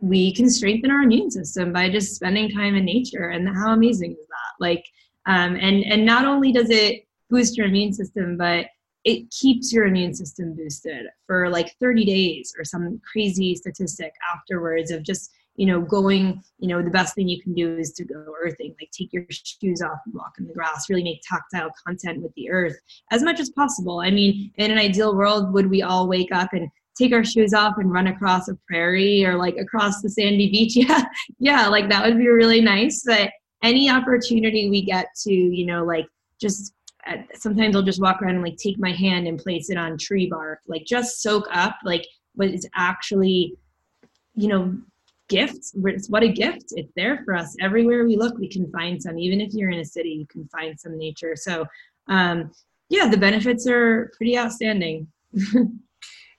we 0.00 0.34
can 0.34 0.50
strengthen 0.50 0.90
our 0.90 1.02
immune 1.02 1.30
system 1.30 1.72
by 1.72 1.88
just 1.88 2.14
spending 2.14 2.50
time 2.50 2.74
in 2.74 2.84
nature. 2.84 3.28
And 3.28 3.48
how 3.48 3.72
amazing 3.72 4.12
is 4.12 4.26
that? 4.26 4.54
Like, 4.60 4.84
um, 5.26 5.54
and 5.54 5.84
and 5.84 6.04
not 6.04 6.24
only 6.24 6.52
does 6.52 6.70
it 6.70 7.06
boost 7.30 7.56
your 7.56 7.66
immune 7.66 7.92
system, 7.92 8.36
but 8.36 8.66
it 9.04 9.30
keeps 9.30 9.72
your 9.72 9.86
immune 9.86 10.14
system 10.14 10.54
boosted 10.54 11.06
for 11.26 11.48
like 11.48 11.74
30 11.80 12.04
days 12.04 12.54
or 12.56 12.64
some 12.64 13.00
crazy 13.10 13.54
statistic 13.54 14.12
afterwards 14.34 14.90
of 14.90 15.02
just 15.02 15.32
you 15.62 15.68
know, 15.68 15.80
going, 15.80 16.42
you 16.58 16.66
know, 16.66 16.82
the 16.82 16.90
best 16.90 17.14
thing 17.14 17.28
you 17.28 17.40
can 17.40 17.54
do 17.54 17.78
is 17.78 17.92
to 17.92 18.04
go 18.04 18.34
earthing, 18.42 18.74
like 18.80 18.90
take 18.90 19.12
your 19.12 19.24
shoes 19.30 19.80
off 19.80 20.00
and 20.06 20.14
walk 20.16 20.32
in 20.40 20.48
the 20.48 20.52
grass, 20.52 20.90
really 20.90 21.04
make 21.04 21.22
tactile 21.22 21.70
content 21.86 22.20
with 22.20 22.34
the 22.34 22.50
earth 22.50 22.76
as 23.12 23.22
much 23.22 23.38
as 23.38 23.48
possible. 23.50 24.00
I 24.00 24.10
mean, 24.10 24.50
in 24.56 24.72
an 24.72 24.78
ideal 24.78 25.14
world, 25.14 25.52
would 25.52 25.70
we 25.70 25.80
all 25.80 26.08
wake 26.08 26.32
up 26.32 26.48
and 26.52 26.68
take 26.98 27.12
our 27.12 27.22
shoes 27.22 27.54
off 27.54 27.74
and 27.78 27.92
run 27.92 28.08
across 28.08 28.48
a 28.48 28.58
prairie 28.66 29.24
or 29.24 29.36
like 29.36 29.56
across 29.56 30.02
the 30.02 30.10
sandy 30.10 30.50
beach? 30.50 30.74
Yeah, 30.74 31.04
yeah, 31.38 31.68
like 31.68 31.88
that 31.90 32.04
would 32.04 32.18
be 32.18 32.26
really 32.26 32.60
nice. 32.60 33.04
But 33.06 33.30
any 33.62 33.88
opportunity 33.88 34.68
we 34.68 34.82
get 34.82 35.06
to, 35.22 35.32
you 35.32 35.64
know, 35.64 35.84
like 35.84 36.08
just 36.40 36.74
uh, 37.06 37.18
sometimes 37.36 37.76
I'll 37.76 37.82
just 37.82 38.02
walk 38.02 38.20
around 38.20 38.34
and 38.34 38.42
like 38.42 38.56
take 38.56 38.80
my 38.80 38.90
hand 38.90 39.28
and 39.28 39.38
place 39.38 39.70
it 39.70 39.78
on 39.78 39.96
tree 39.96 40.26
bark, 40.26 40.58
like 40.66 40.86
just 40.86 41.22
soak 41.22 41.46
up 41.52 41.76
like 41.84 42.04
what 42.34 42.48
is 42.48 42.68
actually, 42.74 43.54
you 44.34 44.48
know, 44.48 44.76
gift. 45.32 45.72
What 46.08 46.22
a 46.22 46.28
gift. 46.28 46.66
It's 46.72 46.92
there 46.94 47.22
for 47.24 47.34
us. 47.34 47.56
Everywhere 47.60 48.04
we 48.04 48.16
look, 48.16 48.36
we 48.38 48.48
can 48.48 48.70
find 48.70 49.02
some. 49.02 49.18
Even 49.18 49.40
if 49.40 49.54
you're 49.54 49.70
in 49.70 49.80
a 49.80 49.84
city, 49.84 50.10
you 50.10 50.26
can 50.26 50.46
find 50.48 50.78
some 50.78 50.98
nature. 50.98 51.34
So, 51.36 51.64
um, 52.08 52.52
yeah, 52.90 53.08
the 53.08 53.16
benefits 53.16 53.66
are 53.66 54.12
pretty 54.16 54.36
outstanding. 54.36 55.08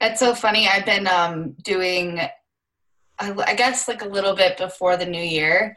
it's 0.02 0.20
so 0.20 0.36
funny. 0.36 0.68
I've 0.68 0.86
been 0.86 1.08
um, 1.08 1.56
doing, 1.64 2.22
I 3.20 3.56
guess, 3.56 3.88
like 3.88 4.04
a 4.04 4.08
little 4.08 4.36
bit 4.36 4.58
before 4.58 4.96
the 4.96 5.06
new 5.08 5.24
year 5.24 5.76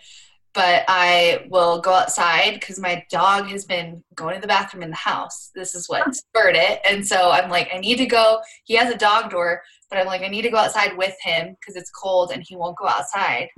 but 0.57 0.85
I 0.89 1.47
will 1.51 1.83
go 1.83 1.93
outside 1.93 2.55
because 2.55 2.81
my 2.81 3.05
dog 3.11 3.49
has 3.49 3.67
been 3.67 4.03
going 4.15 4.35
to 4.37 4.41
the 4.41 4.47
bathroom 4.47 4.83
in 4.83 4.89
the 4.89 4.97
house. 4.97 5.51
This 5.55 5.75
is 5.75 5.87
what 5.87 6.15
spurred 6.15 6.57
it. 6.57 6.81
And 6.89 7.07
so 7.07 7.31
I'm 7.31 7.51
like, 7.51 7.69
I 7.75 7.79
need 7.79 7.99
to 7.99 8.07
go. 8.07 8.41
He 8.65 8.75
has 8.77 8.91
a 8.93 8.97
dog 8.97 9.31
door, 9.31 9.61
but 9.91 9.99
I'm 9.99 10.07
like, 10.07 10.23
I 10.23 10.29
need 10.29 10.43
to 10.43 10.51
go 10.51 10.57
outside 10.57 10.97
with 10.97 11.15
him 11.23 11.55
because 11.61 11.77
it's 11.77 11.91
cold 11.91 12.31
and 12.33 12.43
he 12.43 12.57
won't 12.57 12.79
go 12.79 12.89
outside 12.89 13.49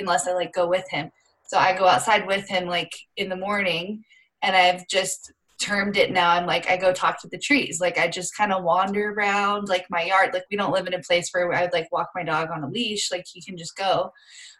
unless 0.00 0.26
I 0.26 0.32
like 0.32 0.52
go 0.52 0.68
with 0.68 0.84
him. 0.90 1.12
So 1.46 1.58
I 1.58 1.78
go 1.78 1.86
outside 1.86 2.26
with 2.26 2.48
him 2.48 2.66
like 2.66 2.92
in 3.16 3.28
the 3.28 3.36
morning 3.36 4.02
and 4.42 4.56
I've 4.56 4.86
just 4.88 5.32
termed 5.68 5.98
it 5.98 6.10
now 6.10 6.30
i'm 6.30 6.46
like 6.46 6.68
i 6.70 6.76
go 6.76 6.92
talk 6.92 7.20
to 7.20 7.28
the 7.28 7.38
trees. 7.38 7.78
Like 7.80 7.98
i 7.98 8.08
just 8.08 8.36
kind 8.36 8.52
of 8.52 8.64
wander 8.64 9.12
around 9.12 9.68
like 9.68 9.86
my 9.90 10.04
yard. 10.04 10.32
Like 10.32 10.44
we 10.50 10.56
don't 10.56 10.72
live 10.72 10.86
in 10.86 10.94
a 10.94 11.00
place 11.00 11.28
where 11.30 11.52
i 11.52 11.62
would 11.62 11.72
like 11.72 11.92
walk 11.92 12.08
my 12.14 12.24
dog 12.24 12.48
on 12.50 12.64
a 12.64 12.68
leash. 12.68 13.10
Like 13.10 13.24
he 13.30 13.42
can 13.42 13.56
just 13.56 13.76
go. 13.76 14.10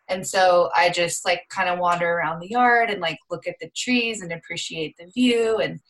And 0.09 0.27
so 0.27 0.71
i 0.77 0.91
just 0.91 1.25
like 1.25 1.43
kind 1.49 1.69
of 1.69 1.79
wander 1.79 2.11
around 2.11 2.41
the 2.41 2.51
yard 2.51 2.91
and 2.91 3.01
like 3.01 3.19
look 3.31 3.47
at 3.47 3.57
the 3.61 3.71
trees 3.75 4.21
and 4.21 4.33
appreciate 4.33 4.97
the 4.99 5.07
view 5.07 5.57
and 5.59 5.81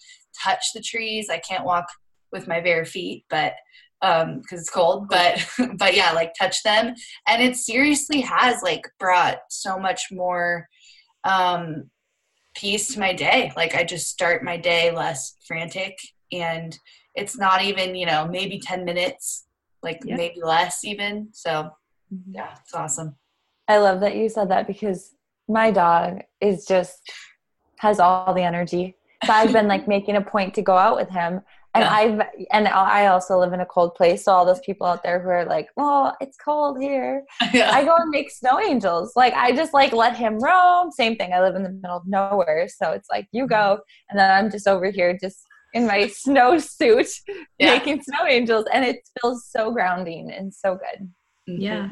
touch 0.45 0.73
the 0.73 0.81
trees. 0.81 1.29
I 1.29 1.39
can't 1.39 1.64
walk 1.64 1.87
with 2.33 2.47
my 2.47 2.61
bare 2.61 2.85
feet 2.85 3.25
but 3.29 3.55
um 4.03 4.41
because 4.41 4.61
it's 4.61 4.71
cold 4.71 5.09
but 5.09 5.45
but 5.79 5.97
yeah 5.97 6.12
like 6.12 6.33
touch 6.39 6.62
them. 6.62 6.95
And 7.27 7.43
it 7.43 7.57
seriously 7.57 8.21
has 8.21 8.62
like 8.62 8.83
brought 9.01 9.39
so 9.51 9.79
much 9.79 10.09
more 10.12 10.69
um 11.25 11.91
peace 12.59 12.95
to 12.95 13.01
my 13.01 13.13
day. 13.13 13.53
Like 13.57 13.75
I 13.75 13.85
just 13.85 14.09
start 14.09 14.43
my 14.43 14.57
day 14.57 14.91
less 14.91 15.37
frantic 15.47 15.99
and 16.33 16.77
it's 17.15 17.39
not 17.39 17.63
even, 17.63 17.95
you 17.95 18.07
know, 18.07 18.27
maybe 18.27 18.59
10 18.59 18.85
minutes, 18.85 19.47
like 19.83 20.01
yeah. 20.05 20.17
maybe 20.17 20.41
less 20.43 20.85
even. 20.85 21.29
So 21.33 21.51
mm-hmm. 21.51 22.33
yeah, 22.33 22.55
it's 22.61 22.75
awesome. 22.75 23.17
I 23.69 23.79
love 23.79 24.01
that 24.01 24.17
you 24.17 24.29
said 24.29 24.51
that 24.51 24.67
because 24.67 25.15
my 25.49 25.71
dog 25.71 26.21
is 26.41 26.65
just 26.67 27.01
has 27.79 28.01
all 28.01 28.35
the 28.35 28.43
energy. 28.43 28.97
So 29.25 29.33
I've 29.33 29.53
been 29.53 29.69
like 29.69 29.87
making 29.97 30.17
a 30.17 30.21
point 30.21 30.55
to 30.55 30.63
go 30.63 30.77
out 30.77 30.97
with 30.97 31.11
him 31.11 31.43
and 31.75 31.85
yeah. 31.85 31.93
I've 31.93 32.47
and 32.53 32.69
I 32.69 33.07
also 33.07 33.39
live 33.39 33.53
in 33.53 33.61
a 33.61 33.66
cold 33.66 33.95
place, 33.95 34.25
so 34.25 34.33
all 34.33 34.47
those 34.47 34.61
people 34.61 34.87
out 34.87 35.03
there 35.03 35.21
who 35.21 35.29
are 35.29 35.45
like, 35.45 35.69
"Oh, 35.77 36.12
it's 36.21 36.37
cold 36.37 36.81
here," 36.81 37.25
yeah. 37.53 37.71
I 37.73 37.85
go 37.85 37.95
and 37.97 38.11
make 38.11 38.31
snow 38.31 38.59
angels. 38.59 39.12
Like 39.16 39.35
I 39.35 39.53
just 39.53 39.75
like 39.75 39.93
let 39.93 40.16
him 40.16 40.39
roam. 40.39 40.91
Same 40.91 41.16
thing. 41.16 41.33
I 41.33 41.41
live 41.41 41.57
in 41.57 41.62
the 41.62 41.71
middle 41.71 41.97
of 41.97 42.07
nowhere, 42.07 42.69
so 42.69 42.93
it's 42.93 43.09
like 43.11 43.29
you 43.33 43.47
go, 43.47 43.81
and 44.09 44.19
then 44.19 44.31
I'm 44.31 44.51
just 44.51 44.66
over 44.66 44.91
here 44.91 45.16
just 45.21 45.41
in 45.75 45.87
my 45.87 46.07
snow 46.12 46.59
suit 46.59 47.09
yeah. 47.59 47.75
making 47.75 48.03
snow 48.03 48.27
angels, 48.27 48.64
and 48.73 48.85
it 48.85 48.97
feels 49.21 49.47
so 49.47 49.71
grounding 49.71 50.33
and 50.33 50.53
so 50.53 50.77
good. 50.77 51.09
Mm-hmm. 51.49 51.61
Yeah, 51.61 51.91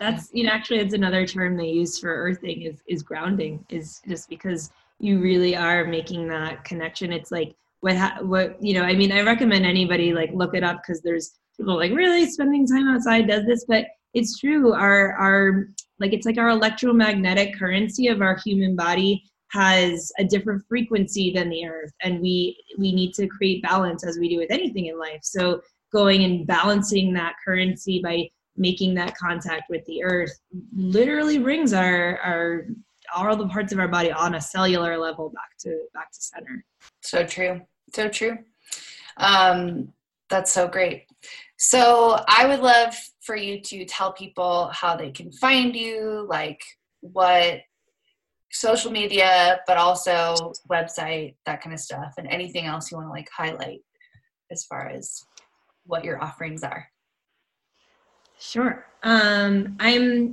that's 0.00 0.30
you 0.32 0.44
know 0.44 0.50
actually 0.50 0.80
it's 0.80 0.94
another 0.94 1.26
term 1.26 1.56
they 1.56 1.68
use 1.68 1.98
for 1.98 2.12
earthing 2.12 2.62
is 2.62 2.82
is 2.88 3.02
grounding 3.02 3.64
is 3.68 4.00
just 4.08 4.28
because 4.28 4.70
you 4.98 5.20
really 5.20 5.56
are 5.56 5.84
making 5.84 6.28
that 6.28 6.64
connection. 6.64 7.12
It's 7.12 7.30
like 7.30 7.54
what 7.82 7.96
ha- 7.96 8.18
what 8.22 8.56
you 8.60 8.74
know 8.74 8.82
i 8.82 8.94
mean 8.94 9.12
i 9.12 9.20
recommend 9.20 9.66
anybody 9.66 10.12
like 10.12 10.30
look 10.32 10.54
it 10.54 10.64
up 10.64 10.80
because 10.82 11.02
there's 11.02 11.38
people 11.56 11.76
like 11.76 11.92
really? 11.92 12.26
Spending 12.26 12.66
time 12.66 12.88
outside 12.88 13.28
does 13.28 13.44
this? 13.46 13.64
But 13.66 13.86
it's 14.14 14.38
true 14.38 14.72
our 14.72 15.12
our 15.12 15.66
like 15.98 16.12
it's 16.12 16.26
like 16.26 16.38
our 16.38 16.48
electromagnetic 16.48 17.58
currency 17.58 18.08
of 18.08 18.20
our 18.20 18.36
human 18.44 18.76
body 18.76 19.22
has 19.52 20.10
a 20.18 20.24
different 20.24 20.62
frequency 20.68 21.30
than 21.30 21.50
the 21.50 21.66
earth 21.66 21.92
and 22.02 22.20
we 22.20 22.58
we 22.78 22.92
need 22.92 23.12
to 23.14 23.26
create 23.26 23.62
balance 23.62 24.04
as 24.04 24.18
we 24.18 24.28
do 24.28 24.38
with 24.38 24.50
anything 24.50 24.86
in 24.86 24.98
life. 24.98 25.20
So 25.22 25.60
going 25.92 26.24
and 26.24 26.46
balancing 26.46 27.12
that 27.14 27.34
currency 27.44 28.00
by 28.02 28.28
making 28.56 28.94
that 28.94 29.16
contact 29.16 29.64
with 29.70 29.84
the 29.86 30.02
earth 30.02 30.32
literally 30.74 31.38
brings 31.38 31.72
our 31.72 32.18
our 32.18 32.66
all 33.14 33.36
the 33.36 33.48
parts 33.48 33.72
of 33.72 33.78
our 33.78 33.88
body 33.88 34.10
on 34.10 34.36
a 34.36 34.40
cellular 34.40 34.96
level 34.96 35.30
back 35.30 35.56
to 35.60 35.84
back 35.94 36.10
to 36.12 36.20
center. 36.20 36.64
So 37.02 37.24
true 37.24 37.60
so 37.94 38.08
true. 38.08 38.38
Um, 39.16 39.92
that's 40.30 40.52
so 40.52 40.66
great. 40.68 41.06
So 41.58 42.18
I 42.26 42.46
would 42.46 42.60
love 42.60 42.94
for 43.20 43.36
you 43.36 43.60
to 43.60 43.84
tell 43.84 44.12
people 44.12 44.70
how 44.72 44.96
they 44.96 45.10
can 45.10 45.30
find 45.30 45.76
you, 45.76 46.26
like 46.28 46.62
what 47.00 47.60
social 48.50 48.90
media, 48.90 49.60
but 49.66 49.76
also 49.76 50.52
website, 50.70 51.36
that 51.46 51.62
kind 51.62 51.72
of 51.72 51.80
stuff, 51.80 52.14
and 52.18 52.26
anything 52.28 52.66
else 52.66 52.90
you 52.90 52.96
want 52.96 53.08
to 53.08 53.12
like 53.12 53.28
highlight 53.34 53.80
as 54.50 54.64
far 54.64 54.88
as 54.88 55.24
what 55.86 56.04
your 56.04 56.22
offerings 56.22 56.62
are. 56.62 56.86
Sure. 58.38 58.84
Um, 59.02 59.76
I'm 59.78 60.32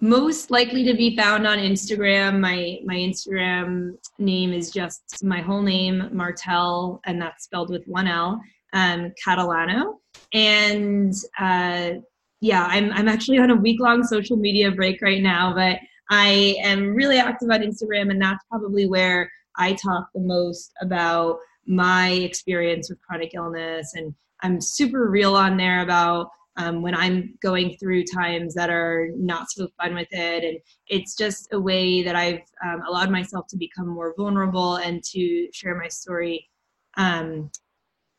most 0.00 0.50
likely 0.50 0.84
to 0.84 0.94
be 0.94 1.16
found 1.16 1.46
on 1.46 1.58
Instagram. 1.58 2.40
My 2.40 2.78
my 2.84 2.94
Instagram 2.94 3.98
name 4.18 4.52
is 4.52 4.70
just 4.70 5.24
my 5.24 5.40
whole 5.40 5.62
name, 5.62 6.08
Martel, 6.12 7.00
and 7.06 7.20
that's 7.20 7.44
spelled 7.44 7.70
with 7.70 7.84
one 7.86 8.06
L, 8.06 8.40
um, 8.72 9.12
Catalano. 9.24 9.94
And 10.32 11.14
uh, 11.38 11.94
yeah, 12.40 12.66
I'm 12.68 12.92
I'm 12.92 13.08
actually 13.08 13.38
on 13.38 13.50
a 13.50 13.56
week 13.56 13.80
long 13.80 14.04
social 14.04 14.36
media 14.36 14.70
break 14.70 15.02
right 15.02 15.22
now, 15.22 15.52
but 15.54 15.78
I 16.10 16.56
am 16.62 16.94
really 16.94 17.18
active 17.18 17.50
on 17.50 17.60
Instagram, 17.60 18.10
and 18.10 18.22
that's 18.22 18.44
probably 18.50 18.86
where 18.86 19.30
I 19.56 19.72
talk 19.74 20.08
the 20.14 20.20
most 20.20 20.72
about 20.80 21.38
my 21.66 22.10
experience 22.10 22.88
with 22.88 23.00
chronic 23.02 23.32
illness, 23.34 23.92
and 23.94 24.14
I'm 24.42 24.60
super 24.60 25.10
real 25.10 25.34
on 25.34 25.56
there 25.56 25.82
about 25.82 26.30
um, 26.58 26.82
when 26.82 26.94
I'm 26.94 27.34
going 27.40 27.76
through 27.78 28.04
times 28.04 28.52
that 28.54 28.68
are 28.68 29.10
not 29.16 29.50
so 29.50 29.68
fun 29.80 29.94
with 29.94 30.08
it. 30.10 30.44
And 30.44 30.58
it's 30.88 31.16
just 31.16 31.48
a 31.52 31.60
way 31.60 32.02
that 32.02 32.16
I've 32.16 32.42
um, 32.64 32.82
allowed 32.86 33.10
myself 33.10 33.46
to 33.48 33.56
become 33.56 33.88
more 33.88 34.12
vulnerable 34.16 34.76
and 34.76 35.02
to 35.12 35.48
share 35.52 35.76
my 35.76 35.88
story 35.88 36.48
um, 36.96 37.50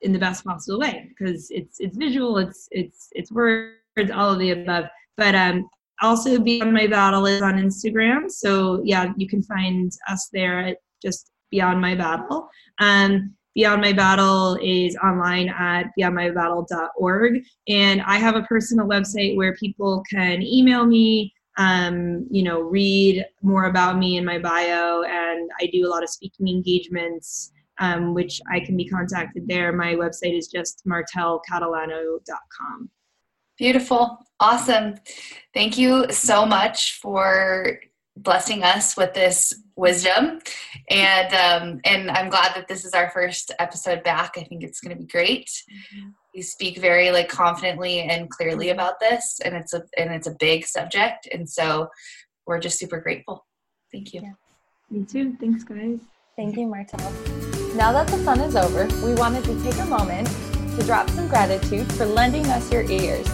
in 0.01 0.13
the 0.13 0.19
best 0.19 0.45
possible 0.45 0.79
way 0.79 1.09
because 1.09 1.51
it's 1.51 1.77
it's 1.81 1.97
visual, 1.97 2.37
it's 2.37 2.67
it's 2.71 3.09
it's 3.11 3.31
words, 3.31 3.75
all 4.13 4.31
of 4.31 4.39
the 4.39 4.51
above. 4.51 4.85
But 5.17 5.35
um, 5.35 5.69
also 6.01 6.39
Beyond 6.39 6.73
My 6.73 6.87
Battle 6.87 7.25
is 7.25 7.41
on 7.41 7.55
Instagram, 7.55 8.31
so 8.31 8.81
yeah, 8.85 9.11
you 9.17 9.27
can 9.27 9.43
find 9.43 9.91
us 10.09 10.29
there 10.31 10.59
at 10.61 10.77
just 11.01 11.31
Beyond 11.51 11.81
My 11.81 11.95
Battle. 11.95 12.47
Um, 12.79 13.35
Beyond 13.60 13.82
My 13.82 13.91
Battle 13.91 14.57
is 14.64 14.95
online 15.03 15.49
at 15.49 15.91
beyondmybattle.org. 15.99 17.43
And 17.68 18.01
I 18.03 18.16
have 18.16 18.38
a 18.38 18.43
personal 18.43 18.88
website 18.88 19.36
where 19.36 19.53
people 19.57 20.01
can 20.10 20.41
email 20.41 20.86
me, 20.86 21.34
um, 21.57 22.26
you 22.32 22.41
know, 22.41 22.62
read 22.62 23.26
more 23.41 23.66
about 23.66 23.97
me 23.97 24.16
in 24.16 24.24
my 24.24 24.39
bio. 24.39 25.03
And 25.03 25.51
I 25.60 25.66
do 25.74 25.86
a 25.86 25.89
lot 25.89 26.03
of 26.03 26.10
speaking 26.10 26.47
engagements, 26.47 27.51
um, 27.80 28.14
which 28.14 28.39
I 28.49 28.62
can 28.62 28.78
be 28.78 28.88
contacted 28.88 29.45
there. 29.45 29.74
My 29.74 29.93
website 29.93 30.38
is 30.38 30.47
just 30.47 30.82
martelcatalano.com. 30.88 32.89
Beautiful. 33.57 34.20
Awesome. 34.39 34.95
Thank 35.53 35.78
you 35.78 36.10
so 36.12 36.45
much 36.45 36.97
for 37.01 37.82
blessing 38.24 38.63
us 38.63 38.97
with 38.97 39.13
this 39.13 39.53
wisdom. 39.76 40.39
And 40.89 41.34
um, 41.34 41.82
and 41.86 42.11
i'm 42.11 42.30
glad 42.30 42.53
that 42.55 42.67
this 42.67 42.86
is 42.86 42.93
our 42.93 43.09
first 43.11 43.51
episode 43.59 44.03
back. 44.03 44.34
I 44.38 44.43
think 44.43 44.63
it's 44.63 44.82
going 44.82 44.95
to 44.95 45.01
be 45.01 45.07
great. 45.07 45.49
Mm-hmm. 45.95 46.09
you 46.34 46.43
speak 46.43 46.78
very 46.80 47.11
like 47.11 47.30
confidently 47.30 48.01
and 48.01 48.30
clearly 48.30 48.70
about 48.70 48.99
this 48.99 49.39
and 49.43 49.55
it's 49.55 49.74
a 49.74 49.84
and 49.97 50.11
it's 50.13 50.28
a 50.28 50.36
big 50.39 50.65
subject. 50.65 51.28
And 51.32 51.49
so 51.49 51.88
we're 52.45 52.59
just 52.59 52.80
super 52.80 52.99
grateful. 52.99 53.45
Thank 53.91 54.13
you. 54.13 54.22
Yeah. 54.22 54.34
me 54.91 55.05
too. 55.05 55.36
Thanks 55.39 55.63
guys. 55.63 55.99
Thank 56.36 56.57
you 56.57 56.67
martel 56.67 56.99
now 57.76 57.91
that 57.91 58.07
the 58.07 58.17
fun 58.20 58.39
is 58.39 58.55
over 58.55 58.88
we 59.05 59.13
wanted 59.13 59.43
to 59.43 59.63
take 59.63 59.78
a 59.80 59.86
moment 59.86 60.28
to 60.76 60.84
drop 60.86 61.09
some 61.09 61.28
gratitude 61.28 61.91
for 61.93 62.05
lending 62.05 62.45
us 62.47 62.72
your 62.72 62.89
ears. 62.89 63.28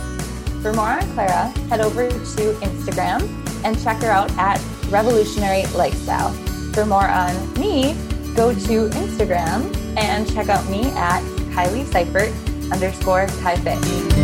For 0.62 0.74
more 0.74 0.90
on 0.90 1.08
clara 1.14 1.48
head 1.70 1.80
over 1.80 2.10
to 2.10 2.16
instagram 2.16 3.22
and 3.64 3.82
check 3.84 4.02
her 4.02 4.10
out 4.10 4.32
at 4.38 4.60
Revolutionary 4.90 5.66
Lifestyle. 5.68 6.32
For 6.74 6.86
more 6.86 7.08
on 7.08 7.54
me, 7.54 7.94
go 8.36 8.54
to 8.54 8.90
Instagram 8.90 9.76
and 9.98 10.32
check 10.34 10.50
out 10.50 10.68
me 10.70 10.84
at 10.92 11.22
Kylie 11.54 11.86
Seifert 11.92 12.32
underscore 12.72 13.28
KaiFit. 13.28 14.15